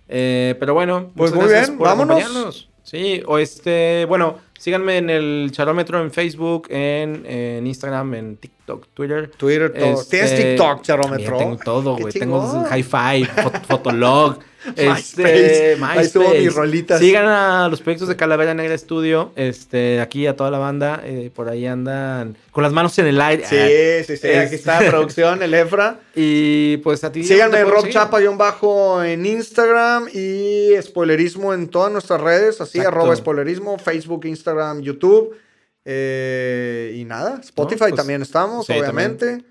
Eh, 0.08 0.56
pero 0.60 0.74
bueno, 0.74 1.12
pues 1.16 1.34
muy 1.34 1.48
bien, 1.48 1.78
vámonos. 1.78 2.70
Sí, 2.84 3.24
o 3.26 3.40
este, 3.40 4.06
bueno, 4.06 4.38
síganme 4.60 5.00
en 5.00 5.10
el 5.10 5.50
charómetro 5.52 6.00
en 6.04 6.12
Facebook, 6.12 6.68
en, 6.70 7.66
Instagram, 7.66 8.14
en 8.14 8.38
TikTok, 8.38 8.88
Twitter. 8.94 9.32
Twitter, 9.36 9.74
todo. 9.74 10.04
¿Tienes 10.06 10.32
este, 10.32 10.52
TikTok, 10.52 10.82
charómetro? 10.84 11.38
Tengo 11.38 11.58
todo, 11.58 11.98
güey. 11.98 12.14
Tengo 12.14 12.64
Hi-Fi, 12.70 13.26
Fotolog. 13.68 14.38
Este, 14.76 15.76
MySpace. 15.78 16.40
mis 16.40 16.54
rolitas. 16.54 17.00
Sigan 17.00 17.28
a 17.28 17.68
los 17.70 17.82
proyectos 17.82 18.08
de 18.08 18.16
Calavera 18.16 18.54
Negra 18.54 18.78
Studio. 18.78 19.32
Este, 19.36 20.02
aquí 20.02 20.28
a 20.28 20.36
toda 20.36 20.52
la 20.52 20.58
banda. 20.58 21.02
Eh, 21.04 21.32
por 21.34 21.50
ahí 21.50 21.66
andan 21.66 22.38
con 22.52 22.64
las 22.64 22.74
manos 22.74 22.98
en 23.00 23.08
el 23.08 23.22
aire. 23.22 23.46
Sí, 23.46 24.06
sí, 24.08 24.18
sí. 24.18 24.28
Aquí 24.30 24.56
está 24.56 24.82
la 24.82 24.90
producción, 24.90 25.42
el 25.44 25.54
Efra. 25.54 26.00
Y 26.18 26.78
pues 26.78 27.04
a 27.04 27.12
ti. 27.12 27.26
Síganme 27.26 27.66
Rob 27.66 27.90
Chapa 27.90 28.22
y 28.22 28.28
un 28.28 28.38
bajo 28.38 29.04
en 29.04 29.26
Instagram 29.26 30.08
y 30.14 30.70
spoilerismo 30.82 31.54
en 31.54 31.68
todas 31.68 31.92
nuestras 31.92 32.22
redes. 32.22 32.62
Así, 32.62 32.80
arroba 32.80 33.14
spoilerismo, 33.16 33.78
Facebook, 33.78 34.26
Instagram, 34.26 34.82
YouTube. 34.82 35.36
Eh, 35.84 36.96
y 36.96 37.06
nada, 37.06 37.40
Spotify 37.44 37.80
pues, 37.80 37.96
también 37.96 38.22
estamos, 38.22 38.70
obviamente. 38.70 39.44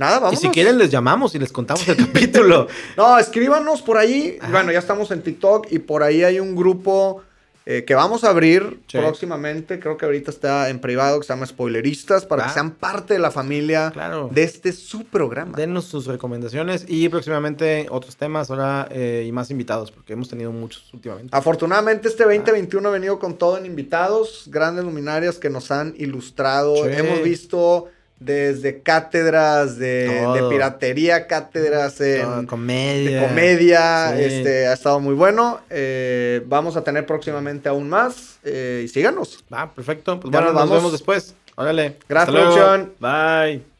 Nada, 0.00 0.18
vamos. 0.18 0.38
Y 0.38 0.46
si 0.46 0.48
quieren 0.48 0.78
les 0.78 0.88
llamamos 0.88 1.34
y 1.34 1.38
les 1.38 1.52
contamos 1.52 1.86
el 1.86 1.96
capítulo. 2.06 2.68
No, 2.96 3.18
escríbanos 3.18 3.82
por 3.82 3.98
ahí. 3.98 4.38
Bueno, 4.50 4.72
ya 4.72 4.78
estamos 4.78 5.10
en 5.10 5.20
TikTok 5.20 5.70
y 5.70 5.78
por 5.78 6.02
ahí 6.02 6.24
hay 6.24 6.40
un 6.40 6.56
grupo 6.56 7.20
eh, 7.66 7.84
que 7.84 7.94
vamos 7.94 8.24
a 8.24 8.30
abrir 8.30 8.80
próximamente. 8.90 9.78
Creo 9.78 9.98
que 9.98 10.06
ahorita 10.06 10.30
está 10.30 10.70
en 10.70 10.80
privado, 10.80 11.20
que 11.20 11.26
se 11.26 11.34
llama 11.34 11.44
Spoileristas, 11.44 12.24
para 12.24 12.46
que 12.46 12.52
sean 12.54 12.70
parte 12.70 13.12
de 13.12 13.20
la 13.20 13.30
familia 13.30 13.92
de 14.30 14.42
este 14.42 14.72
su 14.72 15.04
programa. 15.04 15.54
Denos 15.54 15.84
sus 15.84 16.06
recomendaciones 16.06 16.86
y 16.88 17.10
próximamente 17.10 17.86
otros 17.90 18.16
temas 18.16 18.48
ahora 18.48 18.88
eh, 18.90 19.26
y 19.28 19.32
más 19.32 19.50
invitados, 19.50 19.90
porque 19.90 20.14
hemos 20.14 20.30
tenido 20.30 20.50
muchos 20.50 20.94
últimamente. 20.94 21.36
Afortunadamente 21.36 22.08
este 22.08 22.24
2021 22.24 22.88
ha 22.88 22.92
venido 22.92 23.18
con 23.18 23.36
todo 23.36 23.58
en 23.58 23.66
invitados, 23.66 24.44
grandes 24.46 24.82
luminarias 24.82 25.36
que 25.36 25.50
nos 25.50 25.70
han 25.70 25.94
ilustrado. 25.98 26.86
Hemos 26.86 27.22
visto 27.22 27.90
desde 28.20 28.82
cátedras 28.82 29.78
de, 29.78 30.46
piratería, 30.50 31.26
cátedras 31.26 31.98
de 31.98 32.46
comedia, 32.46 33.22
de 33.22 33.26
comedia 33.26 34.20
este, 34.20 34.66
ha 34.66 34.74
estado 34.74 35.00
muy 35.00 35.14
bueno. 35.14 35.60
Eh, 35.70 36.42
vamos 36.46 36.76
a 36.76 36.84
tener 36.84 37.06
próximamente 37.06 37.68
aún 37.68 37.88
más 37.88 38.38
eh, 38.44 38.82
y 38.84 38.88
síganos. 38.88 39.42
Va, 39.52 39.72
perfecto. 39.72 40.20
Pues 40.20 40.30
bueno, 40.30 40.52
nos, 40.52 40.70
vemos 40.70 40.92
después. 40.92 41.34
Órale. 41.56 41.96
Gracias, 42.08 42.88
Bye. 43.00 43.79